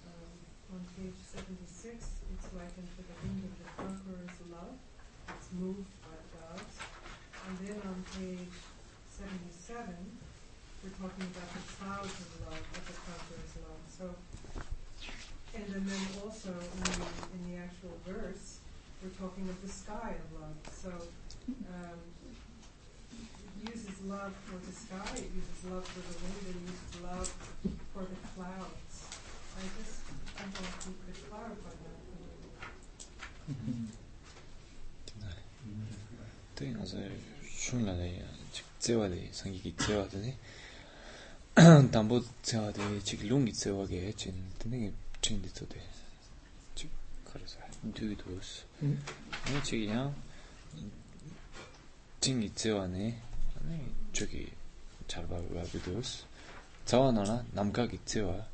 [0.00, 0.32] Um,
[0.72, 4.80] on page 76, it's likened to the wind of the conqueror's love.
[5.28, 6.72] It's moved by gods.
[7.44, 8.48] And then on page
[9.12, 9.92] 77,
[10.80, 13.82] we're talking about the clouds of love, of the conqueror's love.
[13.92, 14.06] So,
[15.52, 17.04] and then, then also in the,
[17.36, 18.64] in the actual verse,
[19.04, 20.56] we're talking of the sky of love.
[20.72, 20.96] So
[21.68, 22.00] um,
[24.08, 27.28] love for the sky, it uses love for the wind, it uses love
[27.92, 28.96] for the clouds.
[29.58, 30.00] I just,
[30.38, 32.16] I don't think you could clarify that for
[33.68, 33.88] me.
[36.58, 37.04] Tēn āsā
[37.46, 38.24] shūnglā dā yā,
[38.56, 40.32] chik tsēwā dā yā, sāngi ki tsēwā dā yā,
[41.94, 44.90] dāmbō tsēwā dā yā, chik lūngi tsēwā gā yā, chīn, tēnē kī
[45.22, 45.92] chīn dī tsō dā yā,
[46.80, 46.98] chik
[47.28, 48.50] kārā sā, dū dūs.
[48.82, 50.02] Nā chik yā,
[52.26, 53.27] chīngi tsēwā nā yā,
[54.12, 54.50] 저기
[55.06, 56.24] 잘 봐봐 비디오스
[56.84, 58.46] 자원하나 남각이 찌와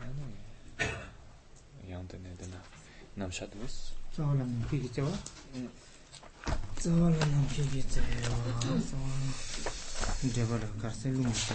[0.00, 2.62] 아니 양도네 되나
[3.14, 5.10] 남샤도스 자원하나 피기 찌와
[6.78, 8.06] 자원하나 피기 찌와
[8.60, 9.10] 자원
[10.34, 11.54] 데벌 가르셀 룸스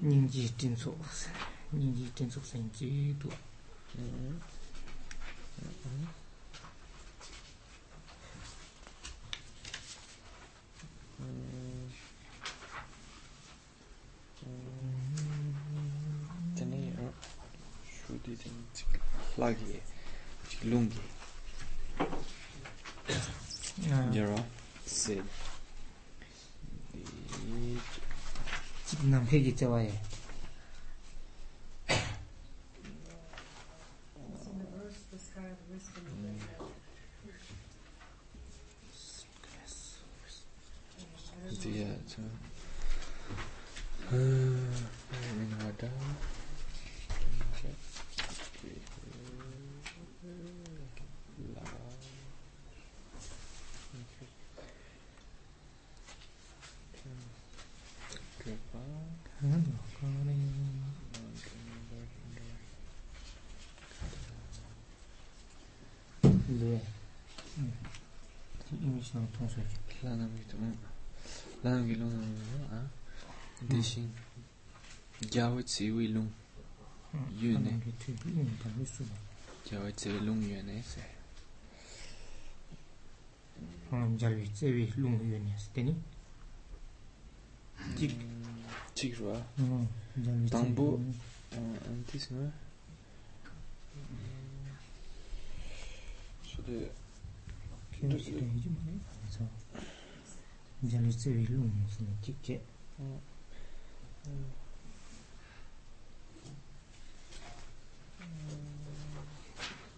[0.00, 0.96] 닝지 딘소
[1.72, 3.28] 닝지 딘소 생지도
[19.38, 19.80] Lagi,
[20.64, 21.00] lunge, chilungi.
[24.12, 24.44] Yara,
[24.84, 25.22] sí.
[28.84, 29.92] 집남 회기 자와의
[69.37, 69.63] 이미시는 통솔
[70.01, 70.57] 라나미도
[71.61, 72.89] 라나미 롱아
[73.69, 74.11] 대신
[75.35, 76.31] 야오 지위 롱
[77.39, 77.79] Yune.
[77.79, 79.03] 게 튀, 음, 다 있어.
[79.65, 80.99] Jawa tsewe lung yune se.
[83.91, 85.95] 어, 잘위 제위 룽 유니 스테니.
[87.95, 88.17] 직
[88.95, 89.45] Chikruwa.
[89.59, 89.87] 어,
[90.25, 90.99] 잘위 당부.
[91.53, 92.51] An tis nga.
[96.43, 96.89] So the
[97.91, 98.99] 케어스 되지 뭐.
[99.38, 99.48] so
[100.80, 101.96] bisogna inserire l'humus
[102.40, 102.60] che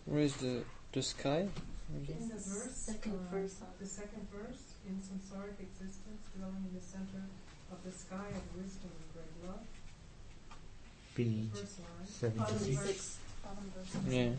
[0.05, 1.49] Where is the, the sky?
[1.93, 6.85] In the verse, second uh, uh, the second verse, in samsaric existence, dwelling in the
[6.85, 7.23] center
[7.71, 9.63] of the sky of wisdom and great love.
[11.15, 11.51] Page
[12.07, 13.19] 76.
[14.09, 14.31] Yeah.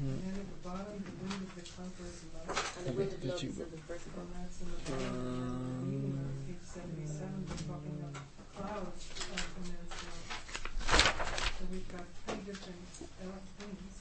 [0.00, 0.22] And.
[0.22, 2.54] Then at the bottom, the wind of the conqueror's love.
[2.78, 4.22] and the wind of love is the vertical.
[4.30, 5.10] And in the bottom.
[5.10, 8.22] Um, page seventy-seven, we're talking about
[8.54, 10.22] clouds of the man's love.
[11.58, 12.78] So we've got three different
[13.58, 13.94] things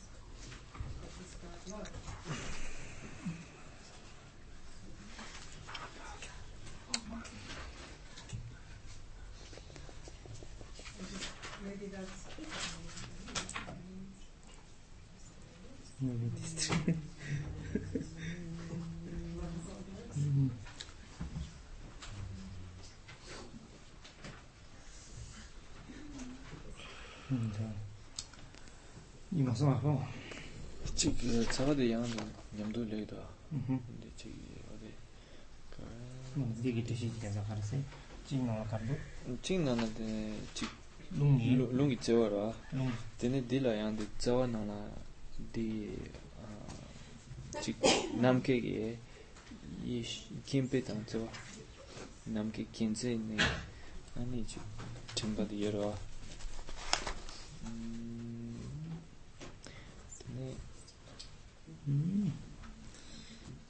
[1.01, 2.06] that describe love.
[31.36, 32.24] Chik tsawade yang do
[32.56, 33.16] nyamdo le do.
[33.52, 33.60] 음.
[33.68, 34.32] 근데 chik
[34.72, 34.88] 어디
[35.70, 35.84] 그
[36.34, 37.80] 뭐 되게 뜻이 되자 가르세.
[38.26, 38.96] 진노 가르도.
[39.42, 40.70] chik nana de chik
[41.12, 41.56] 룽이.
[41.76, 42.52] lungi tsawara.
[42.72, 42.90] 룽.
[43.18, 44.88] Tene dila yang de tsawa nana
[45.52, 45.92] di
[47.60, 47.76] chik
[48.16, 48.96] namke ge
[49.84, 50.02] yi
[50.46, 51.28] kimpe tang tsawa.
[52.32, 53.36] Namke kinse ne
[54.16, 54.62] ani chik
[55.14, 55.94] chimba di yero.
[57.62, 58.05] Tene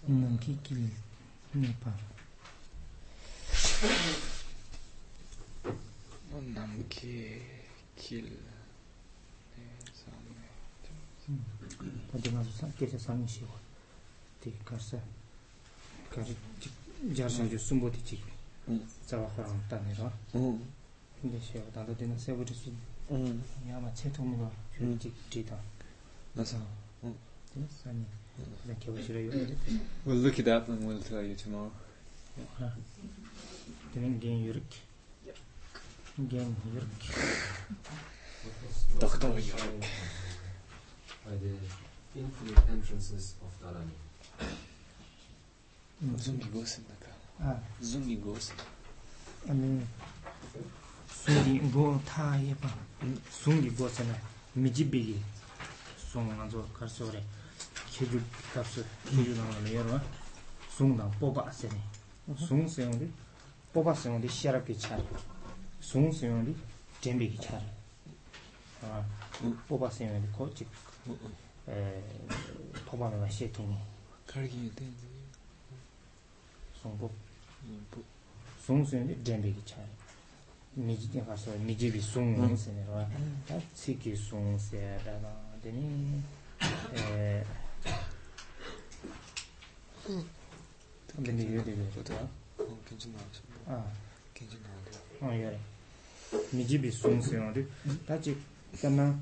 [0.08, 0.74] nam ki ki
[1.54, 1.92] ne pa
[6.54, 7.42] nam ki
[7.96, 8.30] kil
[12.12, 13.60] padima sa kesa sami shiwa
[14.42, 15.00] ti karsa
[16.10, 16.26] kar
[17.14, 18.24] jarsa ju sumbo ti chik
[19.06, 20.12] zawa khurang tani ra
[21.22, 22.74] hindi shiwa tanda dina sebu ti su
[23.68, 25.62] yama che tumi ra shuri chik ti ta
[26.34, 26.58] nasa
[27.56, 28.06] Yes, and
[28.66, 29.58] then can we show you?
[30.06, 31.72] We'll look it up and we'll tell you tomorrow.
[33.96, 34.74] Demin gen yürük.
[36.30, 37.04] Gen yürük.
[39.02, 39.86] Doktor yürük.
[41.26, 43.98] By the infinite entrances of Dharani.
[46.00, 46.18] Hmm.
[46.18, 48.56] Zungi Gosen da Zungi Gosen.
[49.48, 49.86] Hani Amin.
[51.10, 52.70] Sungi go ta yepa.
[53.32, 54.06] Sungi Gosen.
[54.56, 55.16] Mijibigi.
[56.12, 57.24] Sungi anzo karsi ore.
[57.98, 58.22] chechu
[58.54, 60.02] kapsu chechu nangwa le yorwa
[60.70, 61.82] sung dang popa sene
[62.36, 63.08] sung seyong di
[63.72, 65.00] popa seyong di sharab ki char.
[65.80, 66.54] Sung seyong di
[67.00, 67.64] tenbe ki char.
[69.68, 70.68] Popa seyong di ko chik
[71.66, 72.04] eh,
[72.86, 73.78] popa nangwa she tingi
[74.26, 74.94] kargi yu ten
[76.82, 77.12] sung pop
[78.60, 79.88] sung seyong di tenbe ki char.
[80.76, 82.56] Miji ten kaso miji bi sung mm.
[82.56, 83.62] sene rwa mm.
[83.74, 86.22] tsiki sung se rana deni
[86.94, 87.46] eh,
[87.87, 89.23] 아세용이 코치 에 도바는 시팅이 갈기 된.
[89.23, 89.47] 송복 뭐 송수연이 잼비기 차이 미지팅 가서 미지비 송세네로 다 치기 송세라나
[90.03, 90.27] 되니 에
[91.13, 92.15] 근데 이게 되게 좋다
[92.59, 93.19] 어, 괜찮아.
[93.67, 93.93] 아
[94.35, 94.65] 괜찮아.
[95.21, 95.61] 어, 예.
[96.53, 97.67] 미지비 송세요데
[98.07, 98.37] 다지
[98.81, 99.13] kana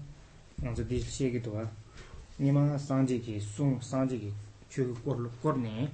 [0.63, 1.65] nāngzā dī shēgī tuwa
[2.39, 4.31] nīmā sāngjī kī sūng sāngjī kī
[4.71, 5.89] chū kī kor lū kor nē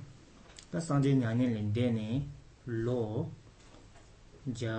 [0.73, 2.09] tā sāngjī ñāni līn dē nē
[2.87, 3.01] lō
[4.61, 4.77] jā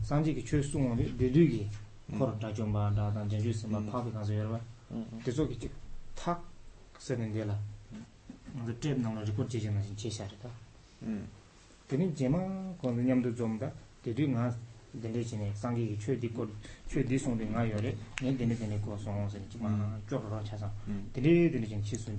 [0.10, 1.62] sāngjī kī chū sūng dē dē dū kī
[2.18, 3.90] kor dā chōng bā dā dā jā jū sī mā 음.
[3.92, 4.60] pā pī kānsā yor bā
[4.92, 5.22] 음.
[5.24, 5.70] 계속 이제
[6.16, 6.42] 탁
[6.98, 7.58] 쓰는 데라
[8.66, 10.50] 그 탭 나오는 리포트 제시는 제시하다
[11.04, 11.28] 음.
[11.88, 12.40] 근데 제마
[12.82, 13.72] 권념도 좀다
[14.02, 14.56] 대리가
[15.02, 16.48] 델레지네 상기기 최디고
[16.88, 19.70] 최디 송데 nga yore ne dene dene ko song sen ji ma
[20.10, 21.10] chor ro cha sa 음.
[21.14, 22.18] dele dele jin chi sun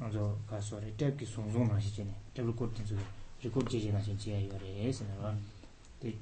[0.00, 2.10] 먼저 가서 탭기 송송 나시지네.
[2.34, 2.96] 탭을 꽂든 저
[3.42, 5.36] 리코드 제제 나신 제야 요래스 나.와
[6.00, 6.16] 데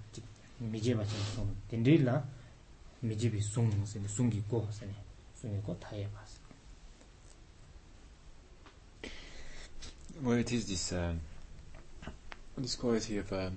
[0.58, 2.26] 미제 마신 송 된들라?
[3.00, 4.92] 미제비 송 생이 송기 고 생이
[5.36, 6.40] 송이 고 타에 봤어.
[10.20, 11.20] Well, it is this um,
[12.56, 13.56] this quality of um,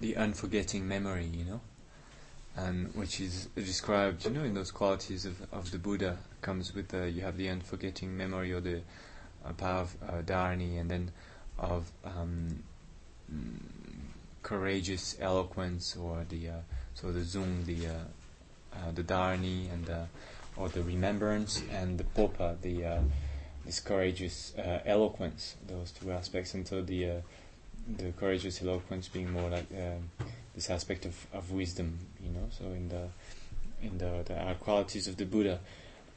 [0.00, 1.60] the unforgetting memory, you know,
[2.56, 6.88] um, which is described, you know, in those qualities of, of the Buddha comes with
[6.88, 8.80] the, you have the unforgetting memory or the
[9.60, 11.12] of uh, dharani, and then
[11.58, 12.62] of um,
[14.42, 16.52] courageous eloquence or the uh,
[16.94, 17.92] so the zung, the uh,
[18.74, 20.04] uh, the dharani, and uh,
[20.56, 23.00] or the remembrance, and the popa, the uh,
[23.64, 24.54] this courageous
[24.86, 25.56] eloquence.
[25.66, 27.22] Those two aspects, and so the
[27.96, 29.68] the courageous eloquence being more like
[30.54, 32.48] this aspect of, of wisdom, you know.
[32.50, 33.08] So in the
[33.80, 35.60] in the, the qualities of the Buddha,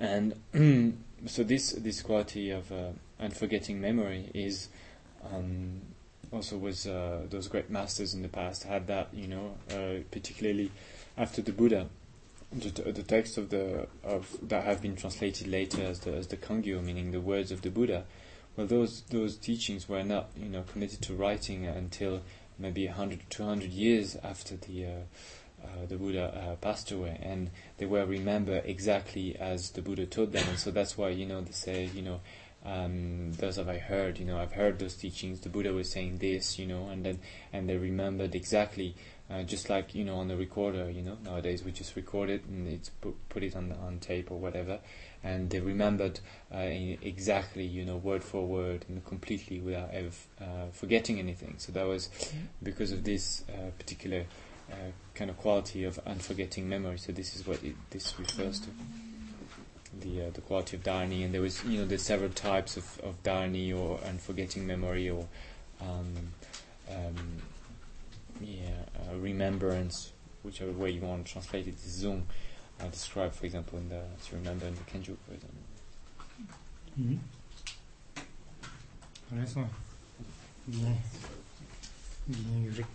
[0.02, 0.98] and
[1.28, 4.70] so this this quality of uh, unforgetting memory is
[5.32, 5.82] um,
[6.34, 10.72] also was uh, those great masters in the past had that, you know, uh, particularly
[11.18, 11.88] after the Buddha.
[12.54, 16.28] The, t- the text of the of that have been translated later as the as
[16.28, 18.06] the Kangyur, meaning the words of the Buddha.
[18.58, 22.22] Well, those those teachings were not, you know, committed to writing until
[22.60, 24.86] maybe 100 200 years after the
[25.64, 30.32] uh, the Buddha uh, passed away, and they were remembered exactly as the Buddha taught
[30.32, 32.20] them, and so that's why you know they say you know
[32.66, 35.40] um, those have I heard, you know I've heard those teachings.
[35.42, 37.20] The Buddha was saying this, you know, and then
[37.52, 38.96] and they remembered exactly,
[39.32, 42.46] uh, just like you know on the recorder, you know nowadays we just record it
[42.46, 44.80] and it's put, put it on on tape or whatever,
[45.24, 46.20] and they remembered
[46.54, 51.56] uh, exactly you know word for word and completely without ever uh, forgetting anything.
[51.58, 52.10] So that was
[52.62, 54.26] because of this uh, particular
[54.72, 56.98] uh, kind of quality of unforgetting memory.
[56.98, 58.70] So this is what it, this refers to.
[60.00, 63.00] The, uh, the quality of dharani, and there was you know there's several types of,
[63.04, 65.28] of dharani or unforgetting memory or
[65.82, 66.14] um,
[66.90, 67.42] um,
[68.40, 71.78] yeah uh, remembrance, whichever way you want to translate it.
[71.78, 72.26] Zoom
[72.80, 75.60] uh, described, for example, in the to remember in the Kenju, for example.
[77.00, 77.18] Mm-hmm.
[79.38, 79.70] Nice one.
[80.68, 80.98] Bien.
[82.28, 82.86] Bien,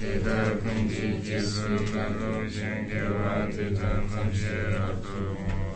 [0.00, 5.75] Deda kundi jizu nalo jengge wa deda namje rato mo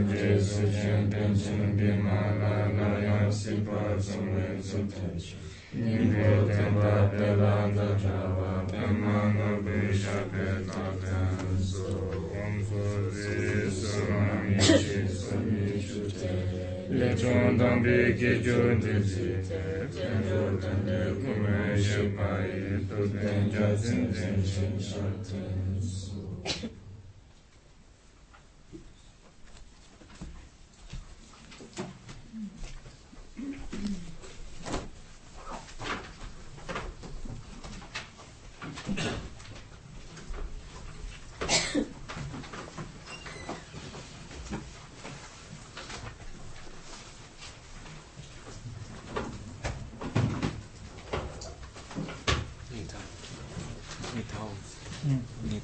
[0.00, 5.16] jesu chen penchen bima la la ya si pa sum ren su ten
[5.72, 10.84] nimbo ten pa pe la da ta va ta ma no pe sha pe ta
[11.02, 11.86] ten so
[12.42, 12.82] om so
[13.14, 16.32] ri so ma mi chi so mi chu te
[16.98, 19.62] le chon dam bi ki chu de zi te
[19.94, 21.56] ten do ten de ku me
[21.88, 26.80] shi pa yi tu ten ja zin zin shin sha ten so